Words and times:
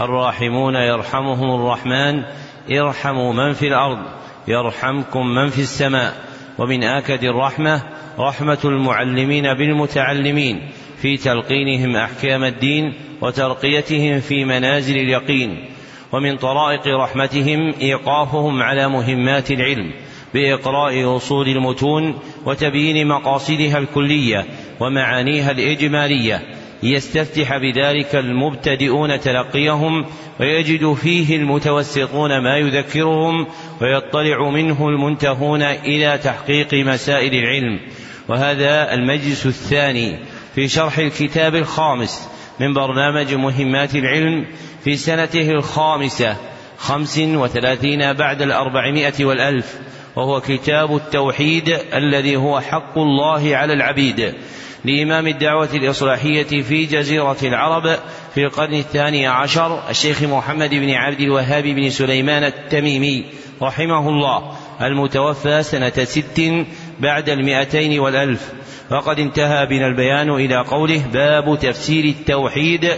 الراحمون 0.00 0.74
يرحمهم 0.74 1.60
الرحمن 1.60 2.22
ارحموا 2.70 3.32
من 3.32 3.52
في 3.52 3.68
الأرض 3.68 3.98
يرحمكم 4.48 5.26
من 5.26 5.48
في 5.48 5.60
السماء. 5.60 6.14
ومن 6.58 6.84
آكد 6.84 7.24
الرحمة 7.24 7.82
رحمة 8.18 8.58
المعلمين 8.64 9.54
بالمتعلمين 9.54 10.68
في 10.96 11.16
تلقينهم 11.16 11.96
أحكام 11.96 12.44
الدين 12.44 12.94
وترقيتهم 13.20 14.20
في 14.20 14.44
منازل 14.44 14.96
اليقين. 14.96 15.64
ومن 16.12 16.36
طرائق 16.36 16.88
رحمتهم 16.88 17.74
إيقافهم 17.80 18.62
على 18.62 18.88
مهمات 18.88 19.50
العلم 19.50 19.92
بإقراء 20.34 21.16
أصول 21.16 21.48
المتون 21.48 22.18
وتبيين 22.46 23.08
مقاصدها 23.08 23.78
الكلية 23.78 24.46
ومعانيها 24.80 25.50
الإجمالية. 25.50 26.59
ليستفتح 26.82 27.56
بذلك 27.56 28.14
المبتدئون 28.14 29.20
تلقيهم 29.20 30.06
ويجد 30.40 30.92
فيه 30.92 31.36
المتوسطون 31.36 32.38
ما 32.38 32.56
يذكرهم 32.56 33.46
ويطلع 33.80 34.50
منه 34.50 34.88
المنتهون 34.88 35.62
إلى 35.62 36.18
تحقيق 36.18 36.74
مسائل 36.74 37.34
العلم. 37.34 37.80
وهذا 38.28 38.94
المجلس 38.94 39.46
الثاني 39.46 40.18
في 40.54 40.68
شرح 40.68 40.98
الكتاب 40.98 41.54
الخامس 41.54 42.28
من 42.60 42.74
برنامج 42.74 43.34
مهمات 43.34 43.94
العلم 43.94 44.46
في 44.84 44.96
سنته 44.96 45.50
الخامسة 45.50 46.36
خمس 46.78 47.18
وثلاثين 47.18 48.12
بعد 48.12 48.42
الأربعمائة 48.42 49.24
والألف 49.24 49.78
وهو 50.16 50.40
كتاب 50.40 50.96
التوحيد 50.96 51.78
الذي 51.94 52.36
هو 52.36 52.60
حق 52.60 52.98
الله 52.98 53.56
على 53.56 53.72
العبيد. 53.72 54.34
لإمام 54.84 55.26
الدعوة 55.26 55.68
الإصلاحية 55.74 56.62
في 56.62 56.86
جزيرة 56.86 57.36
العرب 57.42 57.98
في 58.34 58.44
القرن 58.44 58.74
الثاني 58.74 59.26
عشر 59.26 59.90
الشيخ 59.90 60.22
محمد 60.22 60.70
بن 60.70 60.90
عبد 60.90 61.20
الوهاب 61.20 61.64
بن 61.64 61.90
سليمان 61.90 62.44
التميمي 62.44 63.24
رحمه 63.62 64.08
الله 64.08 64.52
المتوفى 64.82 65.62
سنة 65.62 66.04
ست 66.04 66.64
بعد 67.00 67.28
المئتين 67.28 68.00
والألف. 68.00 68.52
وقد 68.90 69.18
انتهى 69.18 69.66
بنا 69.66 69.86
البيان 69.86 70.30
إلى 70.30 70.56
قوله 70.56 71.02
باب 71.12 71.58
تفسير 71.58 72.04
التوحيد 72.04 72.90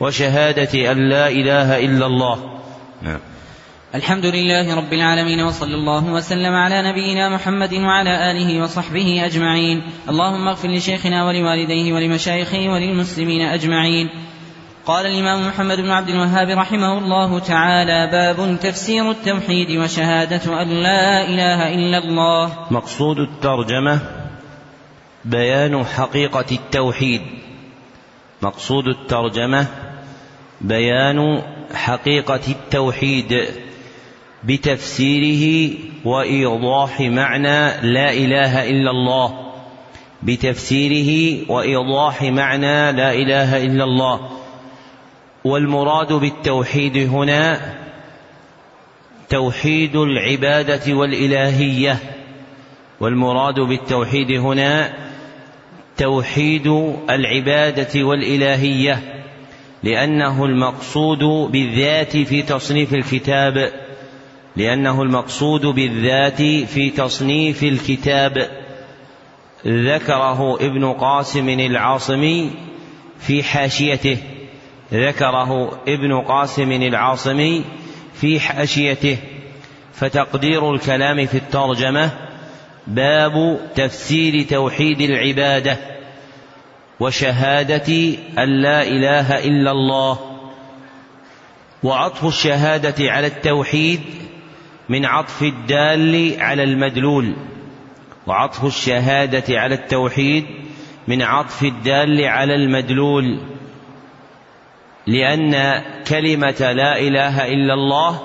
وشهادة 0.00 0.92
أن 0.92 1.08
لا 1.08 1.28
إله 1.28 1.78
إلا 1.78 2.06
الله. 2.06 2.60
نعم. 3.02 3.18
الحمد 3.94 4.26
لله 4.26 4.74
رب 4.74 4.92
العالمين 4.92 5.40
وصلى 5.40 5.74
الله 5.74 6.04
وسلم 6.04 6.54
على 6.54 6.82
نبينا 6.90 7.28
محمد 7.28 7.74
وعلى 7.74 8.30
آله 8.30 8.62
وصحبه 8.62 9.26
أجمعين. 9.26 9.82
اللهم 10.08 10.48
اغفر 10.48 10.68
لشيخنا 10.68 11.24
ولوالديه 11.24 11.92
ولمشايخه 11.92 12.68
وللمسلمين 12.68 13.40
أجمعين. 13.40 14.08
قال 14.86 15.06
الإمام 15.06 15.48
محمد 15.48 15.76
بن 15.76 15.90
عبد 15.90 16.08
الوهاب 16.08 16.48
رحمه 16.48 16.98
الله 16.98 17.38
تعالى 17.38 18.08
باب 18.12 18.58
تفسير 18.60 19.10
التوحيد 19.10 19.70
وشهادة 19.70 20.62
أن 20.62 20.68
لا 20.68 21.24
إله 21.24 21.74
إلا 21.74 21.98
الله. 21.98 22.52
مقصود 22.70 23.18
الترجمة 23.18 24.00
بيان 25.24 25.84
حقيقة 25.84 26.46
التوحيد. 26.52 27.22
مقصود 28.42 28.84
الترجمة 28.88 29.66
بيان 30.60 31.42
حقيقة 31.74 32.40
التوحيد. 32.48 33.48
بتفسيره 34.48 35.70
وإيضاح 36.04 37.00
معنى 37.00 37.86
لا 37.92 38.12
إله 38.12 38.70
إلا 38.70 38.90
الله. 38.90 39.52
بتفسيره 40.22 41.40
وإيضاح 41.50 42.22
معنى 42.22 42.92
لا 42.92 43.12
إله 43.12 43.64
إلا 43.64 43.84
الله. 43.84 44.30
والمراد 45.44 46.12
بالتوحيد 46.12 46.96
هنا 46.96 47.74
توحيد 49.28 49.96
العبادة 49.96 50.94
والإلهية. 50.94 51.98
والمراد 53.00 53.60
بالتوحيد 53.60 54.30
هنا 54.30 54.92
توحيد 55.96 56.66
العبادة 57.10 58.04
والإلهية. 58.04 59.24
لأنه 59.82 60.44
المقصود 60.44 61.52
بالذات 61.52 62.16
في 62.16 62.42
تصنيف 62.42 62.94
الكتاب. 62.94 63.87
لأنه 64.58 65.02
المقصود 65.02 65.66
بالذات 65.66 66.42
في 66.42 66.90
تصنيف 66.90 67.62
الكتاب 67.62 68.50
ذكره 69.66 70.56
ابن 70.60 70.92
قاسم 70.92 71.48
العاصمي 71.48 72.50
في 73.20 73.42
حاشيته. 73.42 74.18
ذكره 74.92 75.80
ابن 75.88 76.20
قاسم 76.20 76.72
العاصمي 76.72 77.64
في 78.14 78.40
حاشيته. 78.40 79.16
فتقدير 79.92 80.74
الكلام 80.74 81.26
في 81.26 81.36
الترجمة 81.36 82.10
باب 82.86 83.60
تفسير 83.74 84.42
توحيد 84.42 85.00
العبادة 85.00 85.76
وشهادة 87.00 88.16
أن 88.38 88.62
لا 88.62 88.82
إله 88.82 89.38
إلا 89.38 89.70
الله. 89.70 90.18
وعطف 91.82 92.24
الشهادة 92.24 93.10
على 93.12 93.26
التوحيد 93.26 94.00
من 94.88 95.04
عطف 95.04 95.42
الدال 95.42 96.36
على 96.40 96.62
المدلول 96.62 97.34
وعطف 98.26 98.64
الشهادة 98.64 99.60
على 99.60 99.74
التوحيد 99.74 100.44
من 101.08 101.22
عطف 101.22 101.62
الدال 101.62 102.24
على 102.24 102.54
المدلول 102.54 103.40
لأن 105.06 105.82
كلمة 106.08 106.72
لا 106.72 107.00
إله 107.00 107.46
إلا 107.46 107.74
الله 107.74 108.20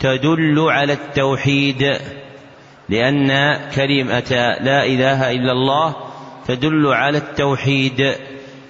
تدل 0.00 0.60
على 0.60 0.92
التوحيد 0.92 1.96
لأن 2.88 3.58
كلمة 3.74 4.56
لا 4.60 4.86
إله 4.86 5.32
إلا 5.32 5.52
الله 5.52 5.96
تدل 6.48 6.86
على 6.86 7.18
التوحيد 7.18 8.14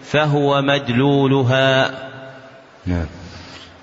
فهو 0.02 0.62
مدلولها. 0.62 1.90
نعم. 2.86 3.06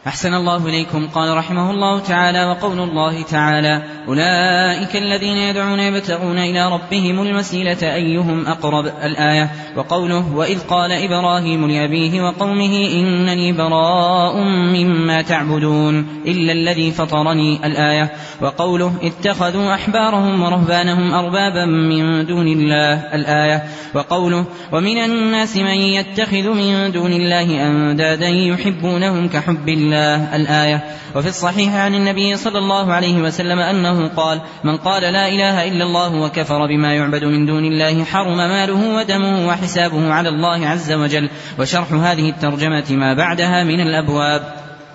أحسن 0.08 0.34
الله 0.34 0.68
إليكم. 0.68 1.08
قال 1.08 1.38
رحمه 1.38 1.72
الله 1.72 2.00
تعالى 2.00 2.46
وقول 2.46 2.80
الله 2.80 3.22
تعالى 3.22 3.82
أولئك 4.08 4.96
الذين 4.96 5.38
يدعون 5.38 5.80
يبتغون 5.80 6.38
إلى 6.38 6.72
ربهم 6.72 7.22
المسيلة 7.22 7.94
أيهم 7.94 8.48
أقرب؟ 8.48 8.86
الآية 8.86 9.50
وقوله 9.78 10.36
وإذ 10.36 10.60
قال 10.60 10.92
إبراهيم 10.92 11.68
لأبيه 11.68 12.22
وقومه 12.22 12.90
إنني 12.94 13.54
براء 13.54 14.38
مما 14.44 15.22
تعبدون 15.22 16.08
إلا 16.26 16.52
الذي 16.54 16.92
فطرني. 16.92 17.66
الآية 17.66 18.12
وقوله 18.42 18.94
اتخذوا 19.04 19.74
أحبارهم 19.74 20.44
ورهبانهم 20.44 21.14
أربابا 21.14 21.66
من 21.66 22.26
دون 22.26 22.48
الله. 22.48 22.94
الآية 23.16 23.64
وقوله 23.94 24.46
ومن 24.72 24.98
الناس 24.98 25.58
من 25.58 25.78
يتخذ 25.78 26.50
من 26.54 26.92
دون 26.92 27.14
الله 27.14 27.68
أندادا 27.68 28.30
يحبونهم 28.30 29.30
كحب 29.30 29.70
الله 29.70 29.91
الآية. 30.36 30.84
وفي 31.16 31.28
الصحيح 31.28 31.76
عن 31.76 31.96
النبي 31.96 32.38
صلى 32.38 32.58
الله 32.58 32.94
عليه 32.94 33.22
وسلم 33.22 33.60
أنه 33.60 34.08
قال 34.08 34.42
من 34.64 34.78
قال 34.78 35.02
لا 35.02 35.28
إله 35.28 35.68
إلا 35.68 35.84
الله 35.84 36.16
وكفر 36.16 36.68
بما 36.68 36.94
يعبد 36.94 37.24
من 37.24 37.46
دون 37.46 37.66
الله 37.66 38.04
حرم 38.04 38.38
ماله 38.38 38.98
ودمه 38.98 39.48
وحسابه 39.48 40.14
على 40.14 40.30
الله 40.30 40.68
عز 40.68 40.92
وجل 40.92 41.30
وشرح 41.60 41.92
هذه 41.92 42.30
الترجمة 42.30 42.86
ما 42.90 43.14
بعدها 43.14 43.64
من 43.64 43.80
الأبواب. 43.80 44.42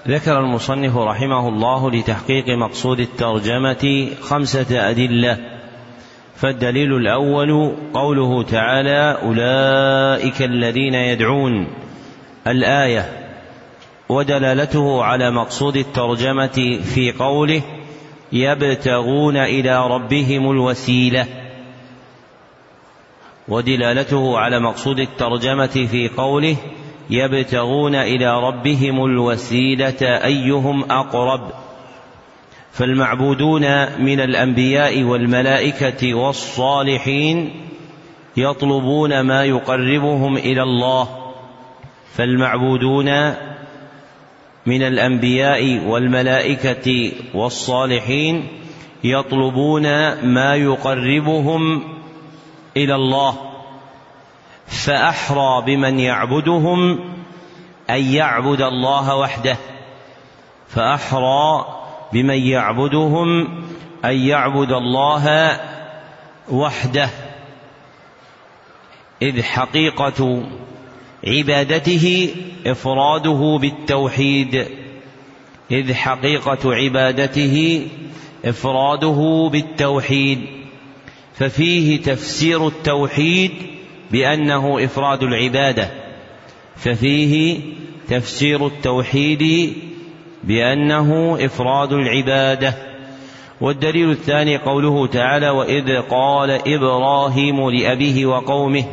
ذكر 0.09 0.41
المصنف 0.41 0.97
رحمه 0.97 1.49
الله 1.49 1.91
لتحقيق 1.91 2.49
مقصود 2.49 3.01
الترجمة 3.01 4.09
خمسة 4.21 4.91
أدلة. 4.91 5.39
فالدليل 6.37 6.97
الأول 6.97 7.77
قوله 7.95 8.43
تعالى 8.43 9.19
أولئك 9.23 10.43
الذين 10.43 10.95
يدعون 10.95 11.67
الآية 12.47 13.25
ودلالته 14.08 15.05
على 15.05 15.31
مقصود 15.31 15.76
الترجمة 15.76 16.81
في 16.94 17.12
قوله 17.19 17.62
يبتغون 18.32 19.37
إلى 19.37 19.87
ربهم 19.87 20.50
الوسيلة. 20.50 21.26
ودلالته 23.49 24.38
على 24.38 24.61
مقصود 24.61 25.00
الترجمة 25.00 25.67
في 25.67 26.11
قوله 26.17 26.56
يبتغون 27.11 27.94
إلى 27.94 28.41
ربهم 28.41 29.05
الوسيلة 29.05 30.03
أيهم 30.03 30.91
أقرب. 30.91 31.50
فالمعبودون 32.73 33.62
من 34.02 34.20
الأنبياء 34.20 35.02
والملائكة 35.02 36.14
والصالحين 36.14 37.50
يطلبون 38.37 39.20
ما 39.20 39.44
يقربهم 39.44 40.37
إلى 40.37 40.62
الله. 40.62 41.09
فالمعبودون 42.14 43.35
من 44.67 44.83
الأنبياء 44.83 45.79
والملائكة 45.87 47.13
والصالحين 47.35 48.49
يطلبون 49.05 49.83
ما 50.25 50.55
يقربهم 50.55 51.83
إلى 52.77 52.95
الله 52.95 53.37
فأحرى 54.67 55.63
بمن 55.67 56.01
يعبدهم 56.01 57.01
أن 57.91 58.03
يعبد 58.05 58.63
الله 58.63 59.17
وحده 59.17 59.57
فأحرى 60.69 61.67
بمن 62.12 62.39
يعبدهم 62.39 63.49
أن 64.05 64.17
يعبد 64.17 64.73
الله 64.73 65.61
وحده. 66.51 67.09
إذ 69.23 69.43
حقيقة 69.43 70.43
عبادته 71.25 72.35
إفراده 72.67 73.59
بالتوحيد. 73.61 74.67
إذ 75.71 75.95
حقيقة 75.95 76.75
عبادته 76.75 77.87
إفراده 78.45 79.49
بالتوحيد. 79.53 80.39
ففيه 81.35 82.03
تفسير 82.03 82.67
التوحيد 82.67 83.51
بأنه 84.11 84.85
إفراد 84.85 85.23
العبادة. 85.23 85.91
ففيه 86.77 87.59
تفسير 88.09 88.67
التوحيد 88.67 89.73
بأنه 90.45 91.39
إفراد 91.41 91.93
العبادة. 91.93 92.75
والدليل 93.61 94.11
الثاني 94.11 94.57
قوله 94.57 95.07
تعالى 95.07 95.51
وإذ 95.51 96.01
قال 96.01 96.51
إبراهيم 96.51 97.71
لأبيه 97.71 98.27
وقومه 98.27 98.85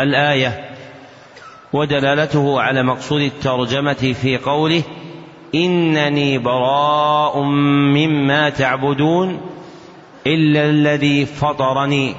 الآية. 0.00 0.73
ودلالته 1.74 2.60
على 2.60 2.82
مقصود 2.82 3.22
الترجمة 3.22 4.14
في 4.22 4.36
قوله 4.36 4.82
إنني 5.54 6.38
براء 6.38 7.40
مما 7.94 8.50
تعبدون 8.50 9.40
إلا 10.26 10.70
الذي 10.70 11.26
فطرني. 11.26 12.14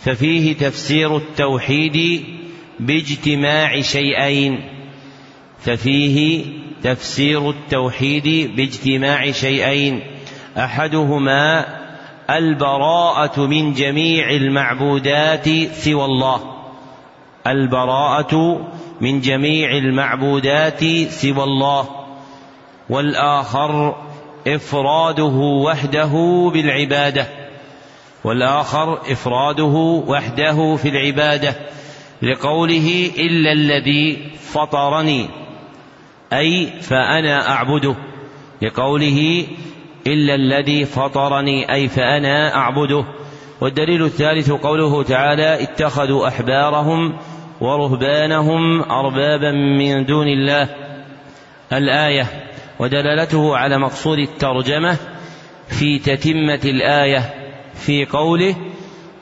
ففيه 0.00 0.54
تفسير 0.56 1.16
التوحيد 1.16 2.24
باجتماع 2.80 3.80
شيئين. 3.80 4.60
ففيه 5.58 6.44
تفسير 6.82 7.50
التوحيد 7.50 8.56
باجتماع 8.56 9.30
شيئين. 9.30 10.00
أحدهما 10.58 11.66
البراءة 12.30 13.46
من 13.46 13.72
جميع 13.72 14.30
المعبودات 14.30 15.48
سوى 15.72 16.04
الله. 16.04 16.51
البراءة 17.46 18.60
من 19.00 19.20
جميع 19.20 19.76
المعبودات 19.76 20.84
سوى 21.08 21.42
الله 21.44 21.88
والآخر 22.90 23.96
إفراده 24.46 25.34
وحده 25.64 26.10
بالعبادة 26.54 27.26
والآخر 28.24 28.98
إفراده 29.12 30.02
وحده 30.06 30.76
في 30.76 30.88
العبادة 30.88 31.54
لقوله 32.22 33.10
إلا 33.18 33.52
الذي 33.52 34.30
فطرني 34.40 35.28
أي 36.32 36.66
فأنا 36.80 37.50
أعبده 37.50 37.94
لقوله 38.62 39.46
إلا 40.06 40.34
الذي 40.34 40.84
فطرني 40.84 41.72
أي 41.74 41.88
فأنا 41.88 42.54
أعبده 42.56 43.04
والدليل 43.60 44.04
الثالث 44.04 44.50
قوله 44.50 45.02
تعالى 45.02 45.62
اتخذوا 45.62 46.28
أحبارهم 46.28 47.16
ورهبانهم 47.62 48.82
أربابا 48.82 49.50
من 49.52 50.04
دون 50.04 50.28
الله. 50.28 50.68
الآية 51.72 52.26
ودلالته 52.78 53.56
على 53.56 53.78
مقصود 53.78 54.18
الترجمة 54.18 54.96
في 55.68 55.98
تتمة 55.98 56.60
الآية 56.64 57.34
في 57.74 58.04
قوله 58.04 58.56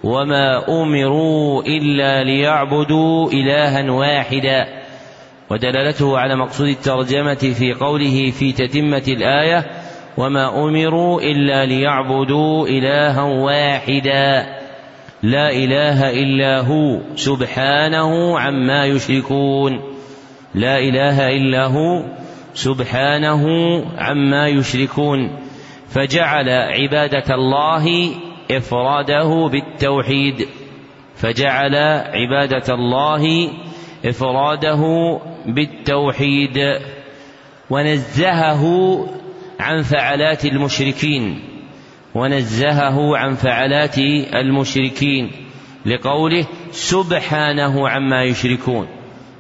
وما 0.04 0.68
امروا 0.68 1.62
الا 1.62 2.24
ليعبدوا 2.24 3.30
الها 3.30 3.90
واحدا. 3.90 4.66
ودلالته 5.50 6.18
على 6.18 6.36
مقصود 6.36 6.68
الترجمة 6.68 7.54
في 7.58 7.72
قوله 7.72 8.30
في 8.30 8.52
تتمة 8.52 9.04
الآية 9.08 9.66
وما 10.16 10.64
امروا 10.64 11.20
الا 11.20 11.66
ليعبدوا 11.66 12.68
الها 12.68 13.22
واحدا. 13.22 14.59
لا 15.22 15.50
إله 15.50 16.10
إلا 16.10 16.60
هو 16.60 17.00
سبحانه 17.16 18.40
عما 18.40 18.86
يشركون. 18.86 19.80
لا 20.54 20.78
إله 20.78 21.28
إلا 21.28 21.66
هو 21.66 22.04
سبحانه 22.54 23.44
عما 23.98 24.48
يشركون. 24.48 25.38
فجعل 25.88 26.48
عبادة 26.48 27.34
الله 27.34 28.10
إفراده 28.50 29.48
بالتوحيد. 29.52 30.48
فجعل 31.16 31.74
عبادة 32.14 32.74
الله 32.74 33.50
إفراده 34.04 35.18
بالتوحيد. 35.46 36.58
ونزهه 37.70 38.64
عن 39.60 39.82
فعلات 39.82 40.44
المشركين. 40.44 41.49
ونزهه 42.14 43.16
عن 43.16 43.34
فعلات 43.34 43.98
المشركين 44.34 45.30
لقوله 45.86 46.46
سبحانه 46.70 47.88
عما 47.88 48.22
يشركون 48.24 48.86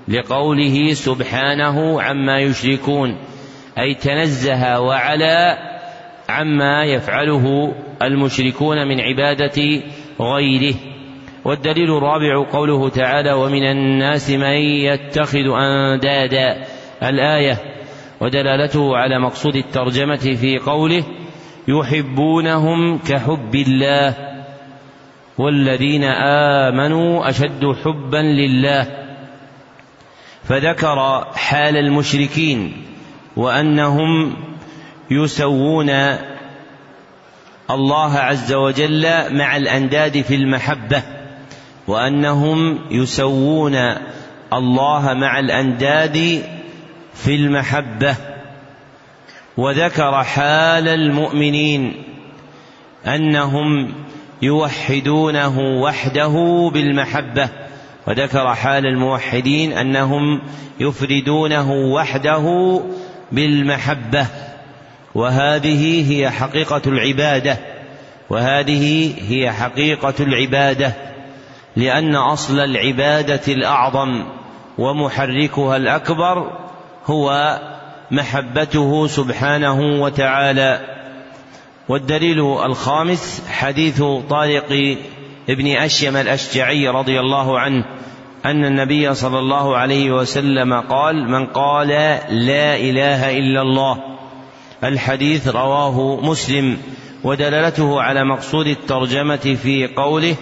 لقوله 0.08 0.92
سبحانه 0.92 2.02
عما 2.02 2.40
يشركون 2.40 3.16
أي 3.78 3.94
تنزه 3.94 4.80
وعلى 4.80 5.58
عما 6.28 6.84
يفعله 6.84 7.74
المشركون 8.02 8.88
من 8.88 9.00
عبادة 9.00 9.82
غيره. 10.20 10.74
والدليل 11.44 11.96
الرابع 11.96 12.50
قوله 12.52 12.88
تعالى 12.88 13.32
ومن 13.32 13.62
الناس 13.62 14.30
من 14.30 14.56
يتخذ 14.60 15.48
أندادا. 15.60 16.64
الآية 17.02 17.58
ودلالته 18.20 18.96
على 18.96 19.18
مقصود 19.18 19.56
الترجمة 19.56 20.16
في 20.16 20.58
قوله 20.58 21.04
يحبونهم 21.68 22.98
كحب 22.98 23.54
الله 23.54 24.14
والذين 25.38 26.04
آمنوا 26.64 27.28
أشد 27.28 27.76
حبا 27.84 28.16
لله 28.16 28.86
فذكر 30.44 31.26
حال 31.34 31.76
المشركين 31.76 32.72
وأنهم 33.36 34.36
يسوون 35.10 35.90
الله 37.70 38.18
عز 38.18 38.52
وجل 38.52 39.06
مع 39.34 39.56
الأنداد 39.56 40.20
في 40.20 40.34
المحبة 40.34 41.02
وأنهم 41.88 42.78
يسوون 42.90 43.76
الله 44.52 45.14
مع 45.14 45.38
الأنداد 45.38 46.42
في 47.14 47.34
المحبة 47.34 48.16
وذكر 49.56 50.24
حال 50.24 50.88
المؤمنين 50.88 52.02
أنهم 53.06 53.92
يوحدونه 54.42 55.58
وحده 55.58 56.34
بالمحبة. 56.74 57.48
وذكر 58.06 58.54
حال 58.54 58.86
الموحدين 58.86 59.72
أنهم 59.72 60.40
يفردونه 60.80 61.72
وحده 61.72 62.80
بالمحبة. 63.32 64.26
وهذه 65.14 66.12
هي 66.12 66.30
حقيقة 66.30 66.82
العبادة. 66.86 67.58
وهذه 68.30 69.14
هي 69.28 69.52
حقيقة 69.52 70.14
العبادة. 70.20 70.92
لأن 71.76 72.14
أصل 72.14 72.60
العبادة 72.60 73.40
الأعظم 73.48 74.24
ومحركها 74.78 75.76
الأكبر 75.76 76.52
هو 77.06 77.58
محبته 78.10 79.06
سبحانه 79.06 80.02
وتعالى. 80.02 80.80
والدليل 81.88 82.40
الخامس 82.40 83.42
حديث 83.48 84.02
طارق 84.30 84.96
ابن 85.50 85.66
أشيم 85.66 86.16
الأشجعي 86.16 86.88
رضي 86.88 87.20
الله 87.20 87.58
عنه 87.60 87.84
أن 88.44 88.64
النبي 88.64 89.14
صلى 89.14 89.38
الله 89.38 89.76
عليه 89.76 90.10
وسلم 90.10 90.80
قال 90.80 91.28
من 91.28 91.46
قال 91.46 91.88
لا 91.88 92.76
إله 92.76 93.38
إلا 93.38 93.62
الله 93.62 93.98
الحديث 94.84 95.48
رواه 95.48 96.20
مسلم 96.22 96.78
ودلالته 97.24 98.02
على 98.02 98.24
مقصود 98.24 98.66
الترجمة 98.66 99.56
في 99.62 99.86
قوله 99.96 100.36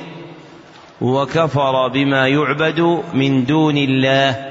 وكفر 1.01 1.89
بما 1.89 2.29
يعبد 2.29 3.03
من 3.15 3.45
دون 3.45 3.77
الله 3.77 4.48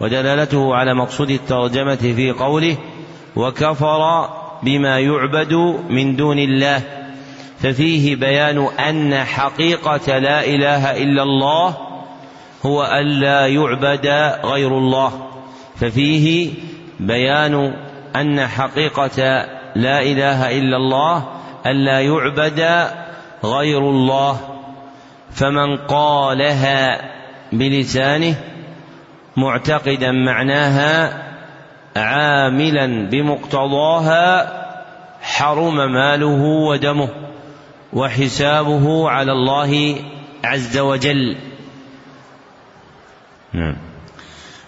ودلالته 0.00 0.74
على 0.74 0.94
مقصود 0.94 1.30
الترجمة 1.30 1.94
في 1.94 2.30
قوله 2.30 2.76
وكفر 3.36 4.28
بما 4.62 4.98
يعبد 4.98 5.52
من 5.88 6.16
دون 6.16 6.38
الله 6.38 6.80
ففيه 7.58 8.16
بيان 8.16 8.58
أن 8.88 9.24
حقيقة 9.24 10.18
لا 10.18 10.44
إله 10.44 11.02
إلا 11.02 11.22
الله 11.22 11.76
هو 12.66 12.82
أن 12.82 13.06
لا 13.06 13.46
يعبد 13.46 14.06
غير 14.44 14.78
الله 14.78 15.12
ففيه 15.76 16.52
بيان 17.00 17.74
أن 18.16 18.46
حقيقة 18.46 19.46
لا 19.76 20.02
إله 20.02 20.58
إلا 20.58 20.76
الله 20.76 21.24
أن 21.66 21.84
لا 21.84 22.00
يعبد 22.00 22.88
غير 23.44 23.78
الله 23.78 24.40
فمن 25.30 25.76
قالها 25.76 27.00
بلسانه 27.52 28.34
معتقدا 29.36 30.12
معناها 30.12 31.22
عاملا 31.96 33.08
بمقتضاها 33.10 34.52
حرم 35.22 35.92
ماله 35.92 36.42
ودمه 36.68 37.08
وحسابه 37.92 39.10
على 39.10 39.32
الله 39.32 39.96
عز 40.44 40.78
وجل. 40.78 41.36
نعم. 43.52 43.93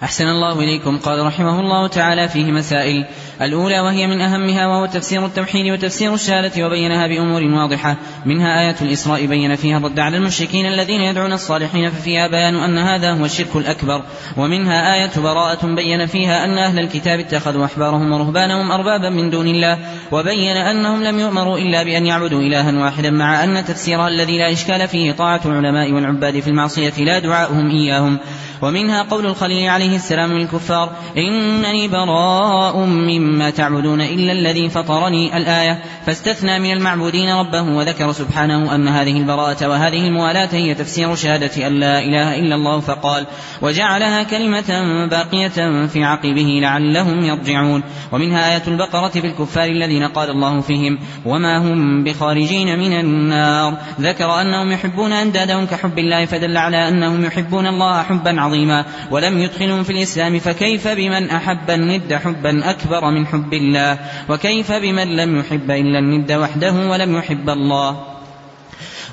أحسن 0.03 0.29
الله 0.29 0.61
إليكم. 0.61 0.99
قال 0.99 1.26
رحمه 1.26 1.61
الله 1.61 1.87
تعالى 1.87 2.29
فيه 2.29 2.53
مسائل. 2.53 3.05
الأولى 3.43 3.81
وهي 3.81 4.07
من 4.07 4.21
أهمها 4.21 4.67
وهو 4.67 4.87
تفسير 4.87 5.26
التوحيد 5.26 5.73
وتفسير 5.73 6.15
الشهادة 6.15 6.67
وبينها 6.67 7.07
بأمور 7.07 7.43
واضحة. 7.43 7.97
منها 8.26 8.61
آية 8.61 8.76
الإسراء 8.83 9.26
بين 9.26 9.57
فيها 9.57 9.79
الرد 9.79 9.99
على 9.99 10.17
المشركين 10.17 10.67
الذين 10.67 11.00
يدعون 11.00 11.33
الصالحين 11.33 11.91
ففيها 11.91 12.29
بيان 12.29 12.57
أن 12.57 12.79
هذا 12.79 13.12
هو 13.12 13.25
الشرك 13.25 13.57
الأكبر. 13.57 14.03
ومنها 14.37 14.95
آية 14.95 15.11
براءة 15.17 15.67
بين 15.67 16.07
فيها 16.07 16.45
أن 16.45 16.59
أهل 16.59 16.79
الكتاب 16.79 17.21
اتخذوا 17.21 17.65
أحبارهم 17.65 18.12
ورهبانهم 18.12 18.73
أربابا 18.73 19.11
من 19.11 19.31
دون 19.31 19.47
الله. 19.47 19.79
وبين 20.12 20.57
أنهم 20.57 21.03
لم 21.03 21.21
يؤمروا 21.21 21.59
إلا 21.59 21.83
بأن 21.83 22.07
يعبدوا 22.07 22.41
إلها 22.41 22.85
واحدا 22.85 23.11
مع 23.11 23.45
أن 23.45 23.65
تفسيرها 23.65 24.09
الذي 24.09 24.38
لا 24.38 24.53
إشكال 24.53 24.88
فيه 24.88 25.12
طاعة 25.12 25.41
العلماء 25.45 25.93
والعباد 25.93 26.41
في 26.41 26.49
المعصية 26.49 26.95
لا 26.99 27.19
دعاؤهم 27.19 27.71
إياهم. 27.71 28.19
ومنها 28.62 29.03
قول 29.03 29.26
الخليل 29.26 29.69
عليه 29.69 29.86
السلام 29.95 30.33
للكفار 30.33 30.93
إنني 31.16 31.88
براء 31.88 32.76
مما 32.78 33.50
تعبدون 33.50 34.00
إلا 34.00 34.33
الذي 34.33 34.69
فطرني 34.69 35.37
الآية. 35.37 35.83
فاستثنى 36.07 36.59
من 36.59 36.73
المعبودين 36.73 37.31
ربه 37.31 37.62
وذكر 37.62 38.12
سبحانه 38.12 38.75
أن 38.75 38.88
هذه 38.88 39.16
البراءة 39.16 39.69
وهذه 39.69 40.07
الموالاة 40.07 40.49
هي 40.52 40.75
تفسير 40.75 41.14
شهادة 41.14 41.66
أن 41.66 41.73
لا 41.81 41.99
إله 41.99 42.38
إلا 42.38 42.55
الله 42.55 42.81
فقال 42.81 43.26
وجعلها 43.62 44.23
كلمة 44.23 45.07
باقية 45.11 45.87
في 45.87 46.05
عقبه 46.05 46.59
لعلهم 46.62 47.25
يرجعون. 47.25 47.83
ومنها 48.12 48.55
آية 48.55 48.62
البقرة 48.69 49.09
في 49.09 49.26
الكفار 49.26 49.69
الذين 49.69 50.02
قال 50.09 50.31
الله 50.31 50.61
فيهم 50.61 50.99
وما 51.25 51.59
هم 51.59 52.05
بخارجين 52.05 52.78
من 52.78 52.93
النار. 53.00 53.78
ذكر 54.00 54.40
أنهم 54.40 54.73
يحبون 54.73 55.12
أندادهم 55.12 55.66
كحب 55.66 55.99
الله 55.99 56.25
فدل 56.25 56.57
على 56.57 56.88
أنهم 56.88 57.25
يحبون 57.25 57.66
الله 57.66 58.02
حبا 58.02 58.40
عظيما. 58.40 58.85
ولم 59.11 59.38
في 59.83 59.90
الإسلام 59.90 60.38
فكيف 60.38 60.88
بمن 60.88 61.30
أحب 61.30 61.71
الند 61.71 62.14
حبا 62.14 62.71
أكبر 62.71 63.11
من 63.11 63.26
حب 63.26 63.54
الله؟ 63.54 63.99
وكيف 64.28 64.73
بمن 64.73 65.16
لم 65.16 65.38
يحب 65.38 65.71
إلا 65.71 65.99
الند 65.99 66.33
وحده 66.33 66.73
ولم 66.73 67.16
يحب 67.16 67.50
الله؟ 67.50 68.15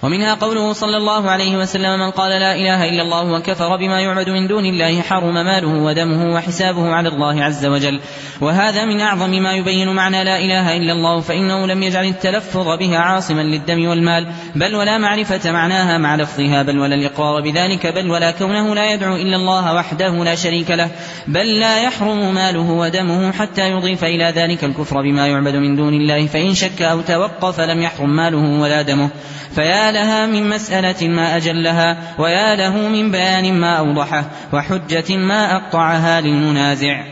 ومنها 0.04 0.34
قوله 0.34 0.74
صلى 0.74 0.98
الله 0.98 1.30
عليه 1.30 1.58
وسلم 1.58 2.00
من 2.00 2.12
قال 2.12 2.32
لا 2.32 2.56
إله 2.56 2.90
إلا 2.90 3.02
الله 3.02 3.24
وكفر 3.24 3.76
بما 3.76 4.00
يعبد 4.00 4.30
من 4.30 4.48
دون 4.48 4.66
الله 4.66 5.02
حرم 5.02 5.34
ماله 5.34 5.68
ودمه 5.68 6.34
وحسابه 6.36 6.94
على 6.94 7.10
الله 7.10 7.44
عز 7.44 7.66
وجل. 7.66 8.00
وهذا 8.42 8.86
من 8.86 9.02
أعظم 9.02 9.30
ما 9.30 9.54
يبين 9.54 9.90
معنى 9.90 10.24
لا 10.24 10.38
إله 10.38 10.78
إلا 10.78 10.94
الله 10.94 11.20
فإنه 11.20 11.68
لم 11.68 11.84
يجعل 11.84 12.06
التلفظ 12.06 12.68
بها 12.80 12.98
عاصما 12.98 13.42
للدم 13.42 13.88
والمال 13.88 14.28
بل 14.56 14.76
ولا 14.76 14.98
معرفة 14.98 15.52
معناها 15.52 15.98
مع 15.98 16.16
لفظها 16.16 16.64
بل 16.64 16.80
ولا 16.80 16.96
الإقرار 16.96 17.42
بذلك 17.42 17.88
بل 17.88 18.12
ولا 18.12 18.32
كونه 18.32 18.76
لا 18.76 18.94
يدعو 18.94 19.16
إلا 19.16 19.36
الله 19.36 19.74
وحده 19.74 20.24
لا 20.24 20.36
شريك 20.36 20.72
له 20.72 20.90
بل 21.28 21.60
لا 21.60 21.84
يحرم 21.84 22.34
ماله 22.34 22.72
ودمه 22.72 23.32
حتى 23.32 23.72
يضيف 23.72 24.04
إلى 24.04 24.34
ذلك 24.36 24.64
الكفر 24.64 25.02
بما 25.02 25.28
يعبد 25.28 25.56
من 25.56 25.76
دون 25.76 25.94
الله 25.94 26.28
فإن 26.28 26.54
شك 26.54 26.82
أو 26.82 27.02
توقف 27.02 27.60
لم 27.60 27.82
يحرم 27.82 28.16
ماله 28.16 28.62
ولا 28.62 28.82
دمه 28.82 29.10
فيا 29.56 29.92
لها 29.94 30.26
من 30.26 30.50
مسألة 30.50 31.08
ما 31.08 31.38
أجلها 31.38 32.16
ويا 32.20 32.56
له 32.56 32.78
من 32.88 33.12
بيان 33.12 33.54
ما 33.54 33.78
أوضحه 33.78 34.26
وحجة 34.54 35.18
ما 35.18 35.56
أقطعها 35.56 36.22
للمنازع. 36.22 37.04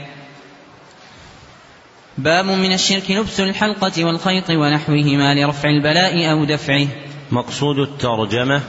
باب 2.17 2.45
من 2.45 2.73
الشرك 2.73 3.11
لبس 3.11 3.39
الحلقة 3.39 4.05
والخيط 4.05 4.49
ونحوهما 4.49 5.35
لرفع 5.35 5.69
البلاء 5.69 6.31
أو 6.31 6.45
دفعه. 6.45 6.87
مقصود 7.31 7.79
الترجمة 7.79 8.61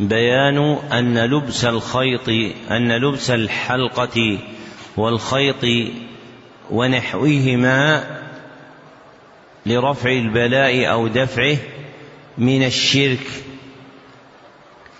بيان 0.00 0.78
أن 0.92 1.18
لبس 1.18 1.64
الخيط 1.64 2.28
أن 2.70 2.92
لبس 2.92 3.30
الحلقة 3.30 4.38
والخيط 4.96 5.90
ونحوهما 6.70 8.04
لرفع 9.66 10.10
البلاء 10.10 10.90
أو 10.90 11.08
دفعه 11.08 11.56
من 12.38 12.64
الشرك. 12.64 13.26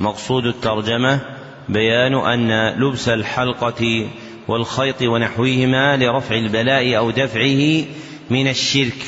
مقصود 0.00 0.46
الترجمة 0.46 1.20
بيان 1.68 2.14
أن 2.14 2.68
لبس 2.68 3.08
الحلقة 3.08 4.08
والخيط 4.48 5.02
ونحوهما 5.02 5.96
لرفع 5.96 6.34
البلاء 6.34 6.96
أو 6.96 7.10
دفعه 7.10 7.84
من 8.30 8.48
الشرك. 8.48 8.98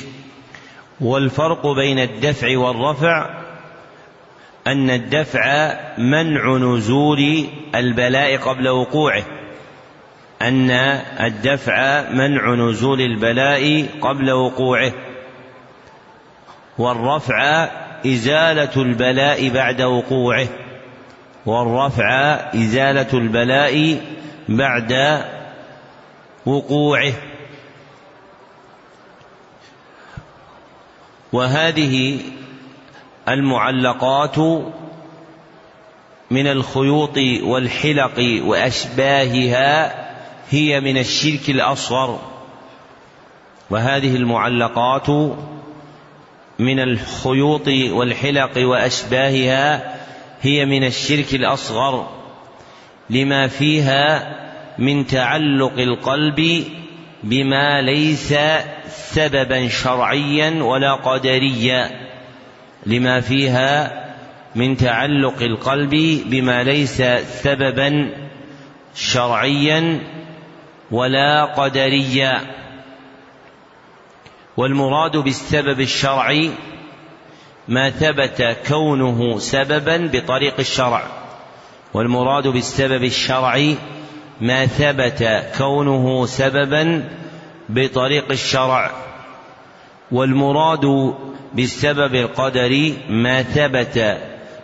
والفرق 1.00 1.66
بين 1.66 1.98
الدفع 1.98 2.58
والرفع 2.58 3.40
أن 4.66 4.90
الدفع 4.90 5.74
منع 5.98 6.56
نزول 6.56 7.46
البلاء 7.74 8.36
قبل 8.36 8.68
وقوعه 8.68 9.24
أن 10.42 10.70
الدفع 11.20 12.10
منع 12.10 12.54
نزول 12.54 13.00
البلاء 13.00 13.86
قبل 14.00 14.30
وقوعه 14.30 14.92
والرفع 16.78 17.68
إزالة 18.06 18.82
البلاء 18.82 19.48
بعد 19.48 19.82
وقوعه 19.82 20.48
والرفع 21.46 22.10
إزالة 22.54 23.08
البلاء 23.12 24.00
بعد 24.48 25.22
وقوعه. 26.46 27.12
وهذه 31.32 32.20
المعلقات 33.28 34.38
من 36.30 36.46
الخيوط 36.46 37.18
والحلق 37.42 38.42
وأشباهها 38.44 39.94
هي 40.50 40.80
من 40.80 40.98
الشرك 40.98 41.50
الأصغر. 41.50 42.18
وهذه 43.70 44.16
المعلقات 44.16 45.06
من 46.60 46.80
الخيوط 46.80 47.68
والحلق 47.68 48.58
وأشباهها 48.58 49.94
هي 50.42 50.64
من 50.64 50.84
الشرك 50.84 51.34
الأصغر 51.34 52.08
لما 53.10 53.46
فيها 53.48 54.36
من 54.78 55.06
تعلق 55.06 55.78
القلب 55.78 56.64
بما 57.22 57.80
ليس 57.80 58.34
سببا 58.88 59.68
شرعيا 59.68 60.62
ولا 60.62 60.94
قدريا 60.94 61.90
لما 62.86 63.20
فيها 63.20 64.00
من 64.54 64.76
تعلق 64.76 65.42
القلب 65.42 66.20
بما 66.26 66.62
ليس 66.62 67.02
سببا 67.42 68.10
شرعيا 68.94 70.00
ولا 70.90 71.44
قدريا 71.44 72.59
والمراد 74.60 75.16
بالسبب 75.16 75.80
الشرعي 75.80 76.50
ما 77.68 77.90
ثبت 77.90 78.56
كونه 78.68 79.38
سببا 79.38 80.10
بطريق 80.12 80.54
الشرع. 80.58 81.02
والمراد 81.94 82.48
بالسبب 82.48 83.04
الشرعي 83.04 83.76
ما 84.40 84.66
ثبت 84.66 85.52
كونه 85.58 86.26
سببا 86.26 87.08
بطريق 87.68 88.30
الشرع. 88.30 88.90
والمراد 90.12 91.14
بالسبب 91.54 92.14
القدري 92.14 92.98
ما 93.08 93.42
ثبت 93.42 94.18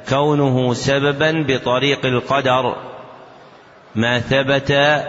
كونه 0.09 0.75
سببا 0.75 1.45
بطريق 1.49 2.07
القدر. 2.07 2.77
ما 3.95 4.21
ثبت 4.21 5.03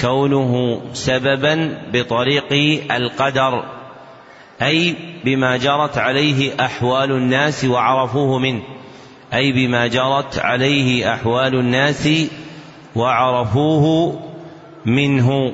كونه 0.00 0.80
سببا 0.92 1.78
بطريق 1.92 2.52
القدر. 2.92 3.75
أي 4.62 4.96
بما 5.24 5.56
جرت 5.56 5.98
عليه 5.98 6.64
أحوال 6.64 7.12
الناس 7.12 7.64
وعرفوه 7.64 8.38
منه 8.38 8.62
أي 9.34 9.52
بما 9.52 9.86
جرت 9.86 10.38
عليه 10.38 11.14
أحوال 11.14 11.54
الناس 11.54 12.08
وعرفوه 12.96 14.18
منه. 14.86 15.52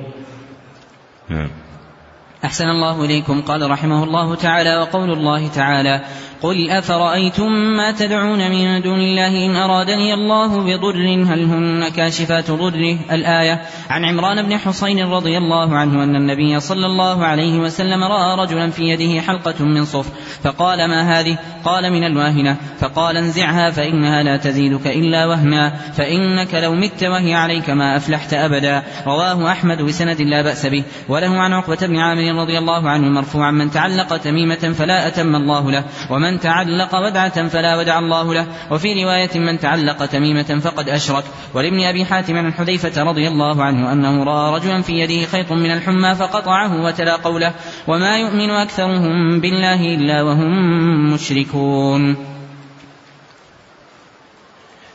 أحسن 2.45 2.65
الله 2.65 3.05
إليكم 3.05 3.41
قال 3.41 3.71
رحمه 3.71 4.03
الله 4.03 4.35
تعالى 4.35 4.77
وقول 4.77 5.11
الله 5.11 5.47
تعالى 5.47 6.01
قل 6.43 6.69
أفرأيتم 6.69 7.51
ما 7.51 7.91
تدعون 7.91 8.51
من 8.51 8.81
دون 8.81 8.99
الله 8.99 9.45
إن 9.45 9.55
أرادني 9.55 10.13
الله 10.13 10.63
بضر 10.63 10.95
هل 11.33 11.43
هن 11.43 11.89
كاشفات 11.89 12.51
ضره؟ 12.51 12.97
الآية 13.11 13.61
عن 13.89 14.05
عمران 14.05 14.41
بن 14.41 14.57
حصين 14.57 15.05
رضي 15.05 15.37
الله 15.37 15.75
عنه 15.77 16.03
أن 16.03 16.15
النبي 16.15 16.59
صلى 16.59 16.85
الله 16.85 17.25
عليه 17.25 17.59
وسلم 17.59 18.03
رأى 18.03 18.37
رجلا 18.39 18.69
في 18.69 18.83
يده 18.83 19.21
حلقة 19.21 19.65
من 19.65 19.85
صفر 19.85 20.11
فقال 20.43 20.89
ما 20.89 21.19
هذه؟ 21.19 21.37
قال 21.65 21.93
من 21.93 22.03
الواهنة. 22.03 22.57
فقال 22.79 23.17
انزعها 23.17 23.71
فإنها 23.71 24.23
لا 24.23 24.37
تزيدك 24.37 24.87
إلا 24.87 25.25
وهنا 25.25 25.69
فإنك 25.69 26.53
لو 26.53 26.73
مت 26.75 27.03
وهي 27.03 27.33
عليك 27.33 27.69
ما 27.69 27.97
أفلحت 27.97 28.33
أبدا. 28.33 28.83
رواه 29.07 29.51
أحمد 29.51 29.81
بسند 29.81 30.21
لا 30.21 30.41
بأس 30.41 30.65
به. 30.65 30.83
وله 31.09 31.39
عن 31.39 31.53
عقبة 31.53 31.87
بن 31.87 31.97
عامر 31.97 32.41
رضي 32.41 32.57
الله 32.57 32.89
عنه 32.89 33.09
مرفوعا 33.09 33.51
من 33.51 33.71
تعلق 33.71 34.17
تميمة 34.17 34.73
فلا 34.77 35.07
أتم 35.07 35.35
الله 35.35 35.71
له 35.71 35.83
ومن 36.09 36.32
تعلق 36.39 36.95
ودعة 36.95 37.47
فلا 37.47 37.77
ودع 37.77 37.99
الله 37.99 38.33
له. 38.33 38.47
وفي 38.71 39.03
رواية 39.03 39.39
من 39.39 39.59
تعلق 39.59 40.05
تميمة 40.05 40.59
فقد 40.63 40.89
أشرك. 40.89 41.23
ولابن 41.53 41.83
أبي 41.83 42.05
حاتم 42.05 42.37
عن 42.37 42.53
حذيفة 42.53 43.03
رضي 43.03 43.27
الله 43.27 43.63
عنه 43.63 43.91
أنه 43.91 44.23
رأى 44.23 44.55
رجلا 44.55 44.81
في 44.81 44.93
يده 44.93 45.25
خيط 45.25 45.51
من 45.51 45.71
الحمى 45.71 46.15
فقطعه 46.15 46.83
وتلا 46.83 47.15
قوله 47.15 47.53
وما 47.87 48.17
يؤمن 48.17 48.49
أكثرهم 48.49 49.39
بالله 49.39 49.95
إلا 49.95 50.21
وهم 50.21 51.13
مشركون. 51.13 52.15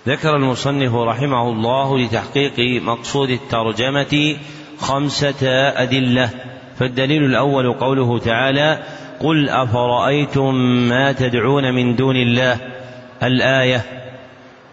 ذكر 0.09 0.37
المصنف 0.37 0.95
رحمه 0.95 1.49
الله 1.49 1.99
لتحقيق 1.99 2.83
مقصود 2.83 3.31
الترجمة 3.31 4.37
خمسة 4.79 5.47
أدلة. 5.83 6.31
فالدليل 6.79 7.25
الأول 7.25 7.73
قوله 7.73 8.19
تعالى 8.19 8.83
قل 9.21 9.49
أفرأيتم 9.49 10.55
ما 10.89 11.13
تدعون 11.13 11.75
من 11.75 11.97
دون 11.97 12.17
الله؟ 12.17 12.57
الآية 13.23 13.85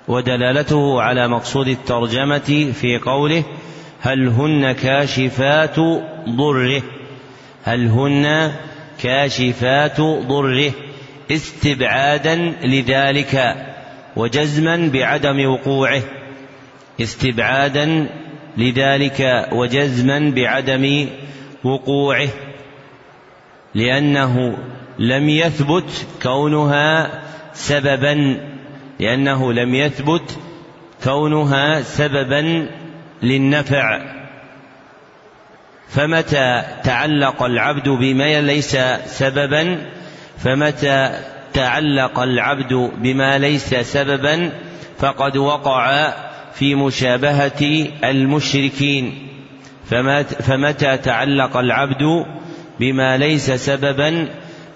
ودلالته 0.07 1.01
على 1.01 1.27
مقصود 1.27 1.67
الترجمة 1.67 2.71
في 2.73 2.97
قوله 2.97 3.43
هل 4.01 4.27
هن 4.27 4.71
كاشفات 4.71 5.79
ضره 6.29 6.81
هل 7.63 7.87
هن 7.87 8.51
كاشفات 9.03 10.01
ضره 10.01 10.71
استبعادا 11.31 12.35
لذلك 12.63 13.55
وجزما 14.15 14.89
بعدم 14.93 15.45
وقوعه 15.45 16.01
استبعادا 17.01 18.07
لذلك 18.57 19.49
وجزما 19.51 20.33
بعدم 20.35 21.07
وقوعه. 21.63 22.27
لأنه 23.75 24.57
لم 24.99 25.29
يثبت 25.29 26.07
كونها 26.23 27.21
سببا 27.53 28.37
لأنه 28.99 29.53
لم 29.53 29.75
يثبت 29.75 30.37
كونها 31.03 31.81
سببا 31.81 32.69
للنفع. 33.23 34.01
فمتى 35.89 36.63
تعلق 36.83 37.43
العبد 37.43 37.89
بما 37.89 38.41
ليس 38.41 38.77
سببا؟ 39.05 39.77
فمتى 40.37 41.19
تعلق 41.53 42.19
العبد 42.19 42.73
بما 42.97 43.37
ليس 43.37 43.75
سببا؟ 43.75 44.51
فقد 44.99 45.37
وقع 45.37 46.13
في 46.53 46.75
مشابهة 46.75 47.87
المشركين. 48.03 49.27
فمتى 50.39 50.97
تعلق 50.97 51.57
العبد 51.57 52.25
بما 52.79 53.17
ليس 53.17 53.51
سببا 53.51 54.29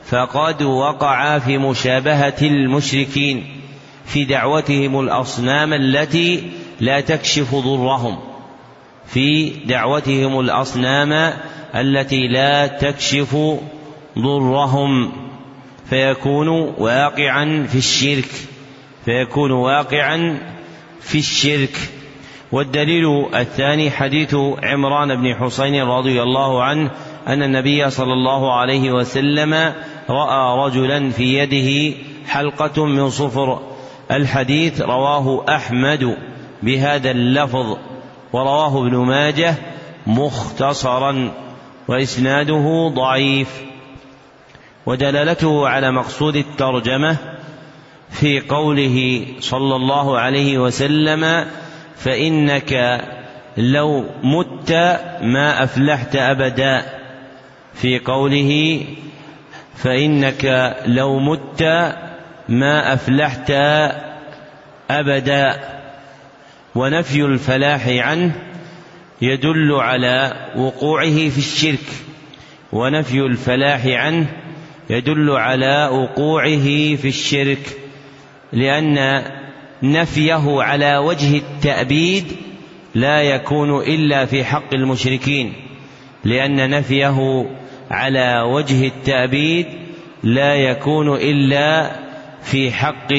فقد 0.05 0.63
وقع 0.63 1.39
في 1.39 1.57
مشابهة 1.57 2.37
المشركين 2.41 3.59
في 4.05 4.25
دعوتهم 4.25 4.99
الأصنام 4.99 5.73
التي 5.73 6.43
لا 6.79 7.01
تكشف 7.01 7.55
ضرهم. 7.55 8.19
في 9.05 9.49
دعوتهم 9.49 10.39
الأصنام 10.39 11.33
التي 11.75 12.27
لا 12.27 12.67
تكشف 12.67 13.37
ضرهم. 14.19 15.11
فيكون 15.89 16.47
واقعا 16.77 17.67
في 17.69 17.77
الشرك. 17.77 18.29
فيكون 19.05 19.51
واقعا 19.51 20.39
في 21.01 21.17
الشرك. 21.17 21.77
والدليل 22.51 23.35
الثاني 23.35 23.91
حديث 23.91 24.35
عمران 24.63 25.15
بن 25.15 25.35
حسين 25.35 25.83
رضي 25.83 26.21
الله 26.23 26.63
عنه 26.63 26.91
أن 27.27 27.43
النبي 27.43 27.89
صلى 27.89 28.13
الله 28.13 28.59
عليه 28.59 28.91
وسلم 28.91 29.73
رأى 30.09 30.65
رجلا 30.65 31.09
في 31.09 31.37
يده 31.37 31.97
حلقة 32.27 32.85
من 32.85 33.09
صفر. 33.09 33.59
الحديث 34.11 34.81
رواه 34.81 35.45
أحمد 35.49 36.17
بهذا 36.63 37.11
اللفظ 37.11 37.77
ورواه 38.33 38.87
ابن 38.87 38.97
ماجه 38.97 39.55
مختصرا 40.07 41.31
وإسناده 41.87 42.91
ضعيف. 42.95 43.61
ودلالته 44.85 45.67
على 45.67 45.91
مقصود 45.91 46.35
الترجمة 46.35 47.17
في 48.11 48.39
قوله 48.39 49.25
صلى 49.39 49.75
الله 49.75 50.19
عليه 50.19 50.57
وسلم 50.57 51.45
فإنك 51.95 53.01
لو 53.57 54.05
مت 54.23 54.71
ما 55.21 55.63
أفلحت 55.63 56.15
أبدا. 56.15 56.98
في 57.73 57.99
قوله 57.99 58.81
فإنك 59.75 60.75
لو 60.85 61.19
مت 61.19 61.63
ما 62.49 62.93
أفلحت 62.93 63.51
أبدا 64.91 65.59
ونفي 66.75 67.25
الفلاح 67.25 67.87
عنه 67.87 68.35
يدل 69.21 69.73
على 69.73 70.49
وقوعه 70.55 71.29
في 71.29 71.37
الشرك 71.37 71.85
ونفي 72.73 73.19
الفلاح 73.19 73.85
عنه 73.85 74.27
يدل 74.89 75.31
على 75.31 75.89
وقوعه 75.91 76.95
في 76.95 77.07
الشرك 77.07 77.77
لأن 78.53 79.23
نفيه 79.83 80.61
على 80.61 80.97
وجه 80.97 81.37
التأبيد 81.37 82.25
لا 82.95 83.21
يكون 83.21 83.81
إلا 83.81 84.25
في 84.25 84.43
حق 84.43 84.73
المشركين 84.73 85.53
لأن 86.23 86.69
نفيه 86.69 87.45
على 87.91 88.41
وجه 88.41 88.87
التأبيد 88.87 89.65
لا 90.23 90.55
يكون 90.55 91.15
إلا 91.15 91.91
في 92.43 92.71
حق 92.71 93.13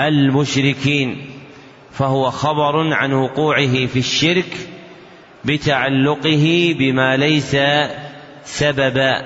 المشركين 0.00 1.16
فهو 1.92 2.30
خبر 2.30 2.94
عن 2.94 3.12
وقوعه 3.12 3.86
في 3.86 3.98
الشرك 3.98 4.56
بتعلقه 5.44 6.74
بما 6.78 7.16
ليس 7.16 7.56
سببا 8.44 9.22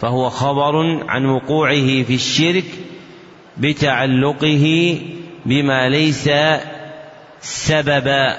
فهو 0.00 0.30
خبر 0.30 1.04
عن 1.08 1.26
وقوعه 1.26 2.02
في 2.02 2.14
الشرك 2.14 2.64
بتعلقه 3.56 4.98
بما 5.46 5.88
ليس 5.88 6.30
سببا. 7.40 8.36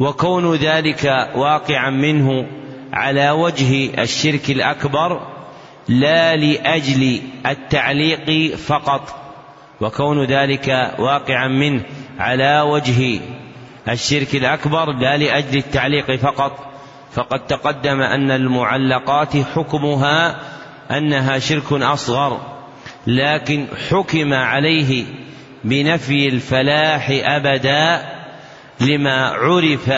وكون 0.00 0.54
ذلك 0.54 1.28
واقعا 1.34 1.90
منه 1.90 2.46
على 2.92 3.30
وجه 3.30 4.02
الشرك 4.02 4.50
الأكبر 4.50 5.20
لا 5.88 6.36
لأجل 6.36 7.22
التعليق 7.46 8.56
فقط 8.56 9.14
وكون 9.80 10.24
ذلك 10.24 10.94
واقعا 10.98 11.48
منه 11.48 11.82
على 12.18 12.60
وجه 12.60 13.20
الشرك 13.88 14.34
الأكبر 14.34 14.92
لا 14.92 15.16
لأجل 15.16 15.58
التعليق 15.58 16.16
فقط. 16.16 16.72
فقد 17.12 17.46
تقدم 17.46 18.00
أن 18.00 18.30
المعلقات 18.30 19.36
حكمها 19.36 20.36
أنها 20.90 21.38
شرك 21.38 21.72
أصغر 21.72 22.40
لكن 23.06 23.66
حكم 23.90 24.34
عليه 24.34 25.04
بنفي 25.64 26.28
الفلاح 26.28 27.10
ابدا 27.10 28.02
لما 28.80 29.26
عرف 29.28 29.90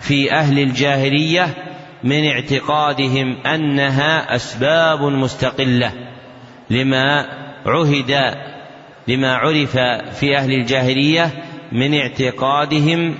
في 0.00 0.32
أهل 0.32 0.58
الجاهلية 0.58 1.54
من 2.04 2.24
اعتقادهم 2.24 3.36
أنها 3.46 4.36
أسباب 4.36 5.02
مستقلة 5.02 5.92
لما 6.70 7.26
عهد 7.66 8.34
لما 9.08 9.36
عرف 9.36 9.78
في 10.18 10.36
أهل 10.36 10.52
الجاهلية 10.52 11.30
من 11.72 11.94
اعتقادهم 11.94 13.14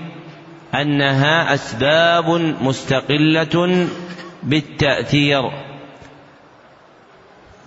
أنها 0.74 1.54
أسباب 1.54 2.30
مستقلة 2.62 3.86
بالتأثير. 4.42 5.50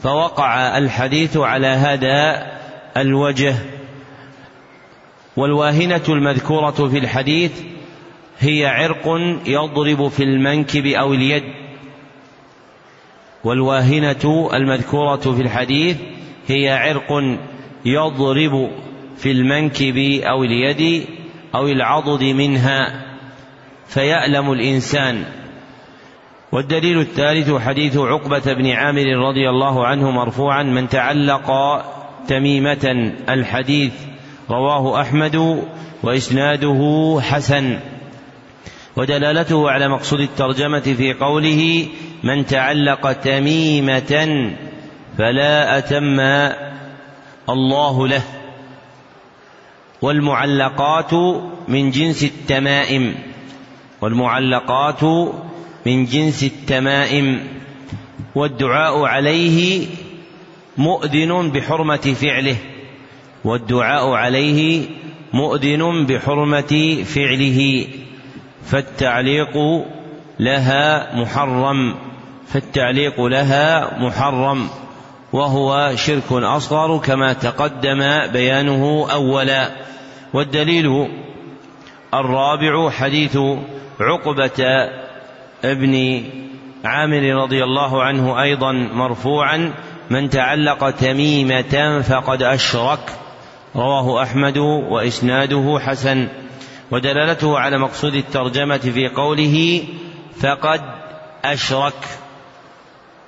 فوقع 0.03 0.77
الحديث 0.77 1.37
على 1.37 1.67
هذا 1.67 2.47
الوجه. 2.97 3.55
والواهنة 5.37 6.03
المذكورة 6.09 6.89
في 6.91 6.97
الحديث 6.97 7.51
هي 8.39 8.65
عرق 8.65 9.07
يضرب 9.45 10.07
في 10.07 10.23
المنكب 10.23 10.85
أو 10.85 11.13
اليد. 11.13 11.43
والواهنة 13.43 14.49
المذكورة 14.53 15.15
في 15.15 15.41
الحديث 15.41 15.97
هي 16.47 16.69
عرق 16.69 17.37
يضرب 17.85 18.69
في 19.17 19.31
المنكب 19.31 19.97
أو 20.23 20.43
اليد 20.43 21.05
أو 21.55 21.67
العضد 21.67 22.23
منها. 22.23 23.05
فيألم 23.87 24.51
الإنسان. 24.51 25.23
والدليل 26.51 26.99
الثالث 26.99 27.51
حديث 27.51 27.97
عقبة 27.97 28.53
بن 28.53 28.71
عامر 28.71 29.05
رضي 29.05 29.49
الله 29.49 29.87
عنه 29.87 30.11
مرفوعا 30.11 30.63
من 30.63 30.89
تعلق 30.89 31.51
تميمة 32.27 33.13
الحديث. 33.29 33.93
رواه 34.49 35.01
أحمد 35.01 35.63
وإسناده 36.03 37.19
حسن. 37.21 37.79
ودلالته 38.99 39.71
على 39.71 39.87
مقصود 39.87 40.19
الترجمة 40.19 40.79
في 40.79 41.13
قوله 41.13 41.87
من 42.23 42.45
تعلق 42.45 43.11
تميمة 43.11 44.51
فلا 45.17 45.77
أتم 45.77 46.19
الله 47.49 48.07
له 48.07 48.21
والمعلقات 50.01 51.13
من 51.67 51.91
جنس 51.91 52.23
التمائم 52.23 53.15
والمعلقات 54.01 55.03
من 55.85 56.05
جنس 56.05 56.43
التمائم 56.43 57.47
والدعاء 58.35 59.03
عليه 59.03 59.87
مؤذن 60.77 61.51
بحرمة 61.51 62.15
فعله 62.21 62.55
والدعاء 63.43 64.09
عليه 64.09 64.81
مؤذن 65.33 66.05
بحرمة 66.05 67.03
فعله. 67.03 67.87
فالتعليق 68.69 69.57
لها 70.39 71.15
محرم 71.15 71.95
فالتعليق 72.47 73.21
لها 73.21 73.97
محرم 73.99 74.69
وهو 75.33 75.91
شرك 75.95 76.31
أصغر 76.31 76.97
كما 76.97 77.33
تقدم 77.33 78.27
بيانه 78.33 79.07
أولا. 79.11 79.69
والدليل 80.33 81.07
الرابع 82.13 82.89
حديث 82.89 83.37
عقبة 83.99 84.89
ابن 85.63 86.23
عامر 86.85 87.43
رضي 87.43 87.63
الله 87.63 88.03
عنه 88.03 88.41
أيضا 88.41 88.71
مرفوعا 88.71 89.73
من 90.09 90.29
تعلق 90.29 90.89
تميمة 90.89 92.01
فقد 92.01 92.43
أشرك 92.43 92.99
رواه 93.75 94.23
أحمد 94.23 94.57
وإسناده 94.91 95.79
حسن. 95.79 96.27
ودلالته 96.91 97.59
على 97.59 97.77
مقصود 97.77 98.15
الترجمة 98.15 98.77
في 98.77 99.07
قوله 99.07 99.83
فقد 100.41 100.81
أشرك 101.45 102.07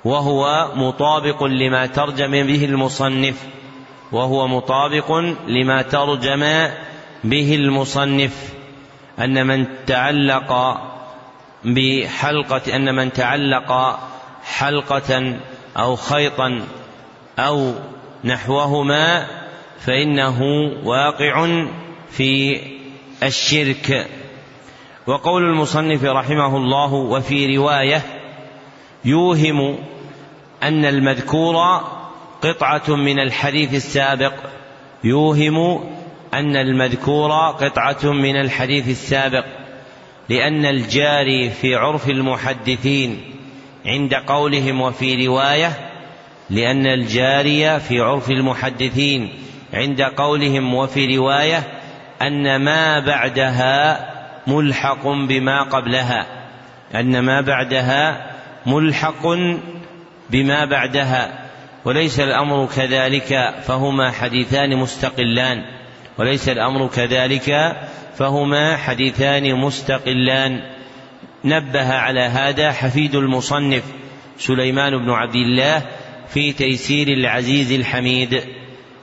وهو 0.04 0.72
مطابق 0.74 1.44
لما 1.44 1.86
ترجم 1.86 2.30
به 2.30 2.64
المصنف 2.64 3.46
وهو 4.12 4.48
مطابق 4.48 5.12
لما 5.46 5.82
ترجم 5.82 6.70
به 7.24 7.54
المصنف 7.54 8.52
أن 9.18 9.46
من 9.46 9.66
تعلق 9.86 10.80
بحلقة 11.64 12.76
أن 12.76 12.94
من 12.94 13.12
تعلق 13.12 13.98
حلقة 14.44 15.36
أو 15.76 15.96
خيطا 15.96 16.62
أو 17.38 17.74
نحوهما 18.24 19.26
فإنه 19.80 20.42
واقع 20.84 21.66
في 22.10 22.60
الشرك. 23.22 24.06
وقول 25.06 25.44
المصنف 25.44 26.04
رحمه 26.04 26.56
الله 26.56 26.92
وفي 26.92 27.56
رواية 27.56 28.02
يوهم 29.04 29.78
أن 30.62 30.84
المذكور 30.84 31.56
قطعة 32.42 32.96
من 32.96 33.18
الحديث 33.18 33.74
السابق. 33.74 34.34
يوهم 35.04 35.84
أن 36.34 36.56
المذكور 36.56 37.30
قطعة 37.32 38.12
من 38.12 38.36
الحديث 38.36 38.88
السابق. 38.88 39.44
لأن 40.28 40.66
الجاري 40.66 41.50
في 41.50 41.74
عرف 41.74 42.08
المحدثين 42.08 43.20
عند 43.86 44.14
قولهم 44.14 44.80
وفي 44.80 45.26
رواية 45.26 45.92
لأن 46.50 46.86
الجاري 46.86 47.80
في 47.80 48.00
عرف 48.00 48.30
المحدثين 48.30 49.32
عند 49.74 50.02
قولهم 50.02 50.74
وفي 50.74 51.16
رواية 51.16 51.81
أن 52.26 52.56
ما 52.56 52.98
بعدها 52.98 54.08
ملحق 54.46 55.08
بما 55.08 55.62
قبلها. 55.62 56.26
أن 56.94 57.18
ما 57.18 57.40
بعدها 57.40 58.30
ملحق 58.66 59.26
بما 60.30 60.64
بعدها. 60.64 61.48
وليس 61.84 62.20
الأمر 62.20 62.68
كذلك 62.76 63.54
فهما 63.66 64.10
حديثان 64.10 64.76
مستقلان. 64.76 65.64
وليس 66.18 66.48
الأمر 66.48 66.86
كذلك 66.88 67.76
فهما 68.18 68.76
حديثان 68.76 69.54
مستقلان. 69.54 70.60
نبه 71.44 71.94
على 71.94 72.20
هذا 72.20 72.72
حفيد 72.72 73.14
المصنف 73.14 73.82
سليمان 74.38 74.98
بن 74.98 75.10
عبد 75.10 75.34
الله 75.34 75.82
في 76.28 76.52
تيسير 76.52 77.08
العزيز 77.08 77.72
الحميد. 77.72 78.61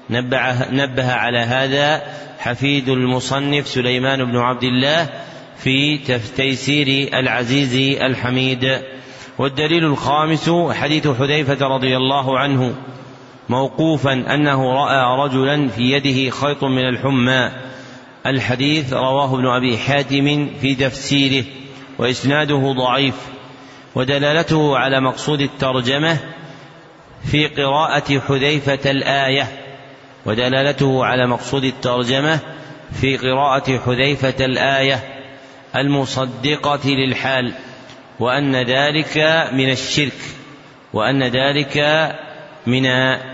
نبه, 0.09 0.71
نبه 0.71 1.11
على 1.11 1.37
هذا 1.37 2.01
حفيد 2.39 2.89
المصنف 2.89 3.67
سليمان 3.67 4.25
بن 4.25 4.37
عبد 4.37 4.63
الله 4.63 5.09
في 5.57 5.97
تيسير 6.37 7.09
العزيز 7.13 8.01
الحميد. 8.01 8.81
والدليل 9.37 9.85
الخامس 9.85 10.51
حديث 10.71 11.07
حذيفة 11.07 11.67
رضي 11.67 11.97
الله 11.97 12.39
عنه 12.39 12.73
موقوفا 13.49 14.13
أنه 14.13 14.73
رأى 14.73 15.25
رجلا 15.25 15.69
في 15.69 15.91
يده 15.91 16.29
خيط 16.31 16.63
من 16.63 16.89
الحمى. 16.89 17.51
الحديث 18.25 18.93
رواه 18.93 19.35
ابن 19.35 19.47
أبي 19.47 19.77
حاتم 19.77 20.49
في 20.61 20.75
تفسيره 20.75 21.45
وإسناده 21.97 22.73
ضعيف 22.77 23.15
ودلالته 23.95 24.77
على 24.77 24.99
مقصود 24.99 25.41
الترجمة 25.41 26.17
في 27.31 27.47
قراءة 27.47 28.19
حذيفة 28.19 28.91
الآية. 28.91 29.58
ودلالته 30.25 31.05
على 31.05 31.27
مقصود 31.27 31.63
الترجمة 31.63 32.39
في 33.01 33.17
قراءة 33.17 33.77
حذيفة 33.77 34.45
الآية 34.45 35.03
المصدقة 35.75 36.89
للحال 36.89 37.53
وأن 38.19 38.55
ذلك 38.55 39.17
من 39.53 39.71
الشرك 39.71 40.17
وأن 40.93 41.23
ذلك 41.23 41.77
من 42.67 42.86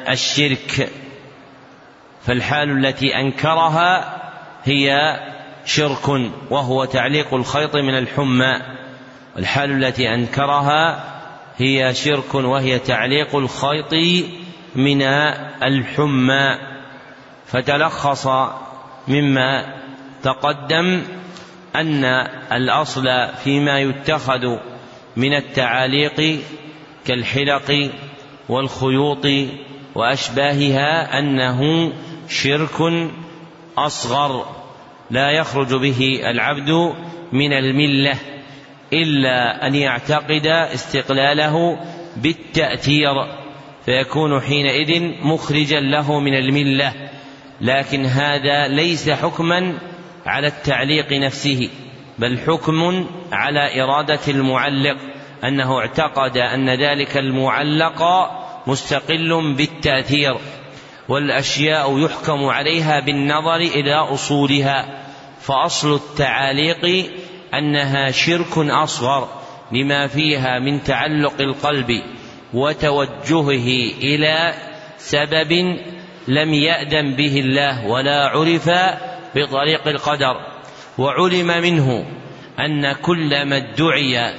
الشرك. 0.10 0.90
فالحال 2.26 2.86
التي 2.86 3.16
أنكرها 3.16 4.22
هي 4.64 5.20
شرك 5.66 6.08
وهو 6.50 6.86
تعليق 6.86 7.34
الخيط 7.34 7.76
من 7.76 7.98
الحمى. 7.98 8.62
والحال 9.36 9.84
التي 9.84 10.14
أنكرها 10.14 11.04
هي 11.58 11.94
شرك 11.94 12.36
وهي 12.36 12.80
تعليق 12.80 13.36
الخيط 13.36 13.94
من 14.76 15.02
الحمى. 15.64 16.75
فتلخص 17.48 18.28
مما 19.08 19.76
تقدم 20.24 21.04
أن 21.76 22.06
الأصل 22.52 23.28
فيما 23.44 23.80
يتخذ 23.80 24.58
من 25.16 25.34
التعاليق 25.34 26.40
كالحلق 27.06 27.92
والخيوط 28.50 29.28
وأشباهها 29.96 31.20
أنه 31.20 31.92
شرك 32.30 33.10
أصغر 33.78 34.46
لا 35.12 35.32
يخرج 35.32 35.74
به 35.74 36.22
العبد 36.24 36.94
من 37.32 37.54
الملة 37.54 38.18
إلا 38.94 39.68
أن 39.68 39.76
يعتقد 39.76 40.48
استقلاله 40.48 41.80
بالتأثير 42.18 43.14
فيكون 43.86 44.42
حينئذ 44.42 45.02
مخرجا 45.22 45.80
له 45.80 46.20
من 46.20 46.34
الملة 46.34 47.05
لكن 47.62 48.06
هذا 48.06 48.68
ليس 48.68 49.10
حكما 49.10 49.78
على 50.26 50.48
التعليق 50.48 51.14
نفسه 51.14 51.70
بل 52.20 52.40
حكم 52.40 53.08
على 53.32 53.84
إرادة 53.84 54.20
المعلق 54.28 54.98
أنه 55.44 55.80
اعتقد 55.80 56.38
أن 56.38 56.70
ذلك 56.70 57.18
المعلق 57.18 58.04
مستقل 58.68 59.54
بالتأثير 59.58 60.38
والأشياء 61.10 62.00
يحكم 62.00 62.46
عليها 62.46 63.00
بالنظر 63.00 63.56
إلى 63.56 63.94
أصولها 63.94 65.04
فأصل 65.42 65.96
التعاليق 65.96 67.12
أنها 67.54 68.12
شرك 68.12 68.58
أصغر 68.58 69.30
لما 69.72 70.08
فيها 70.08 70.60
من 70.60 70.84
تعلق 70.84 71.42
القلب 71.42 72.02
وتوجهه 72.54 73.68
إلى 74.02 74.54
سبب 74.98 75.78
لم 76.28 76.54
يأذن 76.54 77.16
به 77.16 77.40
الله 77.40 77.88
ولا 77.88 78.28
عرف 78.28 78.70
بطريق 79.36 79.88
القدر 79.88 80.36
وعلم 80.98 81.48
منه 81.48 82.06
أن 82.60 82.94
كل 82.94 83.46
ما 83.46 83.58
ادعي 83.58 84.34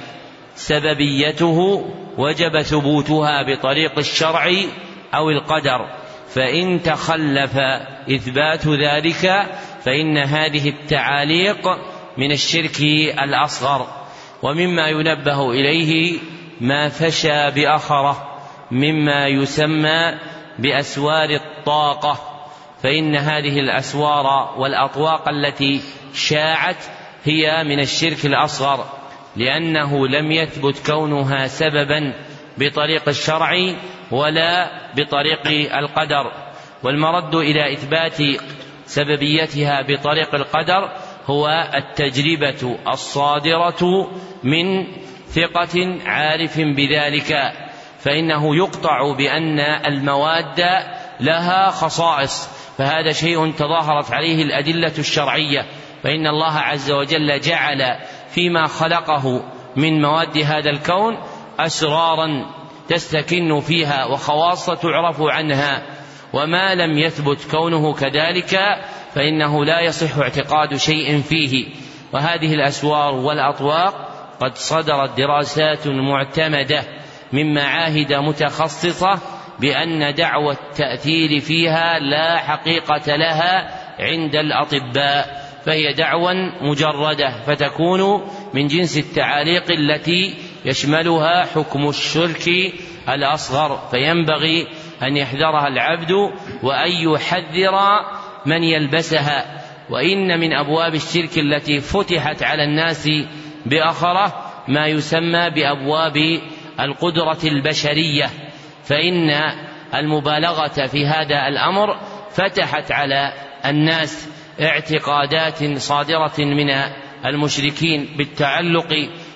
سببيته 0.55 1.85
وجب 2.17 2.61
ثبوتها 2.61 3.43
بطريق 3.43 3.97
الشرع 3.97 4.51
أو 5.15 5.29
القدر 5.29 5.89
فإن 6.29 6.83
تخلف 6.83 7.57
إثبات 8.11 8.67
ذلك 8.67 9.45
فإن 9.85 10.17
هذه 10.17 10.69
التعاليق 10.69 11.67
من 12.17 12.31
الشرك 12.31 12.81
الأصغر 13.23 13.87
ومما 14.43 14.87
ينبه 14.87 15.51
إليه 15.51 16.19
ما 16.61 16.89
فشى 16.89 17.51
بأخره 17.51 18.39
مما 18.71 19.27
يسمى 19.27 20.13
بأسوار 20.59 21.29
الطاقة 21.29 22.37
فإن 22.83 23.15
هذه 23.15 23.59
الأسوار 23.59 24.53
والأطواق 24.57 25.29
التي 25.29 25.81
شاعت 26.13 26.77
هي 27.23 27.63
من 27.63 27.79
الشرك 27.79 28.25
الأصغر 28.25 28.85
لأنه 29.35 30.07
لم 30.07 30.31
يثبت 30.31 30.91
كونها 30.91 31.47
سببا 31.47 32.13
بطريق 32.57 33.09
الشرع 33.09 33.75
ولا 34.11 34.69
بطريق 34.95 35.47
القدر. 35.77 36.31
والمرد 36.83 37.35
إلى 37.35 37.73
إثبات 37.73 38.17
سببيتها 38.85 39.81
بطريق 39.81 40.35
القدر 40.35 40.91
هو 41.25 41.69
التجربة 41.75 42.77
الصادرة 42.87 44.11
من 44.43 44.85
ثقة 45.27 45.97
عارف 46.05 46.59
بذلك. 46.59 47.53
فإنه 47.99 48.55
يقطع 48.55 49.13
بأن 49.13 49.59
المواد 49.59 50.65
لها 51.19 51.71
خصائص 51.71 52.49
فهذا 52.77 53.11
شيء 53.11 53.51
تظاهرت 53.51 54.11
عليه 54.11 54.43
الأدلة 54.43 54.93
الشرعية 54.99 55.65
فإن 56.03 56.27
الله 56.27 56.53
عز 56.53 56.91
وجل 56.91 57.39
جعل 57.39 57.97
فيما 58.29 58.67
خلقه 58.67 59.43
من 59.75 60.01
مواد 60.01 60.37
هذا 60.37 60.69
الكون 60.69 61.17
أسرارا 61.59 62.45
تستكن 62.89 63.59
فيها 63.59 64.05
وخواص 64.05 64.65
تعرف 64.65 65.21
عنها 65.21 65.83
وما 66.33 66.75
لم 66.75 66.97
يثبت 66.97 67.51
كونه 67.51 67.93
كذلك 67.93 68.59
فإنه 69.15 69.65
لا 69.65 69.81
يصح 69.81 70.17
اعتقاد 70.17 70.75
شيء 70.75 71.21
فيه. 71.21 71.67
وهذه 72.13 72.53
الأسوار 72.53 73.13
والأطواق 73.13 73.93
قد 74.39 74.55
صدرت 74.55 75.17
دراسات 75.17 75.87
معتمدة 75.87 76.83
من 77.33 77.53
معاهد 77.53 78.13
متخصصة 78.13 79.19
بأن 79.59 80.13
دعوى 80.13 80.53
التأثير 80.53 81.39
فيها 81.39 81.99
لا 81.99 82.37
حقيقة 82.37 83.15
لها 83.15 83.67
عند 83.99 84.35
الأطباء 84.35 85.47
فهي 85.65 85.93
دعوى 85.93 86.33
مجردة 86.61 87.29
فتكون 87.47 88.27
من 88.53 88.67
جنس 88.67 88.97
التعاليق 88.97 89.71
التي 89.71 90.35
يشملها 90.65 91.45
حكم 91.45 91.89
الشرك 91.89 92.49
الأصغر 93.09 93.87
فينبغي 93.91 94.67
أن 95.03 95.17
يحذرها 95.17 95.67
العبد 95.67 96.11
وأن 96.63 96.91
يحذر 96.91 97.79
من 98.45 98.63
يلبسها. 98.63 99.63
وإن 99.89 100.39
من 100.39 100.53
أبواب 100.53 100.95
الشرك 100.95 101.37
التي 101.37 101.79
فتحت 101.79 102.43
على 102.43 102.63
الناس 102.63 103.09
بأخرة 103.65 104.51
ما 104.67 104.87
يسمى 104.87 105.49
بأبواب 105.49 106.41
القدرة 106.79 107.39
البشرية 107.43 108.29
فإن 108.83 109.31
المبالغة 109.95 110.87
في 110.87 111.05
هذا 111.05 111.47
الأمر 111.47 111.97
فتحت 112.31 112.91
على 112.91 113.33
الناس 113.65 114.29
اعتقادات 114.61 115.77
صادرة 115.77 116.33
من 116.37 116.69
المشركين 117.25 118.09
بالتعلق 118.17 118.87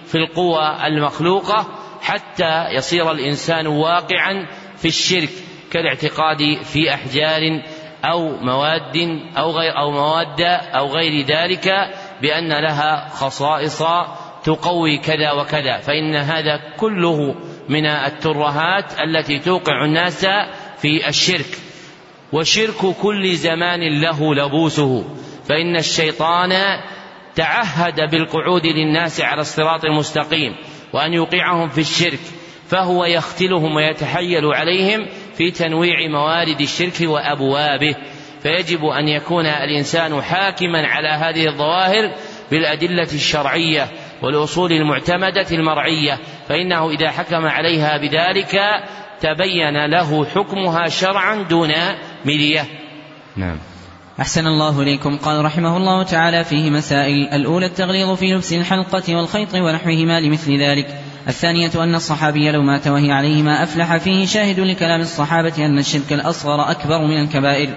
في 0.05 0.15
القوى 0.15 0.87
المخلوقة 0.87 1.67
حتى 2.01 2.65
يصير 2.69 3.11
الإنسان 3.11 3.67
واقعا 3.67 4.47
في 4.77 4.87
الشرك 4.87 5.29
كالاعتقاد 5.71 6.61
في 6.63 6.93
أحجار 6.93 7.61
أو 8.05 8.29
مواد 8.41 8.97
أو 9.37 9.51
غير 9.51 9.77
أو 9.77 9.91
مواد 9.91 10.41
أو 10.75 10.87
غير 10.87 11.25
ذلك 11.25 11.93
بأن 12.21 12.49
لها 12.49 13.09
خصائص 13.09 13.81
تقوي 14.43 14.97
كذا 14.97 15.31
وكذا 15.31 15.77
فإن 15.77 16.15
هذا 16.15 16.59
كله 16.77 17.35
من 17.69 17.85
الترهات 17.85 18.85
التي 18.99 19.39
توقع 19.39 19.85
الناس 19.85 20.25
في 20.77 21.07
الشرك. 21.07 21.57
وشرك 22.33 22.95
كل 23.01 23.35
زمان 23.35 24.01
له 24.01 24.35
لبوسه. 24.35 25.05
فإن 25.49 25.75
الشيطان 25.75 26.51
تعهد 27.35 28.11
بالقعود 28.11 28.65
للناس 28.65 29.21
على 29.21 29.41
الصراط 29.41 29.85
المستقيم 29.85 30.55
وأن 30.93 31.13
يوقعهم 31.13 31.69
في 31.69 31.81
الشرك 31.81 32.19
فهو 32.67 33.05
يختلهم 33.05 33.75
ويتحيل 33.75 34.45
عليهم 34.45 35.07
في 35.37 35.51
تنويع 35.51 36.07
موارد 36.07 36.61
الشرك 36.61 37.01
وأبوابه. 37.01 37.95
فيجب 38.43 38.85
أن 38.85 39.07
يكون 39.07 39.45
الإنسان 39.45 40.21
حاكما 40.21 40.87
على 40.87 41.07
هذه 41.07 41.47
الظواهر 41.47 42.15
بالأدلة 42.51 43.07
الشرعية 43.13 43.87
والأصول 44.23 44.71
المعتمدة 44.71 45.47
المرعية 45.51 46.19
فإنه 46.49 46.89
إذا 46.89 47.11
حكم 47.11 47.45
عليها 47.45 47.97
بذلك 47.97 48.59
تبين 49.21 49.85
له 49.85 50.25
حكمها 50.25 50.87
شرعا 50.87 51.35
دون 51.49 51.71
مرية 52.25 52.65
نعم. 53.35 53.57
أحسن 54.19 54.47
الله 54.47 54.81
إليكم. 54.81 55.17
قال 55.17 55.45
رحمه 55.45 55.77
الله 55.77 56.03
تعالى 56.03 56.43
فيه 56.43 56.69
مسائل. 56.69 57.27
الأولى 57.33 57.65
التغليظ 57.65 58.15
في 58.15 58.25
لبس 58.25 58.53
الحلقة 58.53 59.15
والخيط 59.15 59.53
ونحوهما 59.53 60.19
لمثل 60.19 60.61
ذلك. 60.61 60.87
الثانية 61.27 61.71
أن 61.75 61.95
الصحابي 61.95 62.51
لو 62.51 62.61
مات 62.61 62.87
وهي 62.87 63.11
عليه 63.11 63.43
ما 63.43 63.63
أفلح 63.63 63.97
فيه 63.97 64.25
شاهد 64.25 64.59
لكلام 64.59 65.01
الصحابة 65.01 65.65
أن 65.65 65.79
الشرك 65.79 66.13
الأصغر 66.13 66.71
أكبر 66.71 67.01
من 67.07 67.21
الكبائر. 67.21 67.69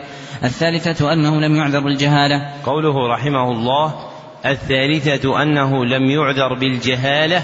الثالثة 0.44 1.12
أنه 1.12 1.40
لم 1.40 1.56
يعذر 1.56 1.80
بالجهالة 1.80 2.50
قوله 2.64 3.08
رحمه 3.08 3.50
الله 3.50 4.13
الثالثة 4.46 5.42
أنه 5.42 5.84
لم 5.84 6.10
يعذر 6.10 6.54
بالجهالة 6.54 7.42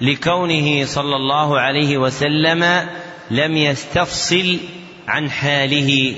لكونه 0.00 0.84
صلى 0.84 1.16
الله 1.16 1.60
عليه 1.60 1.98
وسلم 1.98 2.88
لم 3.30 3.56
يستفصل 3.56 4.58
عن 5.08 5.30
حاله 5.30 6.14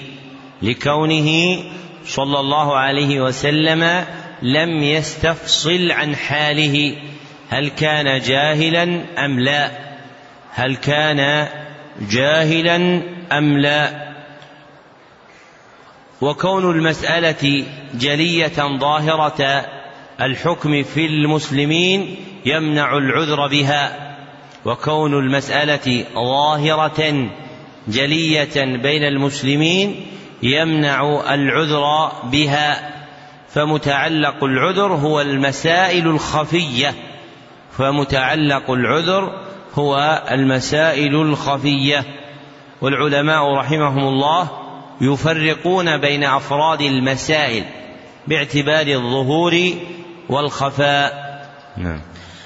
لكونه 0.63 1.59
صلى 2.07 2.41
الله 2.41 2.77
عليه 2.77 3.21
وسلم 3.21 4.05
لم 4.43 4.83
يستفصل 4.83 5.91
عن 5.91 6.17
حاله 6.17 6.97
هل 7.51 7.69
كان 7.69 8.21
جاهلا 8.21 9.05
أم 9.25 9.41
لا؟ 9.41 9.71
هل 10.55 10.77
كان 10.77 11.49
جاهلا 12.01 13.03
أم 13.33 13.59
لا؟ 13.59 14.13
وكون 16.21 16.71
المسألة 16.71 17.67
جلية 17.95 18.79
ظاهرة 18.79 19.67
الحكم 20.21 20.83
في 20.83 21.07
المسلمين 21.07 22.17
يمنع 22.47 22.97
العذر 22.97 23.47
بها 23.47 24.13
وكون 24.65 25.15
المسألة 25.15 26.05
ظاهرة 26.15 27.29
جلية 27.89 28.77
بين 28.77 29.05
المسلمين 29.05 30.07
يمنع 30.43 31.21
العذر 31.35 32.13
بها. 32.25 32.93
فمتعلق 33.49 34.45
العذر 34.45 34.93
هو 34.93 35.21
المسائل 35.21 36.07
الخفية 36.07 36.95
فمتعلق 37.79 38.71
العذر 38.71 39.33
هو 39.75 40.23
المسائل 40.31 41.15
الخفية. 41.15 42.05
والعلماء 42.81 43.55
رحمهم 43.55 43.99
الله 43.99 44.51
يفرقون 45.01 45.97
بين 45.97 46.25
أفراد 46.25 46.81
المسائل 46.81 47.65
باعتبار 48.27 48.87
الظهور 48.87 49.53
والخفاء. 50.29 51.33
نعم. 51.77 52.01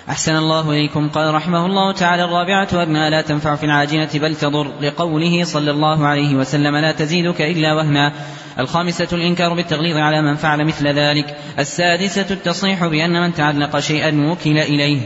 أحسن 0.08 0.36
الله 0.36 0.70
إليكم. 0.70 1.08
قال 1.08 1.34
رحمه 1.34 1.66
الله 1.66 1.92
تعالى 1.92 2.24
الرابعة 2.24 2.82
أنها 2.82 3.10
لا 3.10 3.20
تنفع 3.20 3.54
في 3.56 3.66
العاجلة 3.66 4.08
بل 4.14 4.36
تضر. 4.36 4.72
لقوله 4.80 5.44
صلى 5.44 5.70
الله 5.70 6.06
عليه 6.06 6.34
وسلم 6.34 6.76
لا 6.76 6.92
تزيدك 6.92 7.40
إلا 7.40 7.74
وهنا. 7.74 8.12
الخامسة 8.58 9.08
الإنكار 9.12 9.54
بالتغليظ 9.54 9.96
على 9.96 10.22
من 10.22 10.34
فعل 10.34 10.64
مثل 10.64 10.88
ذلك. 10.88 11.36
السادسة 11.58 12.26
التصريح 12.30 12.86
بأن 12.86 13.22
من 13.22 13.34
تعلق 13.34 13.78
شيئا 13.78 14.30
وكل 14.30 14.58
إليه. 14.58 15.00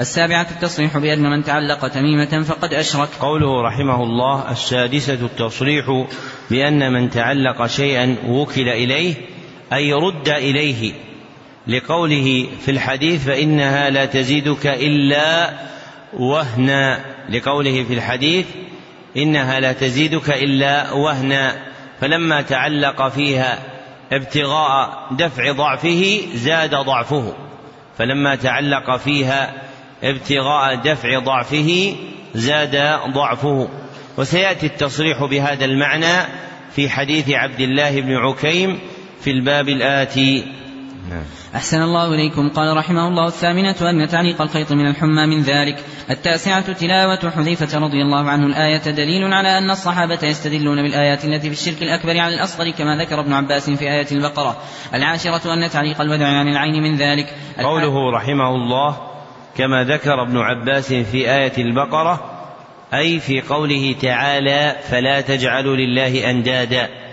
السابعة 0.00 0.46
التصريح 0.50 0.98
بأن 0.98 1.30
من 1.30 1.44
تعلق 1.44 1.88
تميمة 1.88 2.42
فقد 2.42 2.74
أشرك. 2.74 3.08
قوله 3.20 3.62
رحمه 3.62 4.02
الله 4.02 4.52
السادسة 4.52 5.14
التصريح 5.14 6.06
بأن 6.50 6.92
من 6.92 7.10
تعلق 7.10 7.66
شيئا 7.66 8.16
وكل 8.28 8.68
إليه 8.68 9.14
أي 9.72 9.92
رد 9.92 10.28
إليه. 10.28 10.92
لقوله 11.66 12.46
في 12.60 12.70
الحديث 12.70 13.26
فإنها 13.26 13.90
لا 13.90 14.04
تزيدك 14.04 14.66
إلا 14.66 15.50
وهنا. 16.12 17.00
لقوله 17.28 17.84
في 17.84 17.94
الحديث 17.94 18.46
إنها 19.16 19.60
لا 19.60 19.72
تزيدك 19.72 20.30
إلا 20.30 20.92
وهنا. 20.92 21.56
فلما 22.00 22.42
تعلق 22.42 23.08
فيها 23.08 23.58
ابتغاء 24.12 25.08
دفع 25.10 25.52
ضعفه 25.52 26.20
زاد 26.34 26.74
ضعفه. 26.74 27.34
فلما 27.98 28.34
تعلق 28.34 28.96
فيها 28.96 29.52
ابتغاء 30.02 30.74
دفع 30.74 31.18
ضعفه 31.18 31.94
زاد 32.34 32.76
ضعفه. 33.14 33.68
وسيأتي 34.18 34.66
التصريح 34.66 35.24
بهذا 35.24 35.64
المعنى 35.64 36.28
في 36.76 36.88
حديث 36.88 37.30
عبد 37.30 37.60
الله 37.60 38.00
بن 38.00 38.16
عكيم 38.16 38.78
في 39.20 39.30
الباب 39.30 39.68
الآتي. 39.68 40.63
أحسن 41.54 41.82
الله 41.82 42.14
إليكم. 42.14 42.48
قال 42.48 42.76
رحمه 42.76 43.08
الله 43.08 43.26
الثامنة 43.26 43.76
أن 43.82 44.08
تعليق 44.08 44.42
الخيط 44.42 44.72
من 44.72 44.86
الحمى 44.86 45.26
من 45.26 45.42
ذلك. 45.42 45.84
التاسعة 46.10 46.72
تلاوة 46.72 47.30
حذيفة 47.30 47.78
رضي 47.78 48.02
الله 48.02 48.30
عنه 48.30 48.46
الآية 48.46 48.90
دليل 48.90 49.32
على 49.32 49.58
أن 49.58 49.70
الصحابة 49.70 50.18
يستدلون 50.22 50.82
بالآيات 50.82 51.24
التي 51.24 51.50
في 51.50 51.60
الشرك 51.60 51.82
الأكبر 51.82 52.18
على 52.18 52.34
الأصغر 52.34 52.70
كما 52.70 52.96
ذكر 52.96 53.20
ابن 53.20 53.32
عباس 53.32 53.70
في 53.70 53.90
آية 53.90 54.06
البقرة. 54.12 54.56
العاشرة 54.94 55.54
أن 55.54 55.70
تعليق 55.70 56.00
الودع 56.00 56.26
عن 56.26 56.48
العين 56.48 56.82
من 56.82 56.96
ذلك. 56.96 57.26
قوله 57.58 58.10
رحمه 58.10 58.54
الله 58.54 58.96
كما 59.56 59.84
ذكر 59.84 60.22
ابن 60.22 60.38
عباس 60.38 60.92
في 60.92 61.30
آية 61.30 61.52
البقرة 61.58 62.30
أي 62.94 63.20
في 63.20 63.40
قوله 63.40 63.94
تعالى 64.02 64.76
فلا 64.90 65.20
تجعلوا 65.20 65.76
لله 65.76 66.30
أندادا. 66.30 67.03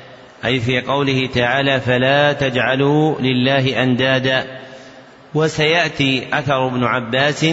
أي 0.46 0.60
في 0.60 0.82
قوله 0.82 1.30
تعالى 1.36 1.82
فلا 1.82 2.34
تجعلوا 2.34 3.22
لله 3.22 3.84
أندادا. 3.84 4.60
وسيأتي 5.34 6.28
أثر 6.34 6.68
ابن 6.68 6.84
عباس 6.84 7.46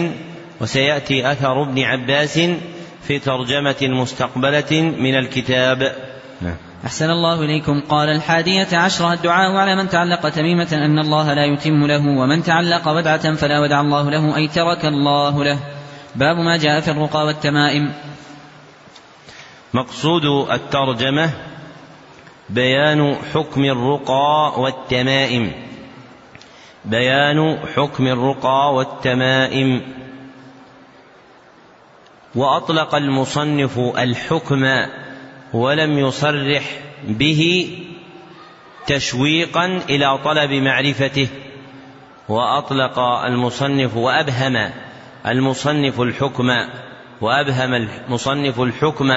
وسيأتي 0.61 1.31
أثر 1.31 1.61
ابن 1.61 1.83
عباس 1.83 2.39
في 3.03 3.19
ترجمة 3.19 3.75
مستقبلة 3.81 4.81
من 4.99 5.15
الكتاب. 5.15 5.95
نعم. 6.41 6.55
أحسن 6.85 7.09
الله 7.09 7.41
إليكم. 7.41 7.81
قال 7.89 8.09
الحادية 8.09 8.77
عشرة 8.77 9.13
الدعاء 9.13 9.55
على 9.55 9.75
من 9.75 9.89
تعلق 9.89 10.29
تميمة 10.29 10.67
أن 10.73 10.99
الله 10.99 11.33
لا 11.33 11.45
يتم 11.45 11.85
له 11.85 12.07
ومن 12.07 12.43
تعلق 12.43 12.87
ودعة 12.87 13.35
فلا 13.35 13.59
ودع 13.59 13.81
الله 13.81 14.09
له 14.09 14.35
أي 14.35 14.47
ترك 14.47 14.85
الله 14.85 15.43
له. 15.43 15.59
باب 16.15 16.37
ما 16.37 16.57
جاء 16.57 16.79
في 16.79 16.91
الرقى 16.91 17.25
والتمائم. 17.25 17.93
مقصود 19.73 20.25
الترجمة 20.51 21.29
بيان 22.49 23.15
حكم 23.33 23.63
الرقى 23.65 24.53
والتمائم. 24.57 25.51
بيان 26.85 27.59
حكم 27.75 28.07
الرقى 28.07 28.73
والتمائم. 28.73 29.81
وأطلق 32.35 32.95
المصنف 32.95 33.79
الحكم 33.79 34.65
ولم 35.53 35.99
يصرح 35.99 36.63
به 37.07 37.71
تشويقا 38.87 39.65
إلى 39.89 40.17
طلب 40.23 40.51
معرفته. 40.51 41.27
وأطلق 42.29 42.99
المصنف 42.99 43.95
وأبهم 43.95 44.71
المصنف 45.25 46.01
الحكم 46.01 46.49
وأبهم 47.21 47.73
المصنف 47.73 48.59
الحكم 48.61 49.11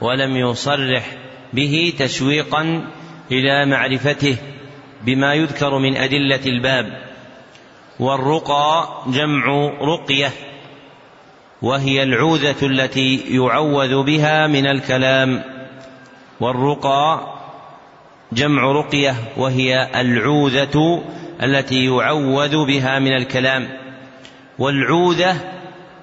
ولم 0.00 0.36
يصرح 0.36 1.21
به 1.52 1.92
تشويقا 1.98 2.84
إلى 3.32 3.66
معرفته 3.66 4.36
بما 5.02 5.34
يذكر 5.34 5.78
من 5.78 5.96
أدلة 5.96 6.40
الباب 6.46 7.02
والرقى 8.00 8.88
جمع 9.06 9.70
رقية 9.80 10.30
وهي 11.62 12.02
العوذة 12.02 12.66
التي 12.66 13.36
يعوذ 13.36 14.02
بها 14.02 14.46
من 14.46 14.66
الكلام 14.66 15.42
والرقى 16.40 17.32
جمع 18.32 18.72
رقية 18.72 19.14
وهي 19.36 20.00
العوذة 20.00 21.02
التي 21.42 21.84
يعوذ 21.84 22.66
بها 22.66 22.98
من 22.98 23.12
الكلام 23.12 23.68
والعوذة 24.58 25.36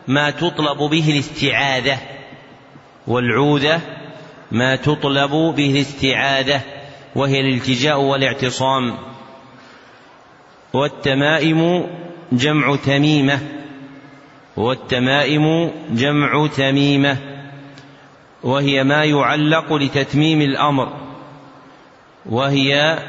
ما 0.07 0.29
تطلب 0.29 0.77
به 0.77 1.11
الاستعاذة 1.11 1.97
والعوذة 3.07 3.81
ما 4.51 4.75
تطلب 4.75 5.31
به 5.31 5.71
الاستعاذة 5.71 6.61
وهي 7.15 7.39
الالتجاء 7.39 8.01
والاعتصام. 8.01 8.97
والتمائم 10.73 11.87
جمع 12.31 12.75
تميمة. 12.75 13.39
والتمائم 14.57 15.71
جمع 15.91 16.47
تميمة. 16.47 17.17
وهي 18.43 18.83
ما 18.83 19.03
يعلق 19.03 19.73
لتتميم 19.73 20.41
الأمر. 20.41 20.93
وهي 22.25 22.99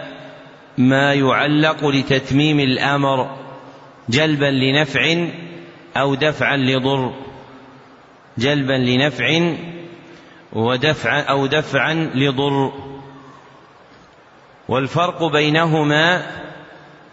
ما 0.78 1.14
يعلق 1.14 1.86
لتتميم 1.88 2.60
الأمر 2.60 3.36
جلبا 4.08 4.50
لنفع 4.50 5.26
أو 5.96 6.14
دفعا 6.14 6.56
لضر. 6.56 7.12
جلبا 8.38 8.72
لنفع 8.72 9.54
ودفعا 10.52 11.22
أو 11.22 11.46
دفعا 11.46 11.94
لضر. 12.14 12.72
والفرق 14.68 15.24
بينهما 15.24 16.22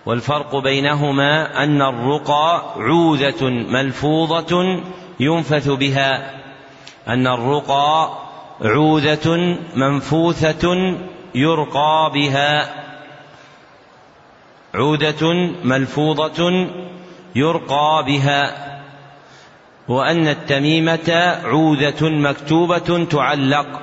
والفرق 0.06 0.56
بينهما 0.56 1.64
أن 1.64 1.82
الرقى 1.82 2.74
عوذة 2.78 3.50
ملفوظة 3.50 4.82
ينفث 5.20 5.70
بها. 5.70 6.32
أن 7.08 7.28
الرقى 7.28 8.10
عوذة 8.62 9.58
منفوثة 9.76 10.96
يرقى 11.36 12.12
بها. 12.14 12.70
عودة 14.76 15.34
ملفوظة 15.64 16.68
يرقى 17.36 18.04
بها. 18.08 18.77
وأن 19.88 20.28
التميمة 20.28 21.40
عوذة 21.44 22.10
مكتوبة 22.10 23.06
تعلق 23.06 23.82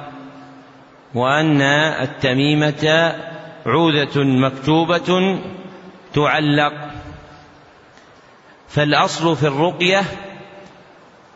وأن 1.14 1.62
التميمة 2.02 3.14
عوذة 3.66 4.22
مكتوبة 4.22 5.38
تعلق. 6.14 6.72
فالأصل 8.68 9.36
في 9.36 9.46
الرقية 9.46 10.02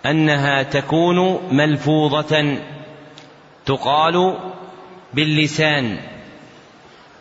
أنها 0.07 0.63
تكون 0.63 1.39
ملفوظة 1.53 2.59
تقال 3.67 4.39
باللسان 5.15 5.99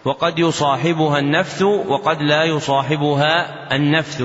وقد 0.06 0.40
يصاحبها 0.40 1.20
النفث 1.20 1.62
وقد 1.62 2.22
لا 2.22 2.44
يصاحبها 2.44 3.76
النفث. 3.76 4.24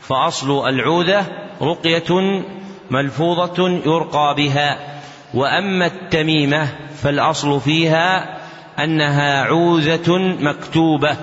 فأصل 0.00 0.68
العوذة 0.68 1.49
رقية 1.62 2.42
ملفوظة 2.90 3.68
يرقى 3.68 4.34
بها 4.34 4.78
وأما 5.34 5.86
التميمة 5.86 6.68
فالأصل 7.02 7.60
فيها 7.60 8.38
أنها 8.78 9.44
عوذة 9.44 10.18
مكتوبة 10.18 11.16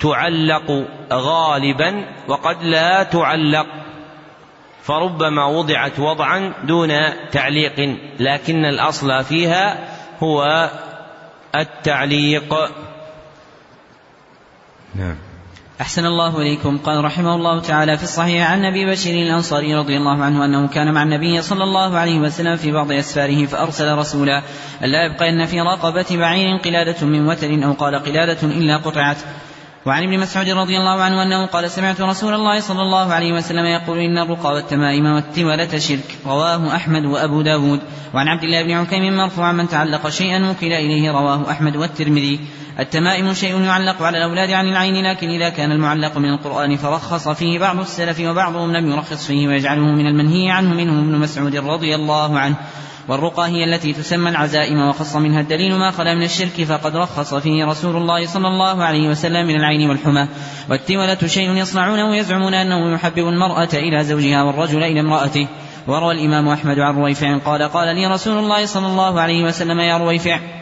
تعلق 0.00 0.86
غالبا 1.12 2.04
وقد 2.28 2.62
لا 2.62 3.02
تعلق 3.02 3.66
فربما 4.82 5.46
وضعت 5.46 5.98
وضعا 5.98 6.52
دون 6.64 6.92
تعليق 7.32 7.98
لكن 8.20 8.64
الأصل 8.64 9.24
فيها 9.24 9.88
هو 10.22 10.70
التعليق. 11.54 12.54
نعم. 14.94 15.16
أحسن 15.82 16.06
الله 16.06 16.38
إليكم. 16.38 16.78
قال 16.78 17.04
رحمه 17.04 17.34
الله 17.34 17.60
تعالى 17.60 17.96
في 17.96 18.02
الصحيح 18.02 18.50
عن 18.50 18.64
أبي 18.64 18.86
بشير 18.86 19.26
الأنصاري 19.26 19.74
رضي 19.74 19.96
الله 19.96 20.24
عنه 20.24 20.44
أنه 20.44 20.68
كان 20.68 20.94
مع 20.94 21.02
النبي 21.02 21.42
صلى 21.42 21.64
الله 21.64 21.98
عليه 21.98 22.18
وسلم 22.18 22.56
في 22.56 22.72
بعض 22.72 22.92
أسفاره 22.92 23.46
فأرسل 23.46 23.94
رسولا 23.94 24.42
ألا 24.84 25.06
يبقين 25.06 25.46
في 25.46 25.60
رقبة 25.60 26.06
بعير 26.10 26.56
قلادة 26.56 27.06
من 27.06 27.26
وتر 27.26 27.64
أو 27.64 27.72
قال 27.72 27.94
قلادة 27.94 28.42
إلا 28.42 28.76
قطعت. 28.76 29.16
وعن 29.86 30.02
ابن 30.02 30.18
مسعود 30.18 30.48
رضي 30.48 30.78
الله 30.78 31.02
عنه 31.02 31.22
أنه 31.22 31.46
قال 31.46 31.70
سمعت 31.70 32.00
رسول 32.00 32.34
الله 32.34 32.60
صلى 32.60 32.82
الله 32.82 33.12
عليه 33.12 33.32
وسلم 33.32 33.66
يقول 33.66 33.98
إن 33.98 34.18
الرقى 34.18 34.54
والتمائم 34.54 35.06
والتولة 35.06 35.78
شرك. 35.78 36.18
رواه 36.26 36.76
أحمد 36.76 37.04
وأبو 37.04 37.42
داود. 37.42 37.80
وعن 38.14 38.28
عبد 38.28 38.44
الله 38.44 38.62
بن 38.62 38.70
عكيم 38.70 39.16
مرفوعا 39.16 39.52
من 39.52 39.68
تعلق 39.68 40.08
شيئا 40.08 40.50
وكل 40.50 40.72
إليه 40.72 41.10
رواه 41.10 41.50
أحمد 41.50 41.76
والترمذي. 41.76 42.40
التمائم 42.78 43.34
شيء 43.34 43.60
يعلق 43.60 44.02
على 44.02 44.18
الأولاد 44.18 44.50
عن 44.50 44.68
العين 44.68 45.06
لكن 45.06 45.28
إذا 45.28 45.48
كان 45.48 45.72
المعلق 45.72 46.18
من 46.18 46.28
القرآن 46.28 46.76
فرخص 46.76 47.28
فيه 47.28 47.58
بعض 47.58 47.78
السلف 47.80 48.20
وبعضهم 48.20 48.72
لم 48.72 48.90
يرخص 48.92 49.26
فيه 49.26 49.48
ويجعله 49.48 49.82
من 49.82 50.06
المنهي 50.06 50.50
عنه 50.50 50.74
منهم 50.74 50.98
ابن 50.98 51.18
مسعود 51.18 51.56
رضي 51.56 51.94
الله 51.94 52.38
عنه. 52.38 52.56
والرقى 53.08 53.48
هي 53.48 53.64
التي 53.64 53.92
تسمى 53.92 54.30
العزائم 54.30 54.88
وخص 54.88 55.16
منها 55.16 55.40
الدليل 55.40 55.74
ما 55.74 55.90
خلا 55.90 56.14
من 56.14 56.22
الشرك 56.22 56.64
فقد 56.64 56.96
رخص 56.96 57.34
فيه 57.34 57.64
رسول 57.64 57.96
الله 57.96 58.26
صلى 58.26 58.48
الله 58.48 58.84
عليه 58.84 59.08
وسلم 59.08 59.46
من 59.46 59.56
العين 59.56 59.90
والحمى. 59.90 60.28
والتولة 60.70 61.18
شيء 61.26 61.56
يصنعونه 61.56 62.16
يزعمون 62.16 62.54
أنه 62.54 62.94
يحبب 62.94 63.28
المرأة 63.28 63.68
إلى 63.74 64.04
زوجها 64.04 64.42
والرجل 64.42 64.82
إلى 64.82 65.00
امرأته. 65.00 65.46
وروى 65.86 66.14
الإمام 66.14 66.48
أحمد 66.48 66.78
عن 66.78 66.94
رويفع 66.94 67.38
قال 67.38 67.62
قال 67.62 67.96
لي 67.96 68.06
رسول 68.06 68.38
الله 68.38 68.66
صلى 68.66 68.86
الله 68.86 69.20
عليه 69.20 69.44
وسلم 69.44 69.80
يا 69.80 69.96
رويفع 69.96 70.61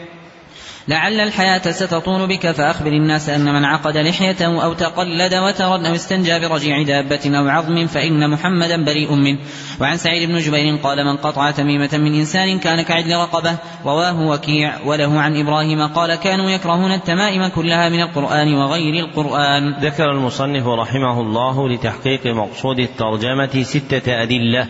لعل 0.87 1.19
الحياة 1.19 1.71
ستطول 1.71 2.27
بك 2.27 2.51
فأخبر 2.51 2.87
الناس 2.87 3.29
أن 3.29 3.53
من 3.53 3.65
عقد 3.65 3.97
لحيته 3.97 4.63
أو 4.63 4.73
تقلد 4.73 5.33
وترا 5.33 5.87
أو 5.87 5.95
استنجى 5.95 6.39
برجيع 6.39 6.81
دابة 6.81 7.37
أو 7.37 7.47
عظم 7.47 7.87
فإن 7.87 8.29
محمدا 8.29 8.85
بريء 8.85 9.15
منه. 9.15 9.37
وعن 9.81 9.97
سعيد 9.97 10.29
بن 10.29 10.37
جبير 10.37 10.75
قال 10.75 11.05
من 11.05 11.17
قطع 11.17 11.51
تميمة 11.51 11.89
من 11.93 12.13
إنسان 12.13 12.59
كان 12.59 12.81
كعدل 12.81 13.15
رقبة 13.15 13.57
رواه 13.85 14.27
وكيع 14.27 14.73
وله 14.85 15.19
عن 15.19 15.37
إبراهيم 15.37 15.87
قال 15.87 16.15
كانوا 16.15 16.49
يكرهون 16.49 16.91
التمائم 16.91 17.47
كلها 17.47 17.89
من 17.89 18.01
القرآن 18.01 18.53
وغير 18.53 19.05
القرآن 19.05 19.73
ذكر 19.81 20.11
المصنف 20.11 20.67
رحمه 20.67 21.21
الله 21.21 21.69
لتحقيق 21.69 22.27
مقصود 22.27 22.79
الترجمة 22.79 23.63
ستة 23.63 24.23
أدلة. 24.23 24.67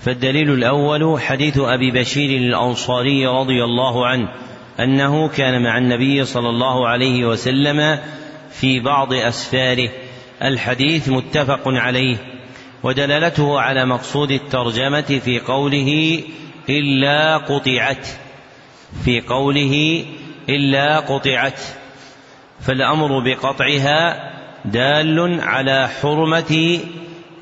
فالدليل 0.00 0.50
الأول 0.50 1.20
حديث 1.20 1.58
أبي 1.58 1.90
بشير 1.90 2.38
الأنصاري 2.38 3.26
رضي 3.26 3.64
الله 3.64 4.06
عنه. 4.06 4.28
أنه 4.80 5.28
كان 5.28 5.62
مع 5.62 5.78
النبي 5.78 6.24
صلى 6.24 6.48
الله 6.48 6.88
عليه 6.88 7.24
وسلم 7.24 7.98
في 8.50 8.80
بعض 8.80 9.12
أسفاره. 9.12 9.88
الحديث 10.42 11.08
متفق 11.08 11.62
عليه 11.66 12.16
ودلالته 12.82 13.60
على 13.60 13.84
مقصود 13.86 14.30
الترجمة 14.30 15.20
في 15.24 15.40
قوله 15.40 16.22
إلا 16.68 17.36
قطعت. 17.36 18.06
في 19.04 19.20
قوله 19.20 20.04
إلا 20.48 20.98
قطعت. 20.98 21.60
فالأمر 22.60 23.18
بقطعها 23.18 24.30
دال 24.64 25.40
على 25.40 25.88
حرمة 26.02 26.78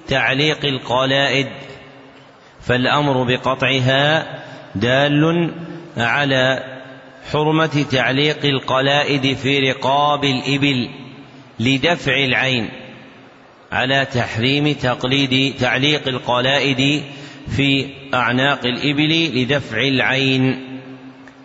تعليق 0.09 0.65
القلائد. 0.65 1.49
فالأمر 2.61 3.23
بقطعها 3.23 4.27
دال 4.75 5.51
على 5.97 6.78
حرمة 7.33 7.87
تعليق 7.91 8.45
القلائد 8.45 9.37
في 9.37 9.71
رقاب 9.71 10.25
الإبل 10.25 10.91
لدفع 11.61 12.17
العين 12.17 12.69
على 13.73 14.07
تحريم 14.13 14.73
تقليد 14.73 15.55
تعليق 15.57 16.09
القلائد 16.09 17.03
في 17.49 17.87
أعناق 18.15 18.67
الإبل 18.67 19.41
لدفع 19.43 19.81
العين. 19.81 20.65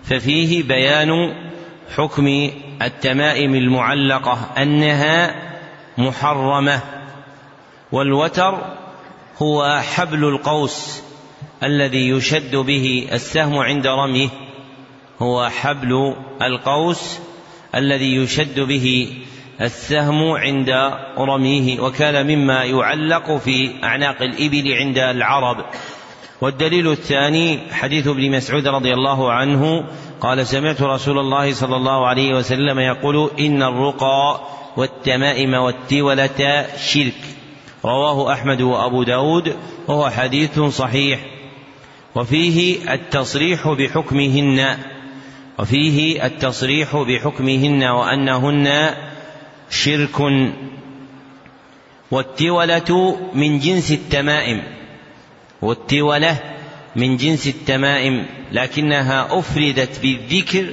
ففيه 0.03 0.63
بيان 0.63 1.33
حكم 1.95 2.51
التمائم 2.81 3.55
المعلقة 3.55 4.51
أنها 4.57 5.35
محرمة 5.97 6.79
والوتر 7.91 8.75
هو 9.41 9.81
حبل 9.95 10.23
القوس 10.25 11.01
الذي 11.63 12.09
يشد 12.09 12.55
به 12.55 13.07
السهم 13.11 13.57
عند 13.57 13.87
رميه. 13.87 14.29
هو 15.21 15.49
حبل 15.49 16.15
القوس 16.41 17.19
الذي 17.75 18.15
يشد 18.15 18.59
به 18.59 19.15
السهم 19.61 20.31
عند 20.31 20.69
رميه 21.17 21.79
وكان 21.79 22.27
مما 22.27 22.63
يعلق 22.63 23.37
في 23.37 23.71
أعناق 23.83 24.21
الإبل 24.21 24.73
عند 24.73 24.97
العرب. 24.97 25.65
والدليل 26.41 26.91
الثاني 26.91 27.59
حديث 27.71 28.07
ابن 28.07 28.31
مسعود 28.31 28.67
رضي 28.67 28.93
الله 28.93 29.31
عنه 29.31 29.85
قال 30.21 30.47
سمعت 30.47 30.81
رسول 30.81 31.19
الله 31.19 31.53
صلى 31.53 31.75
الله 31.75 32.07
عليه 32.07 32.33
وسلم 32.33 32.79
يقول 32.79 33.31
إن 33.39 33.63
الرقى 33.63 34.41
والتمائم 34.77 35.53
والتولة 35.53 36.67
شرك. 36.77 37.21
رواه 37.85 38.33
أحمد 38.33 38.61
وأبو 38.61 39.03
داود 39.03 39.55
وهو 39.87 40.09
حديث 40.09 40.59
صحيح. 40.59 41.19
وفيه 42.15 42.93
التصريح 42.93 43.67
بحكمهن. 43.67 44.77
وفيه 45.59 46.25
التصريح 46.25 46.95
بحكمهن 46.95 47.83
وأنهن 47.83 48.89
شرك 49.69 50.21
والتولة 52.11 53.17
من 53.33 53.59
جنس 53.59 53.91
التمائم 53.91 54.61
والتولة 55.61 56.39
من 56.95 57.17
جنس 57.17 57.47
التمائم 57.47 58.25
لكنها 58.51 59.39
أفردت 59.39 59.99
بالذكر 60.01 60.65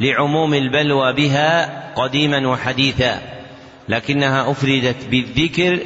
لعموم 0.00 0.54
البلوى 0.54 1.12
بها 1.12 1.82
قديما 1.94 2.48
وحديثا 2.48 3.22
لكنها 3.88 4.50
أفردت 4.50 5.06
بالذكر 5.10 5.78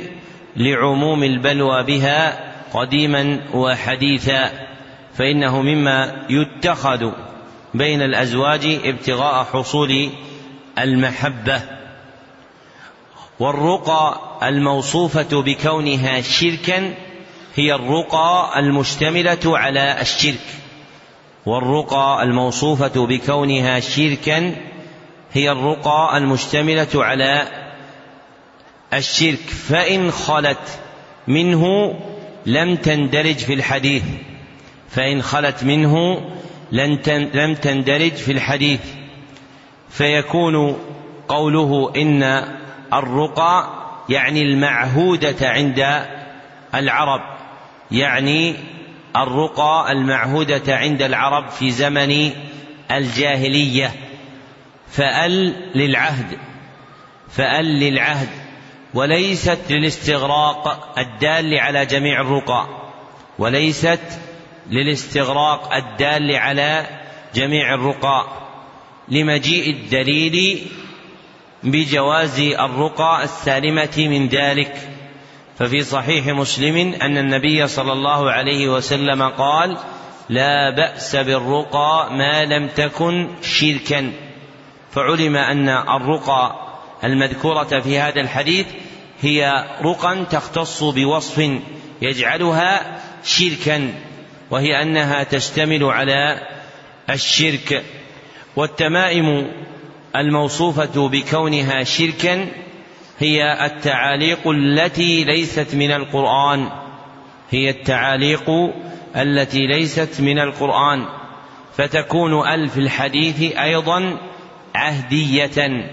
لعموم 0.57 1.25
البلوى 1.25 1.83
بها 1.83 2.51
قديما 2.75 3.41
وحديثا 3.55 4.51
فإنه 5.15 5.63
مما 5.63 6.27
يتخذ 6.31 7.13
بين 7.75 8.03
الأزواج 8.03 8.81
ابتغاء 8.85 9.45
حصول 9.45 10.11
المحبة 10.79 11.63
والرقى 13.41 14.21
الموصوفة 14.43 15.43
بكونها 15.43 16.21
شركا 16.21 16.95
هي 17.55 17.75
الرقى 17.75 18.53
المشتملة 18.57 19.59
على 19.59 20.01
الشرك 20.01 20.47
والرقى 21.47 22.23
الموصوفة 22.23 23.07
بكونها 23.07 23.81
شركا 23.81 24.57
هي 25.33 25.51
الرقى 25.51 26.17
المشتملة 26.17 26.89
على 26.95 27.49
الشرك 28.95 29.41
فإن 29.69 30.11
خلت 30.11 30.81
منه 31.29 31.95
لم 32.47 32.77
تندرج 32.77 33.37
في 33.37 33.55
الحديث 33.55 34.03
فإن 34.91 35.23
خلت 35.23 35.65
منه 35.65 36.21
لم 36.73 37.55
تندرج 37.55 38.13
في 38.13 38.33
الحديث 38.33 38.81
فيكون 39.91 40.77
قوله 41.29 41.93
إن 41.97 42.23
الرقى 42.93 43.69
يعني 44.09 44.43
المعهودة 44.43 45.49
عند 45.49 46.07
العرب 46.75 47.21
يعني 47.91 48.55
الرقى 49.17 49.93
المعهودة 49.93 50.77
عند 50.77 51.03
العرب 51.03 51.49
في 51.49 51.71
زمن 51.71 52.31
الجاهلية. 52.91 53.91
فأل 54.93 55.55
للعهد 55.75 56.39
فأل 57.31 57.81
للعهد 57.81 58.29
وليست 58.95 59.59
للاستغراق 59.71 60.95
الدال 60.99 61.59
على 61.59 61.87
جميع 61.87 62.21
الرقى 62.21 62.67
وليست 63.39 64.01
للاستغراق 64.71 65.75
الدال 65.75 66.37
على 66.37 66.87
جميع 67.35 67.75
الرقى 67.75 68.27
لمجيء 69.09 69.71
الدليل 69.71 70.67
بجواز 71.63 72.41
الرقى 72.41 73.25
السالمة 73.25 73.97
من 73.97 74.29
ذلك. 74.29 74.89
ففي 75.59 75.83
صحيح 75.83 76.27
مسلم 76.27 76.77
أن 77.03 77.19
النبي 77.19 77.67
صلى 77.67 77.93
الله 77.93 78.31
عليه 78.31 78.69
وسلم 78.69 79.23
قال 79.23 79.77
لا 80.29 80.71
بأس 80.71 81.17
بالرقى 81.17 82.09
ما 82.13 82.45
لم 82.45 82.69
تكن 82.69 83.29
شركا 83.43 84.13
فعلم 84.91 85.37
أن 85.37 85.69
الرقى 85.69 86.71
المذكورة 87.05 87.81
في 87.81 87.99
هذا 87.99 88.21
الحديث 88.21 88.67
هي 89.21 89.65
رقى 89.83 90.25
تختص 90.31 90.83
بوصف 90.83 91.51
يجعلها 92.03 93.01
شركا. 93.25 93.95
وهي 94.51 94.83
أنها 94.83 95.23
تشتمل 95.23 95.85
على 95.85 96.41
الشرك 97.11 97.83
والتمائم 98.57 99.51
الموصوفة 100.17 101.09
بكونها 101.09 101.85
شركا 101.85 102.47
هي 103.19 103.67
التعاليق 103.67 104.49
التي 104.49 105.25
ليست 105.25 105.75
من 105.75 105.91
القرآن. 105.91 106.69
هي 107.51 107.71
التعاليق 107.71 108.51
التي 109.17 109.67
ليست 109.67 110.21
من 110.21 110.39
القرآن. 110.39 111.07
فتكون 111.77 112.49
ال 112.49 112.69
في 112.69 112.81
الحديث 112.81 113.57
أيضا 113.57 114.19
عهدية. 114.75 115.87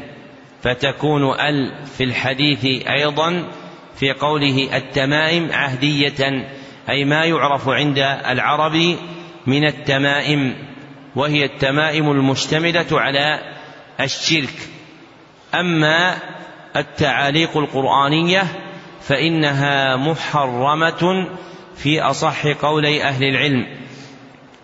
فتكون 0.63 1.39
ال 1.39 1.85
في 1.97 2.03
الحديث 2.03 2.65
أيضا 2.87 3.47
في 3.95 4.11
قوله 4.11 4.77
التمائم 4.77 5.51
عهدية. 5.51 6.47
أي 6.89 7.05
ما 7.05 7.25
يعرف 7.25 7.69
عند 7.69 7.97
العرب 8.27 8.97
من 9.47 9.67
التمائم 9.67 10.55
وهي 11.15 11.45
التمائم 11.45 12.11
المشتملة 12.11 12.85
على 12.91 13.39
الشرك. 13.99 14.69
أما 15.53 16.17
التعاليق 16.75 17.57
القرآنية 17.57 18.43
فإنها 19.01 19.95
محرمة 19.95 21.27
في 21.75 22.01
أصح 22.01 22.47
قولي 22.47 23.03
أهل 23.03 23.23
العلم. 23.23 23.67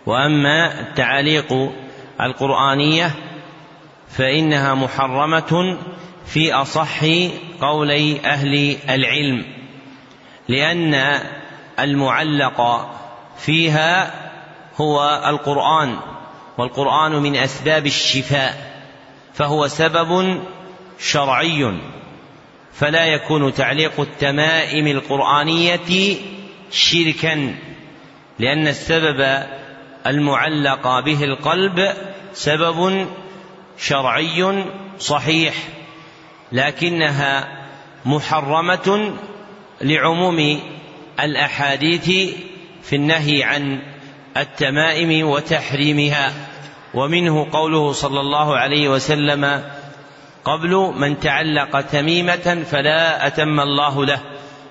وأما 0.06 0.80
التعاليق 0.80 1.72
القرآنية 2.20 3.10
فإنها 4.08 4.74
محرمة 4.74 5.78
في 6.26 6.52
أصح 6.52 7.04
قولي 7.60 8.20
أهل 8.24 8.76
العلم 8.90 9.44
لأن 10.48 11.20
المعلق 11.80 12.88
فيها 13.38 14.14
هو 14.76 15.22
القرآن 15.26 15.96
والقرآن 16.58 17.12
من 17.12 17.36
أسباب 17.36 17.86
الشفاء 17.86 18.82
فهو 19.34 19.68
سبب 19.68 20.42
شرعي 20.98 21.74
فلا 22.72 23.06
يكون 23.06 23.54
تعليق 23.54 24.00
التمائم 24.00 24.86
القرآنية 24.86 26.16
شركا 26.70 27.54
لأن 28.38 28.68
السبب 28.68 29.44
المعلق 30.06 31.00
به 31.00 31.24
القلب 31.24 31.92
سبب 32.32 33.06
شرعي 33.78 34.64
صحيح 34.98 35.54
لكنها 36.52 37.48
محرمة 38.04 39.14
لعموم 39.80 40.60
الأحاديث 41.20 42.34
في 42.82 42.96
النهي 42.96 43.42
عن 43.42 43.82
التمائم 44.36 45.28
وتحريمها 45.28 46.32
ومنه 46.94 47.46
قوله 47.52 47.92
صلى 47.92 48.20
الله 48.20 48.56
عليه 48.56 48.88
وسلم 48.88 49.62
قبل 50.44 50.92
من 50.96 51.20
تعلق 51.20 51.80
تميمة 51.80 52.64
فلا 52.70 53.26
أتم 53.26 53.60
الله 53.60 54.06
له 54.06 54.20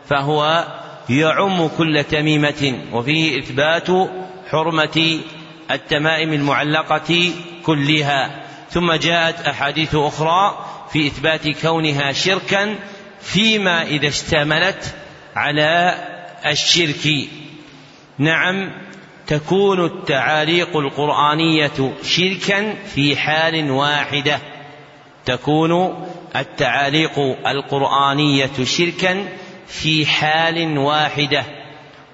فهو 0.10 0.68
يعم 1.10 1.68
كل 1.68 2.04
تميمة 2.04 2.80
وفيه 2.94 3.40
إثبات 3.40 3.88
حرمة 4.52 5.20
التمائم 5.72 6.34
المعلقة 6.34 7.32
كلها. 7.66 8.44
ثم 8.70 8.94
جاءت 8.94 9.48
أحاديث 9.48 9.96
أخرى 9.96 10.66
في 10.92 11.08
إثبات 11.08 11.48
كونها 11.62 12.12
شركا 12.12 12.76
فيما 13.22 13.84
إذا 13.84 14.08
اشتملت 14.08 14.96
على 15.36 15.96
الشرك. 16.46 17.30
نعم 18.18 18.72
تكون 19.28 19.86
التعاليق 19.86 20.78
القرآنية 20.78 21.94
شركا 22.04 22.74
في 22.96 23.16
حال 23.16 23.72
واحدة. 23.72 24.40
تكون 25.26 26.04
التعاليق 26.36 27.20
القرآنية 27.48 28.64
شركا 28.64 29.26
في 29.68 30.06
حال 30.06 30.78
واحدة. 30.78 31.44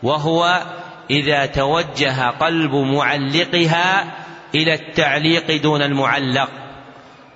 وهو 0.03 0.63
إذا 1.11 1.45
توجه 1.45 2.29
قلب 2.29 2.75
معلقها 2.75 4.15
إلى 4.55 4.73
التعليق 4.73 5.61
دون 5.61 5.81
المعلق. 5.81 6.49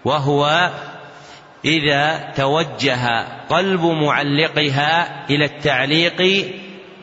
وهو 0.05 0.71
إذا 1.65 2.31
توجه 2.35 3.25
قلب 3.49 3.85
معلقها 3.85 5.25
إلى 5.29 5.45
التعليق 5.45 6.45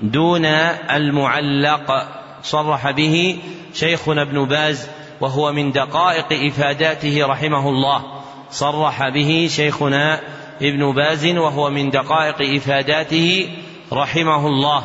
دون 0.03 0.45
المعلق 0.91 2.07
صرح 2.43 2.91
به 2.91 3.39
شيخنا 3.75 4.23
ابن 4.23 4.45
باز 4.45 4.89
وهو 5.21 5.53
من 5.53 5.73
دقائق 5.73 6.27
إفاداته 6.33 7.27
رحمه 7.27 7.69
الله. 7.69 8.03
صرح 8.51 9.09
به 9.09 9.49
شيخنا 9.51 10.21
ابن 10.63 10.93
باز 10.93 11.27
وهو 11.27 11.71
من 11.71 11.91
دقائق 11.91 12.57
إفاداته 12.57 13.49
رحمه 13.93 14.47
الله. 14.47 14.85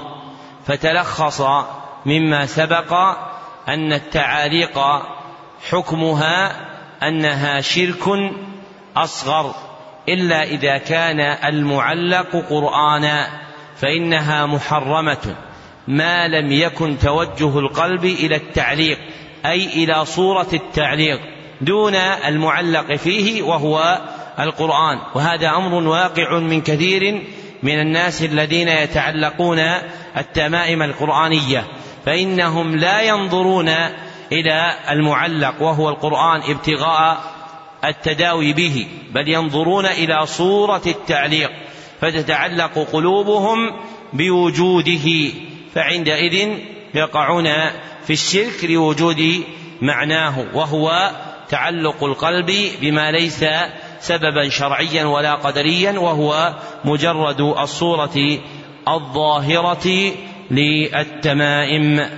فتلخص 0.67 1.41
مما 2.05 2.45
سبق 2.45 2.93
أن 3.67 3.93
التعاليق 3.93 4.79
حكمها 5.69 6.55
أنها 7.03 7.61
شرك 7.61 8.33
أصغر 8.97 9.55
إلا 10.09 10.43
إذا 10.43 10.77
كان 10.77 11.19
المعلق 11.19 12.45
قرآنا. 12.49 13.44
فإنها 13.77 14.45
محرمة 14.45 15.35
ما 15.87 16.27
لم 16.27 16.51
يكن 16.51 16.99
توجه 16.99 17.59
القلب 17.59 18.05
إلى 18.05 18.35
التعليق 18.35 18.97
أي 19.45 19.65
إلى 19.65 20.05
صورة 20.05 20.47
التعليق 20.53 21.19
دون 21.61 21.95
المعلق 21.95 22.95
فيه 22.95 23.43
وهو 23.43 24.01
القرآن. 24.39 24.99
وهذا 25.15 25.49
أمر 25.49 25.87
واقع 25.87 26.39
من 26.39 26.61
كثير 26.61 27.21
من 27.63 27.79
الناس 27.79 28.23
الذين 28.23 28.67
يتعلقون 28.67 29.59
التمائم 30.17 30.81
القرآنية 30.81 31.63
فإنهم 32.05 32.75
لا 32.75 33.01
ينظرون 33.01 33.69
إلى 34.31 34.73
المعلق 34.89 35.61
وهو 35.61 35.89
القرآن 35.89 36.41
ابتغاء 36.41 37.17
التداوي 37.85 38.53
به 38.53 38.87
بل 39.11 39.29
ينظرون 39.29 39.85
إلى 39.85 40.25
صورة 40.25 40.81
التعليق. 40.87 41.51
فتتعلق 42.01 42.79
قلوبهم 42.93 43.71
بوجوده 44.13 45.31
فعندئذ 45.73 46.49
يقعون 46.95 47.45
في 48.07 48.13
الشرك 48.13 48.63
لوجود 48.63 49.43
معناه 49.81 50.45
وهو 50.53 51.11
تعلق 51.49 52.03
القلب 52.03 52.51
بما 52.81 53.11
ليس 53.11 53.45
سببا 53.99 54.49
شرعيا 54.49 55.05
ولا 55.05 55.35
قدريا 55.35 55.99
وهو 55.99 56.53
مجرد 56.85 57.41
الصورة 57.41 58.39
الظاهرة 58.87 60.11
للتمائم. 60.51 62.09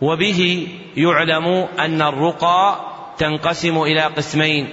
وبه 0.00 0.68
يعلم 0.96 1.46
أن 1.78 2.02
الرقى 2.02 2.80
تنقسم 3.18 3.82
إلى 3.82 4.02
قسمين. 4.02 4.68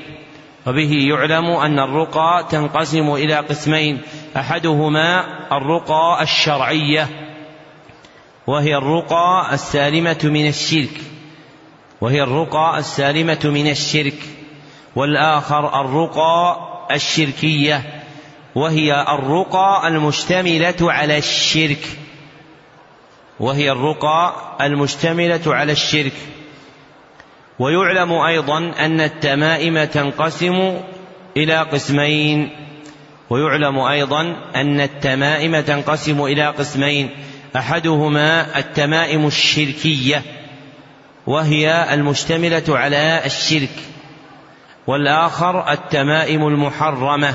وبه 0.68 0.92
يعلم 0.92 1.46
أن 1.46 1.80
الرقى 1.80 2.46
تنقسم 2.50 3.14
إلى 3.14 3.36
قسمين 3.36 4.02
أحدهما 4.38 5.26
الرقى 5.52 6.18
الشرعية 6.22 7.10
وهي 8.48 8.76
الرقى 8.78 9.50
السالمة 9.54 10.20
من 10.24 10.48
الشرك 10.48 11.02
وهي 12.02 12.24
الرقى 12.24 12.78
السالمة 12.78 13.40
من 13.44 13.70
الشرك 13.70 14.18
والآخر 14.96 15.82
الرقى 15.82 16.58
الشركية 16.92 18.04
وهي 18.56 19.02
الرقى 19.02 19.88
المشتملة 19.88 20.76
على 20.82 21.18
الشرك 21.18 21.98
وهي 23.40 23.72
الرقى 23.72 24.34
المشتملة 24.62 25.42
على 25.48 25.72
الشرك. 25.72 26.14
ويعلم 27.60 28.14
أيضا 28.14 28.58
أن 28.58 29.02
التمائم 29.02 29.84
تنقسم 29.84 30.78
إلى 31.38 31.58
قسمين. 31.58 32.50
ويعلم 33.30 33.80
أيضا 33.80 34.36
أن 34.56 34.82
التمائم 34.82 35.60
تنقسم 35.60 36.26
إلى 36.26 36.48
قسمين. 36.48 37.10
أحدهما 37.56 38.58
التمائم 38.60 39.28
الشركية 39.28 40.22
وهي 41.28 41.94
المشتملة 41.94 42.64
على 42.70 43.22
الشرك. 43.26 43.76
والآخر 44.88 45.72
التمائم 45.72 46.48
المحرمة 46.48 47.34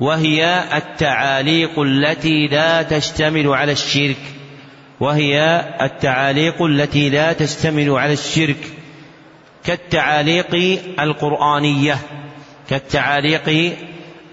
وهي 0.00 0.64
التعاليق 0.76 1.80
التي 1.80 2.46
لا 2.46 2.82
تشتمل 2.82 3.48
على 3.48 3.72
الشرك. 3.72 4.20
وهي 5.00 5.64
التعاليق 5.82 6.62
التي 6.62 7.10
لا 7.10 7.32
تشتمل 7.32 7.90
على 7.90 8.12
الشرك. 8.12 8.75
كالتعاليق 9.66 10.80
القرآنية 11.00 11.98
كالتعاليق 12.68 13.76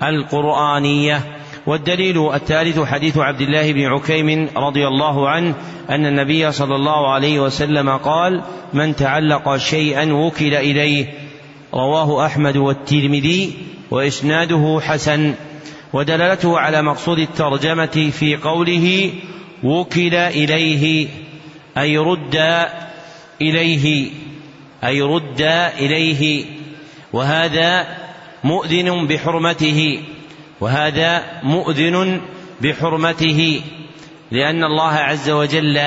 القرآنية. 0.03 1.21
والدليل 1.67 2.33
الثالث 2.33 2.79
حديث 2.79 3.17
عبد 3.17 3.41
الله 3.41 3.71
بن 3.71 3.85
عكيم 3.85 4.49
رضي 4.57 4.87
الله 4.87 5.29
عنه 5.29 5.55
أن 5.89 6.05
النبي 6.05 6.51
صلى 6.51 6.75
الله 6.75 7.13
عليه 7.13 7.39
وسلم 7.39 7.89
قال 7.89 8.43
من 8.73 8.95
تعلق 8.95 9.57
شيئا 9.57 10.13
وكل 10.13 10.53
إليه 10.53 11.13
رواه 11.73 12.25
أحمد 12.25 12.57
والترمذي 12.57 13.53
وإسناده 13.91 14.79
حسن. 14.81 15.33
ودلالته 15.93 16.59
على 16.59 16.81
مقصود 16.81 17.19
الترجمة 17.19 18.11
في 18.11 18.35
قوله 18.35 19.11
وكل 19.63 20.15
إليه 20.15 21.07
أي 21.77 21.97
رد 21.97 22.65
إليه 23.41 24.09
أي 24.85 25.01
رد 25.01 25.41
إليه 25.79 26.45
وهذا 27.13 27.87
مؤذن 28.43 29.07
بحرمته 29.07 30.03
وهذا 30.61 31.23
مؤذن 31.43 32.21
بحرمته 32.61 33.61
لأن 34.31 34.63
الله 34.63 34.93
عز 34.93 35.29
وجل 35.29 35.81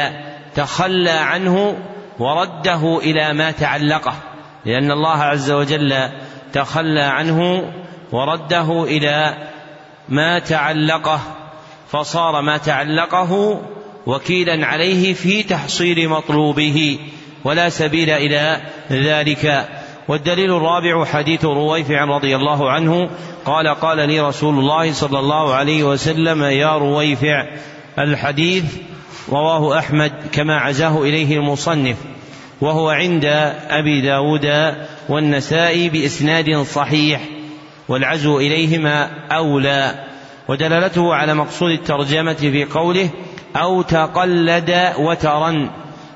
تخلى 0.54 1.10
عنه 1.10 1.78
ورده 2.18 2.98
إلى 2.98 3.32
ما 3.32 3.50
تعلقه 3.50 4.14
لأن 4.64 4.90
الله 4.90 5.22
عز 5.22 5.50
وجل 5.50 6.08
تخلى 6.52 7.02
عنه 7.02 7.72
ورده 8.12 8.84
إلى 8.84 9.48
ما 10.08 10.38
تعلقه 10.38 11.20
فصار 11.88 12.42
ما 12.42 12.56
تعلقه 12.56 13.62
وكيلا 14.06 14.66
عليه 14.66 15.14
في 15.14 15.42
تحصيل 15.42 16.08
مطلوبه. 16.08 16.98
ولا 17.46 17.68
سبيل 17.68 18.10
إلى 18.10 18.60
ذلك. 18.90 19.68
والدليل 20.08 20.56
الرابع 20.56 21.04
حديث 21.04 21.44
رويفع 21.44 22.04
رضي 22.04 22.36
الله 22.36 22.70
عنه 22.70 23.10
قال 23.44 23.68
قال 23.68 24.08
لي 24.08 24.20
رسول 24.20 24.58
الله 24.58 24.92
صلى 24.92 25.18
الله 25.18 25.54
عليه 25.54 25.84
وسلم 25.84 26.42
يا 26.42 26.78
رويفع 26.78 27.46
الحديث 27.98 28.64
رواه 29.28 29.78
أحمد 29.78 30.12
كما 30.32 30.56
عزاه 30.56 31.02
إليه 31.02 31.36
المصنف 31.36 31.96
وهو 32.60 32.90
عند 32.90 33.24
أبي 33.68 34.00
داود 34.00 34.74
والنسائي 35.08 35.88
بإسناد 35.88 36.62
صحيح 36.62 37.20
والعزو 37.88 38.38
إليهما 38.38 39.10
أولى. 39.30 39.94
ودلالته 40.48 41.14
على 41.14 41.34
مقصود 41.34 41.70
الترجمة 41.70 42.34
في 42.34 42.64
قوله 42.64 43.10
أو 43.56 43.82
تقلد 43.82 44.92
وترا 44.98 45.70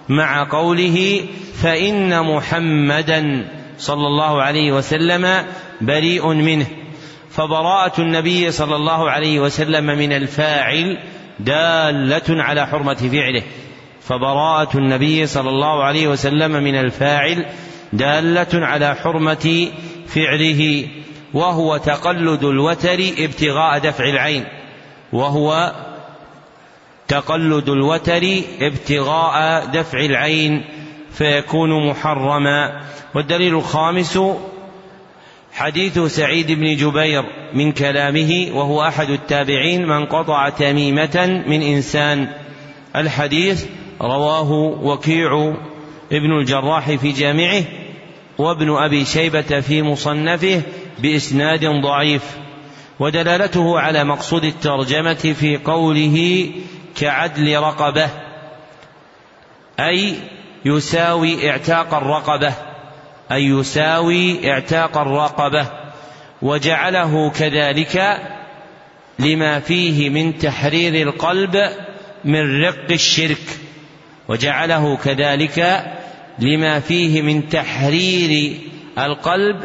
مع 0.09 0.45
قوله 0.45 1.27
فإن 1.63 2.23
محمدا 2.25 3.49
صلى 3.79 4.07
الله 4.07 4.43
عليه 4.43 4.73
وسلم 4.73 5.45
بريء 5.81 6.27
منه. 6.27 6.67
فبراءة 7.31 8.01
النبي 8.01 8.51
صلى 8.51 8.77
الله 8.77 9.11
عليه 9.11 9.41
وسلم 9.41 9.85
من 9.85 10.13
الفاعل 10.13 10.99
دالة 11.41 12.43
على 12.43 12.67
حرمة 12.67 12.95
فعله. 12.95 13.43
فبراءة 14.03 14.79
النبي 14.79 15.27
صلى 15.27 15.49
الله 15.49 15.85
عليه 15.85 16.09
وسلم 16.09 16.53
من 16.53 16.75
الفاعل 16.75 17.47
دالة 17.93 18.67
على 18.67 18.95
حرمة 18.95 19.69
فعله. 20.07 20.89
وهو 21.35 21.77
تقلد 21.77 22.45
الوتر 22.45 22.99
ابتغاء 23.19 23.79
دفع 23.79 24.05
العين. 24.05 24.45
وهو 25.13 25.73
تقلد 27.11 27.69
الوتر 27.69 28.23
ابتغاء 28.61 29.67
دفع 29.67 29.99
العين 29.99 30.65
فيكون 31.13 31.89
محرما. 31.89 32.81
والدليل 33.15 33.55
الخامس 33.55 34.19
حديث 35.53 35.99
سعيد 35.99 36.53
بن 36.53 36.77
جبير 36.77 37.25
من 37.55 37.73
كلامه 37.73 38.49
وهو 38.53 38.83
أحد 38.83 39.11
التابعين 39.11 39.87
من 39.87 40.07
قطع 40.07 40.49
تميمة 40.49 41.43
من 41.47 41.63
إنسان. 41.63 42.29
الحديث 42.97 43.67
رواه 44.03 44.53
وكيع 44.83 45.55
ابن 46.13 46.39
الجراح 46.39 46.91
في 46.91 47.13
جامعه 47.13 47.63
وابن 48.39 48.71
أبي 48.71 49.05
شيبة 49.05 49.61
في 49.61 49.83
مصنفه 49.83 50.63
بإسناد 50.99 51.65
ضعيف. 51.65 52.23
ودلالته 53.01 53.81
على 53.81 54.05
مقصود 54.05 54.45
الترجمة 54.45 55.15
في 55.15 55.57
قوله 55.57 56.47
كعدل 57.01 57.57
رقبة 57.57 58.09
أي 59.81 60.15
يساوي 60.65 61.51
اعتاق 61.51 61.95
الرقبة 61.95 62.55
أي 63.33 63.45
يساوي 63.45 64.53
اعتاق 64.53 64.99
الرقبة 64.99 65.67
وجعله 66.43 67.31
كذلك 67.31 68.21
لما 69.19 69.61
فيه 69.61 70.11
من 70.11 70.39
تحرير 70.39 71.09
القلب 71.09 71.71
من 72.25 72.65
رق 72.65 72.91
الشرك 72.91 73.59
وجعله 74.29 74.97
كذلك 74.97 75.85
لما 76.39 76.81
فيه 76.81 77.23
من 77.23 77.49
تحرير 77.49 78.57
القلب 78.99 79.65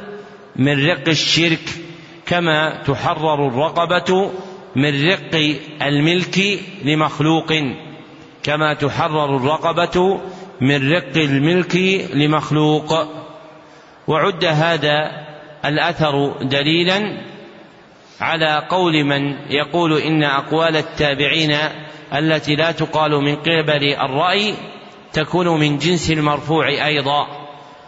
من 0.56 0.86
رق 0.88 1.08
الشرك 1.08 1.70
كما 2.26 2.84
تحرر 2.88 3.48
الرقبة 3.48 4.32
من 4.76 5.10
رق 5.10 5.56
الملك 5.82 6.60
لمخلوق 6.84 7.54
كما 8.44 8.74
تحرر 8.74 9.38
الرقبة 9.38 10.20
من 10.62 10.92
رق 10.92 11.18
الملك 11.18 11.76
لمخلوق. 12.14 12.94
وعد 14.08 14.46
هذا 14.46 15.12
الأثر 15.66 16.34
دليلا 16.42 17.22
على 18.22 18.68
قول 18.70 19.04
من 19.04 19.36
يقول 19.50 19.98
إن 19.98 20.24
أقوال 20.24 20.76
التابعين 20.76 21.58
التي 22.14 22.56
لا 22.56 22.72
تقال 22.72 23.12
من 23.12 23.36
قبل 23.36 23.94
الرأي 23.94 24.54
تكون 25.14 25.60
من 25.60 25.78
جنس 25.78 26.12
المرفوع 26.12 26.68
أيضا. 26.68 27.28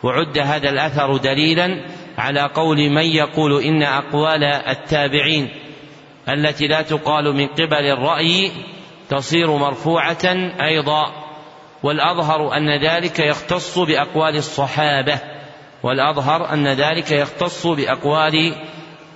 وعد 0.04 0.38
هذا 0.38 0.70
الأثر 0.70 1.18
دليلا 1.18 1.86
على 2.18 2.42
قول 2.42 2.90
من 2.90 3.06
يقول 3.06 3.64
إن 3.64 3.84
أقوال 3.84 4.44
التابعين 4.44 5.50
التي 6.30 6.68
لا 6.68 6.82
تقال 6.82 7.36
من 7.36 7.48
قبل 7.48 7.86
الرأي 7.86 8.52
تصير 9.10 9.52
مرفوعة 9.52 10.52
أيضا 10.62 11.28
والأظهر 11.84 12.58
أن 12.58 12.70
ذلك 12.70 13.20
يختص 13.20 13.80
بأقوال 13.80 14.36
الصحابة 14.36 15.20
والأظهر 15.84 16.54
أن 16.54 16.68
ذلك 16.68 17.12
يختص 17.12 17.68
بأقوال 17.68 18.54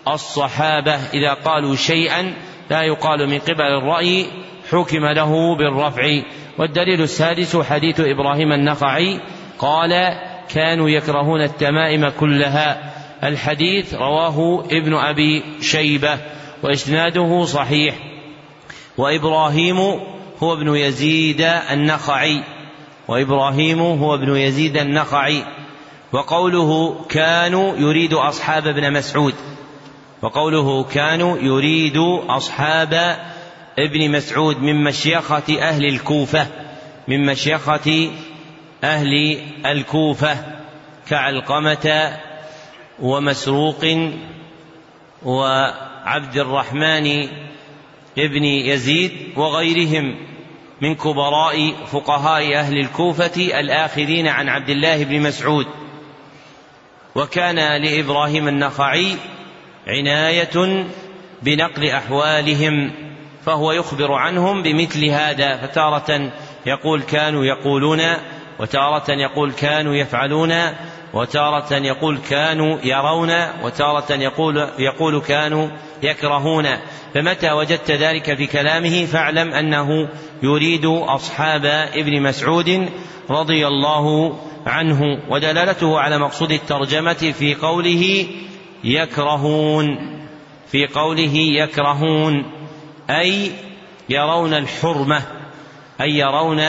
الصحابة. 0.07 0.95
إذا 1.14 1.34
قالوا 1.34 1.76
شيئا 1.76 2.34
لا 2.70 2.82
يقال 2.82 3.30
من 3.30 3.39
قبل 3.39 3.62
الرأي 3.62 4.26
حكم 4.72 5.05
له 5.05 5.55
بالرفع. 5.55 6.22
والدليل 6.57 7.01
السادس 7.01 7.57
حديث 7.57 7.99
إبراهيم 7.99 8.51
النخعي 8.51 9.20
قال 9.59 10.18
كانوا 10.53 10.89
يكرهون 10.89 11.41
التمائم 11.41 12.09
كلها 12.09 12.93
الحديث 13.24 13.93
رواه 13.93 14.64
ابن 14.72 14.95
أبي 14.95 15.43
شيبة. 15.62 16.18
وإسناده 16.64 17.45
صحيح. 17.45 17.95
وإبراهيم 18.97 19.80
هو 20.43 20.53
ابن 20.53 20.76
يزيد 20.76 21.41
النخعي. 21.72 22.43
وإبراهيم 23.07 23.82
هو 23.82 24.16
ابن 24.16 24.36
يزيد 24.36 24.78
النخعي. 24.78 25.43
وقوله 26.12 26.95
كانوا 27.09 27.78
يريد 27.78 28.14
أصحاب 28.14 28.68
ابن 28.68 28.93
مسعود. 28.93 29.34
وقوله 30.22 30.84
كانوا 30.84 31.38
يريد 31.38 31.97
أصحاب 32.30 32.93
ابن 33.80 34.12
مسعود 34.12 34.57
من 34.57 34.84
مشيخة 34.84 35.62
أهل 35.62 35.86
الكوفة. 35.86 36.47
من 37.07 37.26
مشيخة 37.26 38.12
أهل 38.84 39.38
الكوفة. 39.66 40.38
كعلقمة 41.09 42.18
ومسروق 42.99 43.86
وعبد 46.06 46.38
الرحمن 46.38 47.30
ابن 48.18 48.43
يزيد 48.43 49.12
وغيرهم 49.36 50.16
من 50.82 50.95
كبراء 50.95 51.74
فقهاء 51.91 52.56
أهل 52.56 52.78
الكوفة 52.78 53.60
الآخذين 53.60 54.28
عن 54.28 54.49
عبد 54.49 54.70
الله 54.70 55.04
بن 55.04 55.22
مسعود. 55.22 55.66
وكان 57.16 57.56
لإبراهيم 57.84 58.47
النخعي 58.47 59.16
عناية 59.88 60.86
بنقل 61.41 61.86
أحوالهم 61.86 62.91
فهو 63.45 63.72
يخبر 63.72 64.14
عنهم 64.14 64.64
بمثل 64.64 65.06
هذا 65.06 65.58
فتارة 65.58 66.32
يقول 66.66 67.02
كانوا 67.02 67.45
يقولون 67.45 68.02
وتارة 68.60 69.12
يقول 69.12 69.52
كانوا 69.52 69.95
يفعلون 69.95 70.52
وتارة 71.14 71.74
يقول 71.74 72.18
كانوا 72.30 72.78
يرون 72.84 73.32
وتارة 73.64 74.14
يقول 74.14 74.70
يقول 74.80 75.22
كانوا 75.22 75.70
يكرهون. 76.03 76.68
فمتى 77.14 77.51
وجدت 77.51 77.91
ذلك 77.91 78.38
في 78.38 78.47
كلامه؟ 78.47 79.05
فاعلم 79.05 79.53
أنه 79.53 80.09
يريد 80.43 80.86
أصحاب 80.86 81.66
ابن 81.93 82.22
مسعود 82.22 82.89
رضي 83.30 83.68
الله 83.68 84.36
عنه 84.66 85.20
ودلالته 85.30 85.99
على 85.99 86.18
مقصود 86.18 86.51
الترجمة 86.51 87.34
في 87.39 87.55
قوله 87.55 88.28
يكرهون 88.84 90.18
في 90.72 90.88
قوله 90.88 91.36
يكرهون 91.36 92.45
أي 93.09 93.51
يرون 94.09 94.53
الحرمة 94.53 95.22
أي 96.01 96.18
يرون 96.18 96.59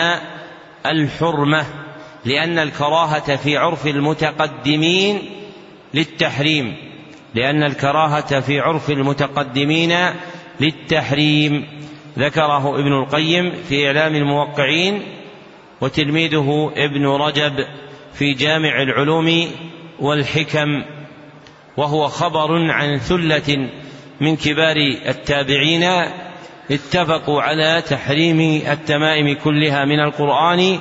الحرمة. 0.86 1.81
لأن 2.24 2.58
الكراهة 2.58 3.36
في 3.36 3.56
عرف 3.56 3.86
المتقدمين 3.86 5.18
للتحريم. 5.94 6.76
لأن 7.34 7.62
الكراهة 7.62 8.40
في 8.40 8.60
عرف 8.60 8.90
المتقدمين 8.90 9.96
للتحريم. 10.60 11.66
ذكره 12.18 12.80
ابن 12.80 12.92
القيم 12.92 13.52
في 13.68 13.86
إعلام 13.86 14.14
الموقعين 14.14 15.02
وتلميذه 15.80 16.72
ابن 16.76 17.06
رجب 17.06 17.66
في 18.14 18.32
جامع 18.32 18.82
العلوم 18.82 19.50
والحكم 20.00 20.82
وهو 21.76 22.08
خبر 22.08 22.70
عن 22.70 22.98
ثلة 22.98 23.68
من 24.20 24.36
كبار 24.36 24.76
التابعين 25.06 25.84
اتفقوا 26.70 27.42
على 27.42 27.82
تحريم 27.88 28.62
التمائم 28.72 29.36
كلها 29.44 29.84
من 29.84 30.00
القرآن 30.00 30.78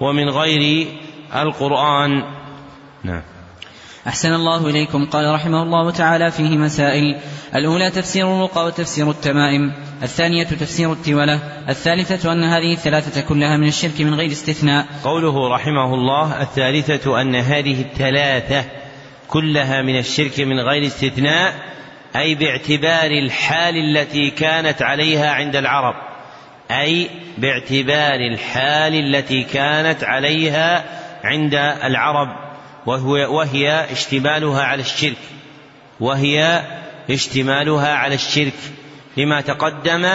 ومن 0.00 0.28
غير 0.28 0.86
القرآن. 1.34 2.10
نعم. 3.04 3.22
أحسن 4.06 4.34
الله 4.34 4.70
إليكم. 4.70 5.04
قال 5.04 5.34
رحمه 5.34 5.62
الله 5.62 5.90
تعالى 5.90 6.30
فيه 6.30 6.56
مسائل. 6.58 7.16
الأولى 7.54 7.90
تفسير 7.90 8.36
الرقى 8.36 8.66
وتفسير 8.66 9.10
التمائم. 9.10 9.72
الثانية 10.02 10.44
تفسير 10.44 10.92
التولة. 10.92 11.40
الثالثة 11.68 12.32
أن 12.32 12.44
هذه 12.44 12.72
الثلاثة 12.72 13.20
كلها 13.20 13.56
من 13.56 13.68
الشرك 13.68 14.00
من 14.00 14.14
غير 14.14 14.30
استثناء. 14.30 14.86
قوله 15.04 15.48
رحمه 15.48 15.94
الله 15.94 16.42
الثالثة 16.42 17.20
أن 17.20 17.34
هذه 17.34 17.80
الثلاثة 17.80 18.64
كلها 19.28 19.82
من 19.82 19.98
الشرك 19.98 20.40
من 20.40 20.60
غير 20.60 20.86
استثناء 20.86 21.54
أي 22.16 22.34
باعتبار 22.34 23.10
الحال 23.10 23.74
التي 23.76 24.30
كانت 24.30 24.82
عليها 24.82 25.30
عند 25.30 25.56
العرب. 25.56 26.13
أي 26.80 27.10
باعتبار 27.38 28.20
الحال 28.32 28.94
التي 28.94 29.42
كانت 29.42 30.04
عليها 30.04 30.84
عند 31.24 31.54
العرب 31.84 32.36
وهي, 32.86 33.24
وهي 33.24 33.92
اشتمالها 33.92 34.62
على 34.62 34.82
الشرك. 34.82 35.16
وهي 36.00 36.62
اشتمالها 37.10 37.94
على 37.94 38.14
الشرك. 38.14 38.52
لما 39.16 39.40
تقدم 39.40 40.08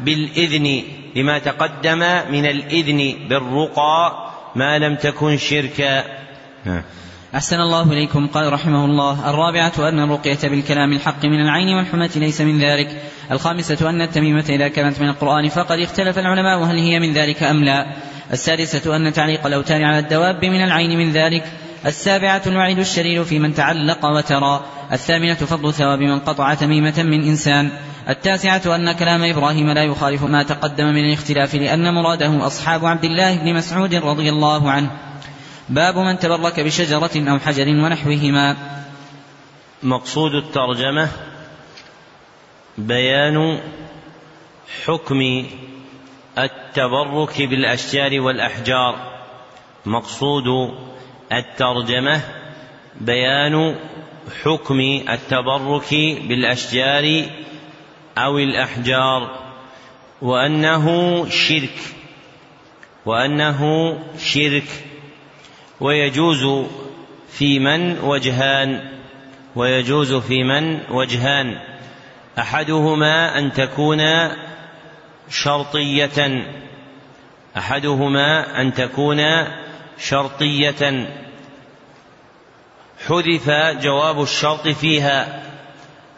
بالإذن 0.00 0.82
لما 1.16 1.38
تقدم 1.38 1.98
من 2.30 2.46
الإذن 2.46 3.28
بالرقى 3.28 4.30
ما 4.54 4.78
لم 4.78 4.94
تكن 4.94 5.38
شركا. 5.38 6.04
نعم. 6.64 6.82
أحسن 7.34 7.56
الله 7.56 7.92
إليكم. 7.92 8.26
قال 8.26 8.52
رحمه 8.52 8.84
الله 8.84 9.30
الرابعة 9.30 9.72
أن 9.78 10.00
الرقية 10.00 10.38
بالكلام 10.42 10.92
الحق 10.92 11.24
من 11.24 11.40
العين 11.40 11.76
والحمة 11.76 12.10
ليس 12.16 12.40
من 12.40 12.60
ذلك. 12.60 13.02
الخامسة 13.30 13.90
أن 13.90 14.02
التميمة 14.02 14.44
إذا 14.48 14.68
كانت 14.68 15.00
من 15.00 15.08
القرآن 15.08 15.48
فقد 15.48 15.78
اختلف 15.78 16.18
العلماء 16.18 16.64
هل 16.64 16.78
هي 16.78 17.00
من 17.00 17.12
ذلك 17.12 17.42
أم 17.42 17.64
لا. 17.64 17.86
السادسة 18.32 18.96
أن 18.96 19.12
تعليق 19.12 19.46
الأوتار 19.46 19.84
على 19.84 19.98
الدواب 19.98 20.44
من 20.44 20.64
العين 20.64 20.98
من 20.98 21.12
ذلك. 21.12 21.44
السابعة 21.86 22.42
الوعيد 22.46 22.78
الشرير 22.78 23.24
في 23.24 23.38
من 23.38 23.54
تعلق 23.54 24.06
وترى. 24.06 24.64
الثامنة 24.92 25.34
فضل 25.34 25.72
ثواب 25.72 25.98
من 25.98 26.18
قطع 26.18 26.54
تميمة 26.54 27.02
من 27.02 27.24
إنسان. 27.24 27.70
التاسعة 28.08 28.76
أن 28.76 28.92
كلام 28.92 29.22
إبراهيم 29.22 29.70
لا 29.70 29.82
يخالف 29.82 30.22
ما 30.22 30.42
تقدم 30.42 30.84
من 30.84 31.04
الاختلاف 31.04 31.54
لأن 31.54 31.94
مراده 31.94 32.46
أصحاب 32.46 32.86
عبد 32.86 33.04
الله 33.04 33.36
بن 33.36 33.54
مسعود 33.54 33.94
رضي 33.94 34.28
الله 34.28 34.70
عنه. 34.70 34.90
باب 35.68 35.98
من 35.98 36.18
تبرك 36.18 36.60
بشجرة 36.60 37.30
أو 37.30 37.38
حجر 37.38 37.68
ونحوهما. 37.68 38.56
مقصود 39.82 40.34
الترجمة 40.34 41.08
بيان 42.78 43.60
حكم 44.84 45.46
التبرك 46.38 47.42
بالأشجار 47.42 48.20
والأحجار. 48.20 49.24
مقصود 49.86 50.44
الترجمة 51.32 52.20
بيان 53.00 53.76
حكم 54.44 54.80
التبرك 55.08 55.94
بالأشجار 56.28 57.24
أو 58.18 58.38
الأحجار 58.38 59.38
وأنه 60.22 61.26
شرك 61.28 61.78
وأنه 63.06 63.98
شرك. 64.18 64.93
ويجوز 65.80 66.66
في 67.28 67.58
من 67.58 67.98
وجهان 68.00 68.90
ويجوز 69.56 70.14
في 70.14 70.44
من 70.44 70.80
وجهان. 70.90 71.58
أحدهما 72.38 73.38
أن 73.38 73.52
تكون 73.52 74.00
شرطية 75.30 76.46
أحدهما 77.56 78.60
أن 78.60 78.74
تكون 78.74 79.20
شرطية. 79.98 81.08
حذف 83.08 83.50
جواب 83.82 84.22
الشرط 84.22 84.68
فيها 84.68 85.42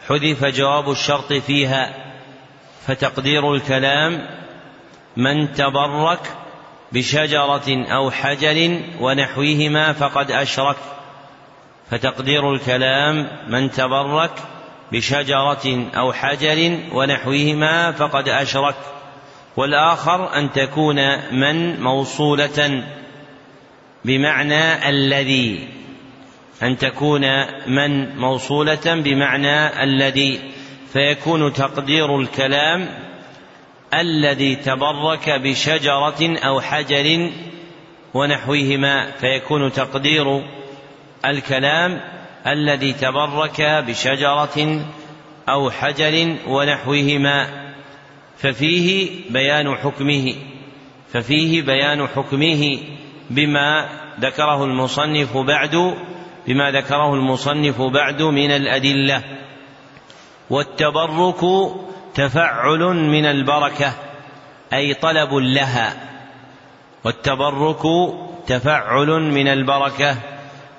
حذف 0.09 0.45
جواب 0.45 0.91
الشرط 0.91 1.33
فيها. 1.33 1.95
فتقدير 2.87 3.55
الكلام 3.55 4.27
من 5.17 5.53
تبرك 5.53 6.46
بشجرة 6.93 7.87
أو 7.87 8.11
حجر 8.11 8.81
ونحوهما 9.01 9.93
فقد 9.93 10.31
أشرك. 10.31 10.77
فتقدير 11.91 12.53
الكلام 12.55 13.29
من 13.49 13.71
تبرك 13.71 14.31
بشجرة 14.93 15.91
أو 15.97 16.13
حجر 16.13 16.79
ونحوهما 16.93 17.93
فقد 17.93 18.29
أشرك. 18.29 18.77
والآخر 19.57 20.39
أن 20.39 20.53
تكون 20.53 20.97
من 21.35 21.81
موصولة 21.81 22.85
بمعنى 24.05 24.89
الذي. 24.89 25.69
أن 26.63 26.79
تكون 26.79 27.23
من 27.67 28.17
موصولة 28.17 28.95
بمعنى 28.95 29.83
الذي. 29.83 30.41
فيكون 30.93 31.53
تقدير 31.53 32.21
الكلام 32.21 33.06
الذي 33.95 34.57
تبرك 34.57 35.31
بشجرة 35.31 36.39
أو 36.39 36.61
حجر 36.61 37.31
ونحوهما 38.15 39.11
فيكون 39.11 39.73
تقدير 39.73 40.43
الكلام 41.25 42.01
الذي 42.47 42.93
تبرك 42.93 43.61
بشجرة 43.61 44.87
أو 45.49 45.71
حجر 45.71 46.37
ونحوهما 46.47 47.67
ففيه 48.39 49.11
بيان 49.31 49.77
حكمه 49.77 50.35
ففيه 51.13 51.63
بيان 51.63 52.07
حكمه 52.07 52.79
بما 53.31 53.89
ذكره 54.21 54.65
المصنف 54.65 55.37
بعد 55.37 55.97
بما 56.47 56.71
ذكره 56.71 57.15
المصنف 57.15 57.83
بعد 57.83 58.23
من 58.23 58.51
الأدلة. 58.51 59.23
والتبرك 60.51 61.45
تفعل 62.17 62.79
من 62.81 63.27
البركة 63.27 63.93
أي 64.73 64.95
طلب 64.95 65.35
لها. 65.35 65.97
والتبرك 67.05 67.83
تفعل 68.47 69.07
من 69.07 69.49
البركة 69.49 70.17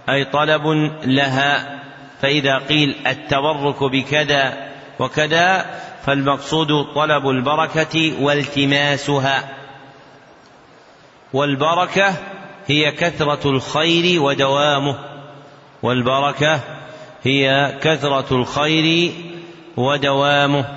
أي 0.10 0.26
طلب 0.26 0.68
لها. 1.04 1.80
فإذا 2.22 2.58
قيل 2.58 2.96
التبرك 3.08 3.84
بكذا 3.84 4.70
وكذا 5.00 5.66
فالمقصود 6.06 6.68
طلب 6.96 7.30
البركة 7.30 8.24
والتماسها. 8.24 9.44
والبركة 11.34 12.14
هي 12.68 12.92
كثرة 12.92 13.50
الخير 13.50 14.22
ودوامه. 14.22 14.98
والبركة 15.84 16.60
هي 17.24 17.76
كثرة 17.82 18.28
الخير 18.32 19.12
ودوامه. 19.78 20.77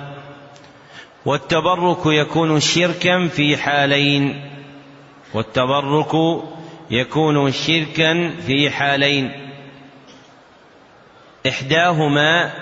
والتبرك 1.25 2.05
يكون 2.05 2.59
شركا 2.59 3.27
في 3.27 3.57
حالين. 3.57 4.51
والتبرك 5.33 6.41
يكون 6.91 7.51
شركا 7.51 8.29
في 8.47 8.69
حالين. 8.69 9.31
إحداهما 11.47 12.53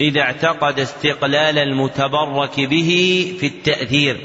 إذا 0.00 0.20
اعتقد 0.20 0.80
استقلال 0.80 1.58
المتبرك 1.58 2.60
به 2.60 2.90
في 3.40 3.46
التأثير. 3.46 4.20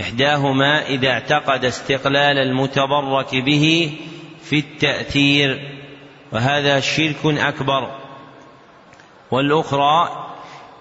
إحداهما 0.00 0.86
إذا 0.86 1.08
اعتقد 1.08 1.64
استقلال 1.64 2.38
المتبرك 2.38 3.34
به 3.34 3.92
في 4.42 4.58
التأثير. 4.58 5.78
وهذا 6.32 6.80
شرك 6.80 7.24
أكبر. 7.24 7.90
والأخرى 9.30 10.28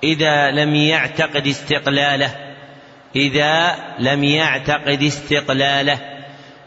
إذا 0.03 0.51
لم 0.51 0.75
يعتقد 0.75 1.47
استقلاله 1.47 2.35
إذا 3.15 3.75
لم 3.99 4.23
يعتقد 4.23 5.03
استقلاله 5.03 5.99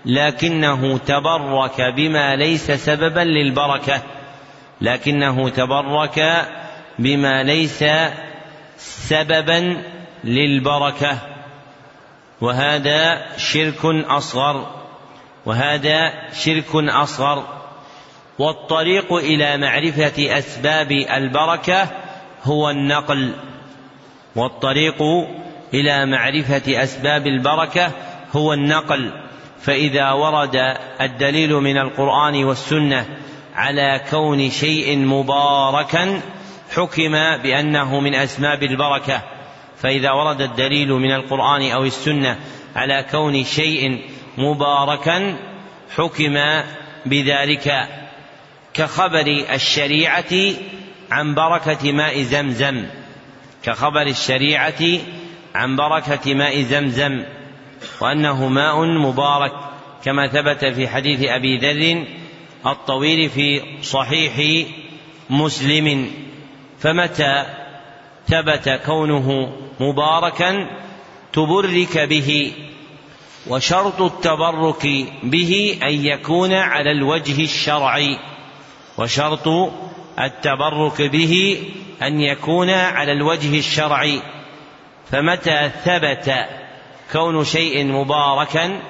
لكنه 0.05 0.99
تبرك 0.99 1.81
بما 1.81 2.37
ليس 2.37 2.70
سببا 2.70 3.20
للبركة 3.20 4.03
لكنه 4.81 5.49
تبرك 5.49 6.47
بما 6.99 7.43
ليس 7.43 7.85
سببا 8.78 9.83
للبركة. 10.24 11.18
وهذا 12.41 13.26
شرك 13.37 13.85
أصغر 13.85 14.83
وهذا 15.47 16.12
شرك 16.33 16.74
أصغر. 16.74 17.61
والطريق 18.39 19.12
إلى 19.12 19.57
معرفة 19.57 20.39
أسباب 20.39 20.93
البركة 20.93 21.89
هو 22.45 22.70
النقل 22.70 23.32
والطريق 24.36 25.03
إلى 25.74 26.07
معرفة 26.07 26.82
أسباب 26.82 27.26
البركة 27.26 27.93
هو 28.32 28.53
النقل. 28.53 29.12
فإذا 29.61 30.12
ورد 30.12 30.76
الدليل 31.01 31.55
من 31.55 31.78
القرآن 31.78 32.45
والسنة 32.45 33.07
على 33.55 34.01
كون 34.11 34.51
شيء 34.51 34.99
مباركا 34.99 36.20
حكم 36.74 37.12
بأنه 37.43 38.01
من 38.01 38.14
أسباب 38.14 38.62
البركة. 38.62 39.22
فإذا 39.76 40.11
ورد 40.11 40.41
الدليل 40.41 40.93
من 40.93 41.12
القرآن 41.12 41.70
أو 41.70 41.84
السنة 41.84 42.38
على 42.76 43.05
كون 43.11 43.45
شيء 43.45 44.05
مباركا 44.38 45.36
حكم 45.97 46.38
بذلك 47.07 47.88
كخبر 48.74 49.45
الشريعة 49.55 50.55
عن 51.11 51.35
بركة 51.35 51.93
ماء 51.93 52.23
زمزم 52.23 52.87
كخبر 53.63 54.03
الشريعة 54.03 55.01
عن 55.55 55.77
بركة 55.77 56.35
ماء 56.35 56.61
زمزم 56.61 57.25
وأنه 58.01 58.49
ماء 58.49 58.85
مبارك 58.85 59.53
كما 60.05 60.29
ثبت 60.29 60.65
في 60.65 60.89
حديث 60.89 61.23
أبي 61.23 61.59
ذر 61.59 62.05
الطويل 62.67 63.31
في 63.31 63.63
صحيح 63.83 64.67
مسلم. 65.31 66.11
فمتى 66.81 67.45
ثبت 68.29 68.81
كونه 68.87 69.53
مباركا 69.81 70.67
تبرك 71.33 71.99
به 71.99 72.53
وشرط 73.47 74.03
التبرك 74.03 74.87
به 75.23 75.79
أن 75.83 76.05
يكون 76.07 76.53
على 76.53 76.91
الوجه 76.91 77.43
الشرعي 77.43 78.19
وشرط 78.99 79.49
التبرك 80.21 81.03
به 81.03 81.62
أن 82.03 82.21
يكون 82.21 82.71
على 82.71 83.12
الوجه 83.12 83.59
الشرعي. 83.59 84.23
فمتى 85.11 85.71
ثبت 85.85 86.35
كون 87.12 87.45
شيء 87.45 87.85
مباركا 87.85 88.81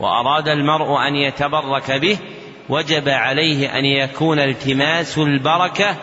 وأراد 0.00 0.48
المرء 0.48 1.08
أن 1.08 1.14
يتبرك 1.14 1.90
به 1.90 2.18
وجب 2.68 3.08
عليه 3.08 3.78
أن 3.78 3.84
يكون 3.84 4.38
التماس 4.38 5.18
البركة 5.18 5.96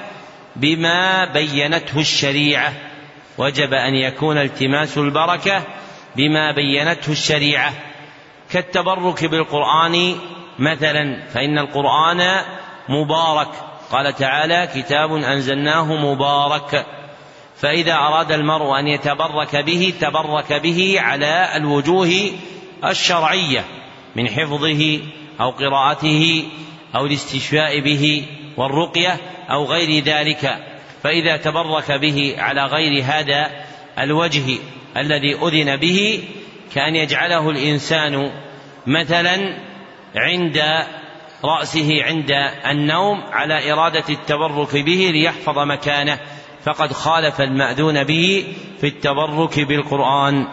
بما 0.56 1.26
بينته 1.26 2.00
الشريعة. 2.00 2.74
وجب 3.38 3.74
أن 3.74 3.96
يكون 3.96 4.38
التماس 4.38 4.98
البركة 4.98 5.64
بما 6.16 6.52
بينته 6.52 7.12
الشريعة. 7.12 7.74
كالتبرك 8.52 9.26
بالقرآن 9.26 10.16
مثلا 10.60 11.24
فإن 11.34 11.58
القرآن 11.58 12.42
مبارك. 12.90 13.50
قال 13.92 14.16
تعالى 14.16 14.70
كتاب 14.76 15.16
أنزلناه 15.16 15.96
مبارك 15.96 16.86
فإذا 17.58 17.94
أراد 17.94 18.32
المرء 18.32 18.80
أن 18.80 18.88
يتبرك 18.88 19.56
به 19.56 19.94
تبرك 20.02 20.54
به 20.54 20.96
على 21.00 21.50
الوجوه 21.56 22.32
الشرعية 22.86 23.66
من 24.16 24.28
حفظه 24.28 25.00
أو 25.42 25.50
قراءته 25.50 26.44
أو 26.96 27.06
الاستشفاء 27.06 27.80
به 27.80 28.26
والرقية 28.58 29.18
أو 29.50 29.66
غير 29.66 30.04
ذلك 30.04 30.58
فإذا 31.04 31.38
تبرك 31.38 31.92
به 31.92 32.36
على 32.38 32.66
غير 32.66 33.04
هذا 33.04 33.52
الوجه 34.00 34.58
الذي 34.98 35.36
أذن 35.36 35.76
به 35.76 36.24
كان 36.76 36.96
يجعله 36.96 37.50
الإنسان 37.50 38.32
مثلا 38.88 39.58
عند 40.16 40.64
رأسه 41.46 42.04
عند 42.04 42.32
النوم 42.66 43.24
على 43.32 43.74
إرادة 43.74 44.04
التبرك 44.10 44.78
به 44.78 45.10
ليحفظ 45.14 45.60
مكانه. 45.60 46.20
فقد 46.64 46.94
خالف 46.94 47.42
المأذون 47.42 48.04
به 48.04 48.56
في 48.82 48.88
التبرك 48.88 49.60
بالقرآن. 49.60 50.48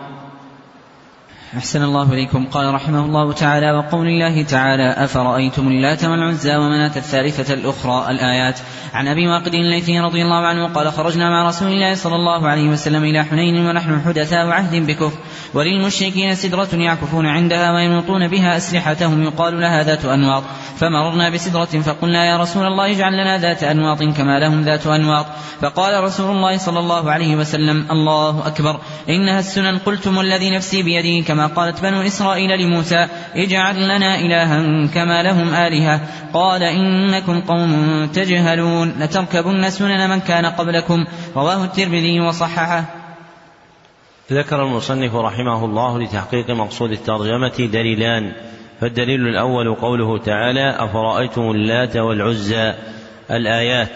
أحسن 1.57 1.83
الله 1.83 2.13
إليكم. 2.13 2.47
قال 2.47 2.75
رحمه 2.75 3.05
الله 3.05 3.33
تعالى 3.33 3.73
وقول 3.73 4.07
الله 4.07 4.43
تعالى 4.43 5.05
أفرأيتم 5.05 5.69
اللات 5.69 6.05
والعزى 6.05 6.57
ومناة 6.57 6.93
الثالثة 6.97 7.55
الأخرى؟ 7.55 8.11
الآيات. 8.11 8.59
عن 8.95 9.09
أبي 9.09 9.29
واقد 9.29 9.55
الليثي 9.55 10.01
رضي 10.01 10.23
الله 10.23 10.47
عنه 10.47 10.67
قال 10.67 10.93
خرجنا 10.93 11.31
مع 11.31 11.49
رسول 11.49 11.69
الله 11.69 11.95
صلى 11.95 12.17
الله 12.17 12.49
عليه 12.49 12.69
وسلم 12.69 13.05
إلى 13.05 13.25
حنين 13.25 13.67
ونحن 13.67 14.01
حدثاء 14.07 14.47
عهد 14.47 14.87
بكفر 14.87 15.19
وللمشركين 15.55 16.35
سدرة 16.35 16.69
يعكفون 16.73 17.27
عندها 17.27 17.73
وينوطون 17.73 18.29
بها 18.29 18.57
أسلحتهم 18.57 19.23
يقال 19.23 19.61
لها 19.61 19.83
ذات 19.83 20.05
أنواط. 20.05 20.43
فمررنا 20.77 21.31
بسدرة 21.31 21.65
فقلنا 21.65 22.25
يا 22.25 22.37
رسول 22.37 22.67
الله 22.67 22.91
اجعل 22.91 23.13
لنا 23.13 23.39
ذات 23.39 23.63
أنواط 23.63 24.03
كما 24.03 24.39
لهم 24.39 24.63
ذات 24.63 24.87
أنواط. 24.87 25.27
فقال 25.61 26.05
رسول 26.05 26.37
الله 26.37 26.57
صلى 26.57 26.79
الله 26.79 27.11
عليه 27.11 27.37
وسلم 27.37 27.87
الله 27.91 28.47
أكبر. 28.47 28.81
إنها 29.09 29.39
السنن 29.39 29.79
قلتم 29.79 30.17
والذي 30.17 30.51
نفسي 30.51 30.83
بيده 30.83 31.27
كما 31.27 31.44
قالت 31.47 31.83
بنو 31.83 32.01
إسرائيل 32.01 32.61
لموسى 32.61 33.09
اجعل 33.37 33.85
لنا 33.85 34.21
إلها 34.21 34.87
كما 34.87 35.23
لهم 35.23 35.55
آلهة. 35.55 36.01
قال 36.33 36.63
إنكم 36.63 37.41
قوم 37.41 38.07
تجهلون 38.15 38.95
لتركبن 38.99 39.71
سنن 39.71 40.11
من 40.11 40.21
كان 40.21 40.47
قبلكم. 40.47 41.05
رواه 41.37 41.65
الترمذي 41.65 42.21
وصححه. 42.21 42.85
ذكر 44.33 44.63
المصنف 44.63 45.15
رحمه 45.15 45.65
الله 45.65 46.03
لتحقيق 46.03 46.51
مقصود 46.51 46.91
الترجمة 46.91 47.69
دليلان. 47.73 48.33
فالدليل 48.81 49.29
الأول 49.29 49.75
قوله 49.75 50.19
تعالى 50.19 50.71
أفرأيتم 50.79 51.51
اللات 51.51 51.97
والعزى 51.97 52.75
الآيات. 53.31 53.91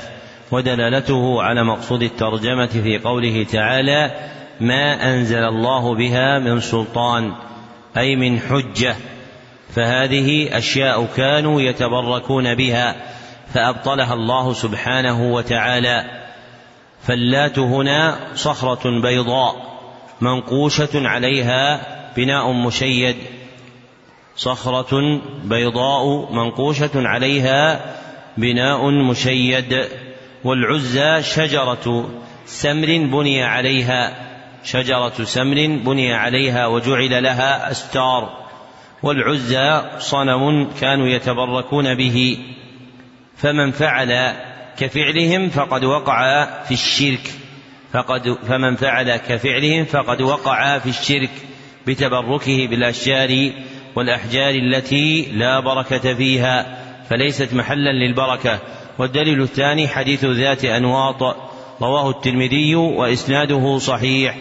ودلالته 0.50 1.42
على 1.42 1.64
مقصود 1.64 2.02
الترجمة 2.02 2.66
في 2.66 2.98
قوله 2.98 3.46
تعالى 3.52 4.10
ما 4.60 5.14
أنزل 5.14 5.44
الله 5.44 5.94
بها 5.94 6.38
من 6.38 6.60
سلطان 6.60 7.32
أي 7.96 8.16
من 8.16 8.40
حجة. 8.40 8.96
فهذه 9.74 10.58
أشياء 10.58 11.06
كانوا 11.16 11.60
يتبركون 11.60 12.54
بها 12.54 12.96
فأبطلها 13.54 14.14
الله 14.14 14.52
سبحانه 14.52 15.32
وتعالى. 15.32 16.04
فاللات 17.02 17.58
هنا 17.58 18.18
صخرة 18.34 19.00
بيضاء 19.00 19.78
منقوشة 20.20 21.08
عليها 21.08 21.80
بناء 22.16 22.52
مشيد. 22.52 23.16
صخرة 24.36 25.20
بيضاء 25.44 26.32
منقوشة 26.32 26.90
عليها 26.94 27.80
بناء 28.36 28.90
مشيد. 28.90 29.88
والعزى 30.44 31.22
شجرة 31.22 32.10
سمر 32.46 32.86
بني 32.86 33.42
عليها. 33.42 34.27
شجرة 34.64 35.24
سمر 35.24 35.66
بني 35.84 36.14
عليها 36.14 36.66
وجعل 36.66 37.22
لها 37.22 37.70
أستار 37.70 38.48
والعزى 39.02 39.82
صنم 39.98 40.70
كانوا 40.80 41.08
يتبركون 41.08 41.94
به. 41.94 42.38
فمن 43.36 43.70
فعل 43.70 44.32
كفعلهم 44.78 45.48
فقد 45.48 45.84
وقع 45.84 46.44
في 46.62 46.74
الشرك. 46.74 47.30
فقد 47.92 48.38
فمن 48.48 48.76
فعل 48.76 49.16
كفعلهم 49.16 49.84
فقد 49.84 50.22
وقع 50.22 50.78
في 50.78 50.88
الشرك 50.88 51.30
بتبركه 51.86 52.66
بالأشجار 52.66 53.52
والأحجار 53.96 54.54
التي 54.54 55.22
لا 55.32 55.60
بركة 55.60 56.14
فيها 56.14 56.78
فليست 57.10 57.54
محلا 57.54 57.90
للبركة. 57.92 58.58
والدليل 58.98 59.42
الثاني 59.42 59.88
حديث 59.88 60.24
ذات 60.24 60.64
أنواط 60.64 61.36
رواه 61.82 62.10
الترمذي 62.10 62.74
وإسناده 62.74 63.78
صحيح. 63.78 64.36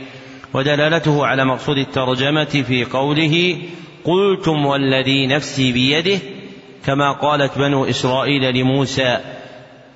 ودلالته 0.53 1.25
على 1.25 1.45
مقصود 1.45 1.77
الترجمة 1.77 2.63
في 2.67 2.85
قوله 2.85 3.57
قلتم 4.03 4.65
والذي 4.65 5.27
نفسي 5.27 5.71
بيده 5.71 6.19
كما 6.85 7.11
قالت 7.11 7.57
بنو 7.57 7.85
إسرائيل 7.85 8.55
لموسى 8.55 9.17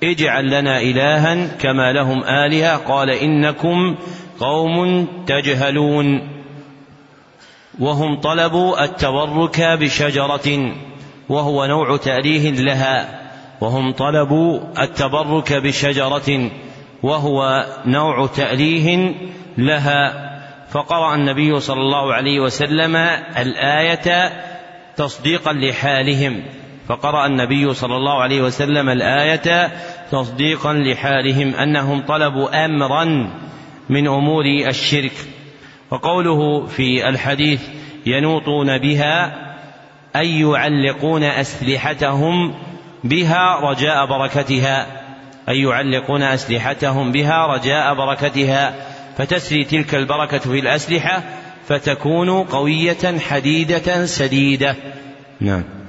اجعل 0.02 0.50
لنا 0.50 0.80
إلها 0.80 1.46
كما 1.46 1.92
لهم 1.92 2.24
آلهة 2.24 2.76
قال 2.76 3.10
إنكم 3.10 3.96
قوم 4.40 5.06
تجهلون. 5.26 6.28
وهم 7.80 8.20
طلبوا 8.20 8.84
التبرك 8.84 9.60
بشجرة 9.60 10.72
وهو 11.28 11.66
نوع 11.66 11.96
تأليه 11.96 12.50
لها. 12.50 13.22
وهم 13.60 13.92
طلبوا 13.92 14.60
التبرك 14.82 15.52
بشجرة 15.52 16.50
وهو 17.02 17.66
نوع 17.86 18.26
تأليه 18.26 19.14
لها. 19.58 20.31
فقرأ 20.72 21.14
النبي 21.14 21.60
صلى 21.60 21.80
الله 21.80 22.14
عليه 22.14 22.40
وسلم 22.40 22.96
الآية 23.36 24.32
تصديقا 24.96 25.52
لحالهم. 25.52 26.42
فقرأ 26.88 27.26
النبي 27.26 27.74
صلى 27.74 27.96
الله 27.96 28.22
عليه 28.22 28.42
وسلم 28.42 28.88
الآية 28.88 29.70
تصديقا 30.10 30.72
لحالهم 30.72 31.54
أنهم 31.54 32.02
طلبوا 32.02 32.64
أمرا 32.64 33.04
من 33.88 34.08
أمور 34.08 34.44
الشرك. 34.68 35.12
وقوله 35.90 36.66
في 36.66 37.08
الحديث 37.08 37.60
ينوطون 38.06 38.78
بها 38.78 39.32
أي 40.16 40.40
يعلقون 40.40 41.24
أسلحتهم 41.24 42.54
بها 43.04 43.60
رجاء 43.70 44.06
بركتها. 44.06 44.86
أي 45.48 45.62
يعلقون 45.62 46.22
أسلحتهم 46.22 47.12
بها 47.12 47.46
رجاء 47.46 47.94
بركتها. 47.94 48.91
فتسري 49.18 49.64
تلك 49.64 49.94
البركة 49.94 50.38
في 50.38 50.58
الأسلحة 50.58 51.22
فتكون 51.68 52.30
قوية 52.42 53.18
حديدة 53.18 54.06
سديدة. 54.06 54.76
نعم. 55.40 55.81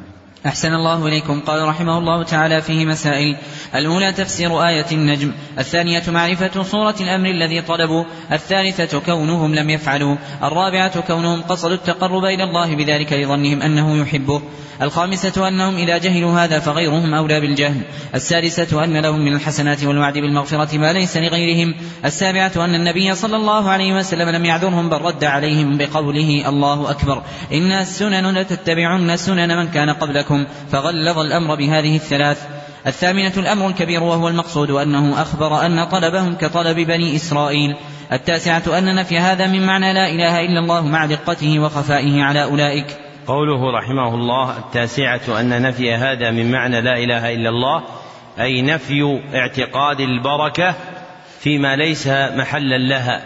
أحسن 0.45 0.73
الله 0.73 1.07
إليكم. 1.07 1.39
قال 1.39 1.67
رحمه 1.67 1.97
الله 1.97 2.23
تعالى 2.23 2.61
فيه 2.61 2.85
مسائل. 2.85 3.37
الأولى 3.75 4.11
تفسير 4.11 4.67
آية 4.67 4.85
النجم. 4.91 5.31
الثانية 5.59 6.03
معرفة 6.07 6.63
صورة 6.63 6.95
الأمر 7.01 7.29
الذي 7.29 7.61
طلبوا. 7.61 8.03
الثالثة 8.31 8.99
كونهم 8.99 9.55
لم 9.55 9.69
يفعلوا. 9.69 10.15
الرابعة 10.43 11.01
كونهم 11.01 11.41
قصدوا 11.41 11.75
التقرب 11.75 12.25
إلى 12.25 12.43
الله 12.43 12.75
بذلك 12.75 13.13
لظنهم 13.13 13.61
أنه 13.61 14.01
يحبه. 14.01 14.41
الخامسة 14.81 15.47
أنهم 15.47 15.75
إذا 15.75 15.97
جهلوا 15.97 16.39
هذا 16.39 16.59
فغيرهم 16.59 17.13
أولى 17.13 17.41
بالجهل. 17.41 17.81
السادسة 18.15 18.83
أن 18.83 18.97
لهم 18.97 19.19
من 19.19 19.35
الحسنات 19.35 19.83
والوعد 19.83 20.13
بالمغفرة 20.13 20.77
ما 20.77 20.93
ليس 20.93 21.17
لغيرهم. 21.17 21.75
السابعة 22.05 22.51
أن 22.57 22.75
النبي 22.75 23.15
صلى 23.15 23.35
الله 23.35 23.69
عليه 23.69 23.93
وسلم 23.93 24.29
لم 24.29 24.45
يعذرهم 24.45 24.89
بل 24.89 25.01
رد 25.01 25.23
عليهم 25.23 25.77
بقوله 25.77 26.49
الله 26.49 26.91
أكبر. 26.91 27.23
إن 27.53 27.71
السنن 27.71 28.37
لتتبعن 28.37 29.17
سنن 29.17 29.57
من 29.57 29.67
كان 29.67 29.89
قبلكم. 29.89 30.32
فغلظ 30.71 31.19
الأمر 31.19 31.55
بهذه 31.55 31.95
الثلاث. 31.95 32.47
الثامنة 32.87 33.33
الأمر 33.37 33.67
الكبير 33.67 34.03
وهو 34.03 34.27
المقصود 34.27 34.71
أنه 34.71 35.21
أخبر 35.21 35.65
أن 35.65 35.83
طلبهم 35.83 36.35
كطلب 36.35 36.79
بني 36.79 37.15
إسرائيل. 37.15 37.75
التاسعة 38.11 38.77
أن 38.77 38.95
نفي 38.95 39.19
هذا 39.19 39.47
من 39.47 39.65
معنى 39.65 39.93
لا 39.93 40.09
إله 40.09 40.41
إلا 40.41 40.59
الله 40.59 40.87
مع 40.87 41.05
دقته 41.05 41.59
وخفائه 41.59 42.23
على 42.23 42.43
أولئك. 42.43 42.85
قوله 43.27 43.77
رحمه 43.77 44.15
الله 44.15 44.57
التاسعة 44.57 45.39
أن 45.39 45.61
نفي 45.61 45.93
هذا 45.93 46.31
من 46.31 46.51
معنى 46.51 46.81
لا 46.81 46.97
إله 46.97 47.33
إلا 47.33 47.49
الله 47.49 47.83
أي 48.39 48.61
نفي 48.61 49.21
اعتقاد 49.35 49.99
البركة 49.99 50.75
فيما 51.39 51.75
ليس 51.75 52.07
محلا 52.07 52.77
لها. 52.77 53.21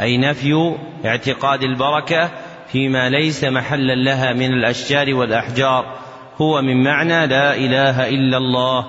أي 0.00 0.18
نفي 0.18 0.74
اعتقاد 1.04 1.62
البركة 1.62 2.30
فيما 2.72 3.08
ليس 3.08 3.44
محلا 3.44 3.94
لها 3.94 4.32
من 4.32 4.52
الأشجار 4.52 5.14
والأحجار. 5.14 5.84
هو 6.40 6.62
من 6.62 6.84
معنى 6.84 7.26
لا 7.26 7.54
إله 7.54 8.08
إلا 8.08 8.36
الله. 8.36 8.84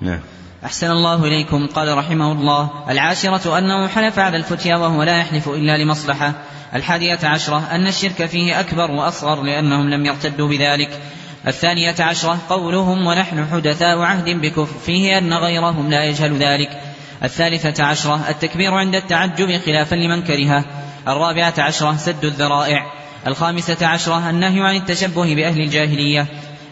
نعم. 0.00 0.20
أحسن 0.64 0.90
الله 0.90 1.24
إليكم. 1.24 1.66
قال 1.66 1.98
رحمه 1.98 2.32
الله 2.32 2.70
العاشرة 2.88 3.58
أنه 3.58 3.88
حلف 3.88 4.18
على 4.18 4.36
الفتيا 4.36 4.76
وهو 4.76 5.02
لا 5.02 5.18
يحلف 5.18 5.48
إلا 5.48 5.78
لمصلحة. 5.78 6.32
الحادية 6.74 7.18
عشرة 7.24 7.62
أن 7.72 7.86
الشرك 7.86 8.26
فيه 8.26 8.60
أكبر 8.60 8.90
وأصغر 8.90 9.42
لأنهم 9.42 9.90
لم 9.90 10.06
يرتدوا 10.06 10.48
بذلك. 10.48 11.00
الثانية 11.46 11.94
عشرة 12.00 12.38
قولهم 12.48 13.06
ونحن 13.06 13.46
حدثاء 13.52 13.98
عهد 13.98 14.28
بكفر 14.28 14.78
فيه 14.86 15.18
أن 15.18 15.34
غيرهم 15.34 15.90
لا 15.90 16.04
يجهل 16.04 16.36
ذلك. 16.36 16.80
الثالثة 17.24 17.84
عشرة 17.84 18.20
التكبير 18.28 18.74
عند 18.74 18.94
التعجب 18.94 19.60
خلافا 19.66 19.94
لمن 19.94 20.22
كرهه. 20.22 20.64
الرابعة 21.08 21.54
عشرة 21.58 21.96
سد 21.96 22.24
الذرائع. 22.24 22.86
الخامسة 23.26 23.86
عشرة 23.86 24.30
النهي 24.30 24.60
عن 24.60 24.76
التشبه 24.76 25.34
بأهل 25.34 25.60
الجاهلية. 25.60 26.26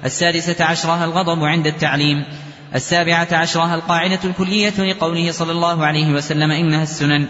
السادسة 0.05 0.65
عشرة 0.65 1.05
الغضب 1.05 1.45
عند 1.45 1.67
التعليم 1.67 2.25
السابعة 2.75 3.29
عشرة 3.33 3.75
القاعدة 3.75 4.19
الكلية 4.25 4.93
لقوله 4.93 5.33
صلى 5.33 5.53
الله 5.53 5.87
عليه 5.87 6.13
وسلم 6.13 6.51
إنها 6.51 6.83
السنن 6.83 7.27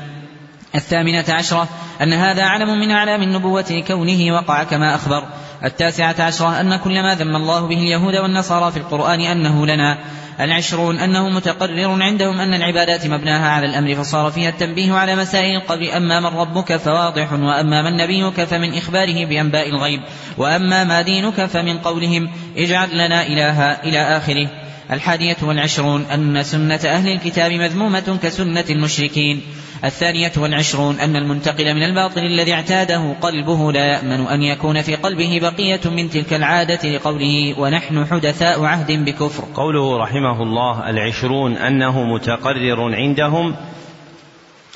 الثامنة 0.74 1.24
عشرة 1.28 1.68
أن 2.02 2.12
هذا 2.12 2.44
علم 2.44 2.80
من 2.80 2.90
أعلام 2.90 3.22
النبوة 3.22 3.64
لكونه 3.70 4.34
وقع 4.34 4.64
كما 4.64 4.94
أخبر 4.94 5.24
التاسعة 5.64 6.14
عشرة 6.18 6.60
أن 6.60 6.76
كل 6.76 7.02
ما 7.02 7.14
ذم 7.14 7.36
الله 7.36 7.66
به 7.66 7.78
اليهود 7.78 8.14
والنصارى 8.14 8.72
في 8.72 8.76
القرآن 8.76 9.20
أنه 9.20 9.66
لنا 9.66 9.98
العشرون 10.40 10.98
أنه 10.98 11.28
متقرر 11.28 12.02
عندهم 12.02 12.40
أن 12.40 12.54
العبادات 12.54 13.06
مبناها 13.06 13.48
على 13.48 13.66
الأمر 13.66 13.94
فصار 13.94 14.30
فيها 14.30 14.48
التنبيه 14.48 14.92
على 14.92 15.16
مسائل 15.16 15.56
القبر. 15.56 15.96
أما 15.96 16.20
من 16.20 16.26
ربك 16.26 16.76
فواضح 16.76 17.32
وأما 17.32 17.82
من 17.82 17.96
نبيك 17.96 18.44
فمن 18.44 18.74
إخباره 18.74 19.24
بأنباء 19.24 19.68
الغيب 19.68 20.00
وأما 20.38 20.84
ما 20.84 21.02
دينك 21.02 21.44
فمن 21.46 21.78
قولهم 21.78 22.30
اجعل 22.56 22.88
لنا 22.94 23.26
إلها 23.26 23.84
إلى 23.84 24.16
آخره. 24.16 24.48
الحادية 24.92 25.36
والعشرون 25.42 26.02
أن 26.02 26.42
سنة 26.42 26.80
أهل 26.84 27.12
الكتاب 27.12 27.52
مذمومة 27.52 28.18
كسنة 28.22 28.64
المشركين. 28.70 29.42
الثانية 29.84 30.32
والعشرون 30.36 31.00
أن 31.00 31.16
المنتقل 31.16 31.74
من 31.74 31.82
الباطل 31.82 32.20
الذي 32.20 32.52
اعتاده 32.52 33.12
قلبه 33.20 33.72
لا 33.72 33.86
يأمن 33.86 34.26
أن 34.26 34.42
يكون 34.42 34.82
في 34.82 34.94
قلبه 34.94 35.38
بقية 35.42 35.80
من 35.90 36.10
تلك 36.10 36.32
العادة 36.32 36.96
لقوله 36.96 37.54
ونحن 37.58 38.06
حدثاء 38.06 38.64
عهد 38.64 39.04
بكفر. 39.04 39.44
قوله 39.54 39.98
رحمه 39.98 40.42
الله 40.42 40.90
العشرون 40.90 41.56
أنه 41.56 42.02
متقرر 42.04 42.94
عندهم 42.94 43.56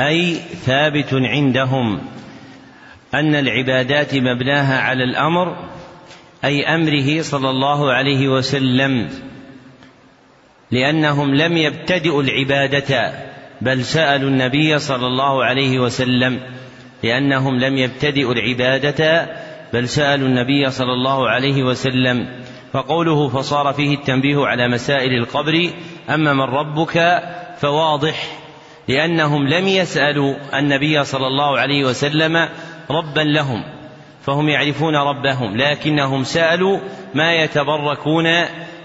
أي 0.01 0.35
ثابت 0.67 1.15
عندهم 1.15 2.01
أن 3.15 3.35
العبادات 3.35 4.15
مبناها 4.15 4.81
على 4.81 5.05
الأمر 5.05 5.57
أي 6.45 6.75
أمره 6.75 7.23
صلى 7.23 7.51
الله 7.51 7.93
عليه 7.93 8.29
وسلم. 8.29 9.11
لأنهم 10.71 11.35
لم 11.35 11.57
يبتدئوا 11.57 12.23
العبادة 12.23 13.13
بل 13.61 13.85
سألوا 13.85 14.31
النبي 14.31 14.79
صلى 14.79 15.07
الله 15.07 15.45
عليه 15.45 15.79
وسلم 15.79 16.41
لأنهم 17.03 17.59
لم 17.59 17.79
يبتدئوا 17.79 18.35
العبادة 18.35 19.29
بل 19.73 19.89
سألوا 19.89 20.29
النبي 20.29 20.71
صلى 20.71 20.93
الله 20.93 21.29
عليه 21.29 21.63
وسلم 21.63 22.29
فقوله 22.73 23.29
فصار 23.29 23.73
فيه 23.73 23.95
التنبيه 23.95 24.47
على 24.47 24.69
مسائل 24.69 25.13
القبر 25.13 25.71
أما 26.11 26.33
من 26.33 26.41
ربك 26.41 27.23
فواضح 27.59 28.39
لأنهم 28.89 29.49
لم 29.49 29.69
يسألوا 29.69 30.35
النبي 30.55 31.05
صلى 31.05 31.27
الله 31.27 31.59
عليه 31.59 31.85
وسلم 31.85 32.49
ربا 32.91 33.21
لهم 33.21 33.65
فهم 34.23 34.49
يعرفون 34.49 34.97
ربهم 34.97 35.57
لكنهم 35.57 36.25
سألوا 36.25 36.79
ما 37.15 37.35
يتبركون 37.35 38.27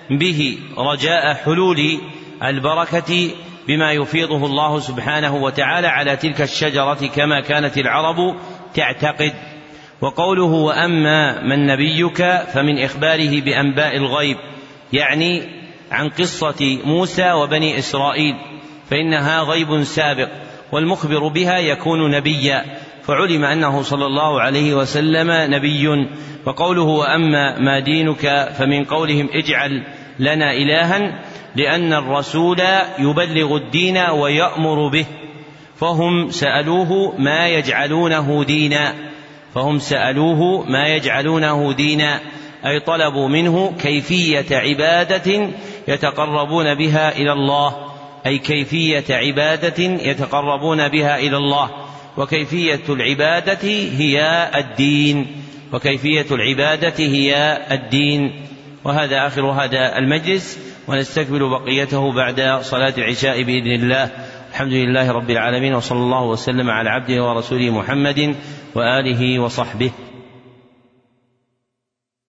به 0.09 0.57
رجاء 0.77 1.33
حلول 1.33 1.99
البركة 2.43 3.31
بما 3.67 3.91
يفيضه 3.91 4.45
الله 4.45 4.79
سبحانه 4.79 5.35
وتعالى 5.35 5.87
على 5.87 6.15
تلك 6.15 6.41
الشجرة 6.41 7.07
كما 7.15 7.41
كانت 7.41 7.77
العرب 7.77 8.35
تعتقد. 8.73 9.33
وقوله 10.01 10.43
وأما 10.43 11.41
من 11.41 11.67
نبيك 11.67 12.23
فمن 12.53 12.83
إخباره 12.83 13.41
بأنباء 13.41 13.97
الغيب 13.97 14.37
يعني 14.93 15.41
عن 15.91 16.09
قصة 16.09 16.79
موسى 16.85 17.31
وبني 17.31 17.79
إسرائيل 17.79 18.35
فإنها 18.89 19.41
غيب 19.41 19.83
سابق 19.83 20.29
والمخبر 20.71 21.27
بها 21.27 21.57
يكون 21.57 22.11
نبيا 22.11 22.65
فعلم 23.03 23.43
أنه 23.43 23.81
صلى 23.81 24.05
الله 24.05 24.41
عليه 24.41 24.73
وسلم 24.73 25.53
نبي. 25.53 26.07
وقوله 26.45 26.83
وأما 26.83 27.59
ما 27.59 27.79
دينك 27.79 28.49
فمن 28.57 28.83
قولهم 28.83 29.29
اجعل 29.33 29.83
لنا 30.19 30.53
الها 30.53 31.19
لأن 31.55 31.93
الرسول 31.93 32.61
يبلغ 32.99 33.55
الدين 33.55 33.97
ويأمر 33.97 34.87
به. 34.87 35.05
فهم 35.79 36.31
سألوه 36.31 37.13
ما 37.17 37.47
يجعلونه 37.47 38.43
دينا. 38.43 38.93
فهم 39.55 39.79
سألوه 39.79 40.65
ما 40.69 40.87
يجعلونه 40.87 41.73
دينا. 41.73 42.19
أي 42.65 42.79
طلبوا 42.79 43.27
منه 43.27 43.73
كيفية 43.81 44.45
عبادة 44.51 45.49
يتقربون 45.87 46.75
بها 46.75 47.17
إلى 47.17 47.33
الله. 47.33 47.75
أي 48.25 48.37
كيفية 48.37 49.03
عبادة 49.09 49.83
يتقربون 49.83 50.87
بها 50.87 51.19
إلى 51.19 51.37
الله. 51.37 51.69
وكيفية 52.17 52.83
العبادة 52.89 53.69
هي 53.97 54.49
الدين. 54.55 55.27
وكيفية 55.73 56.25
العبادة 56.31 56.93
هي 56.97 57.57
الدين. 57.71 58.48
وهذا 58.83 59.27
آخر 59.27 59.45
هذا 59.45 59.97
المجلس 59.97 60.59
ونستكمل 60.87 61.49
بقيته 61.49 62.13
بعد 62.13 62.59
صلاة 62.61 62.93
العشاء 62.97 63.43
بإذن 63.43 63.83
الله. 63.83 64.09
الحمد 64.49 64.73
لله 64.73 65.11
رب 65.11 65.29
العالمين 65.29 65.73
وصلى 65.75 65.99
الله 65.99 66.23
وسلم 66.23 66.69
على 66.69 66.89
عبده 66.89 67.23
ورسوله 67.23 67.69
محمد 67.69 68.35
وآله 68.75 69.39
وصحبه. 69.39 69.91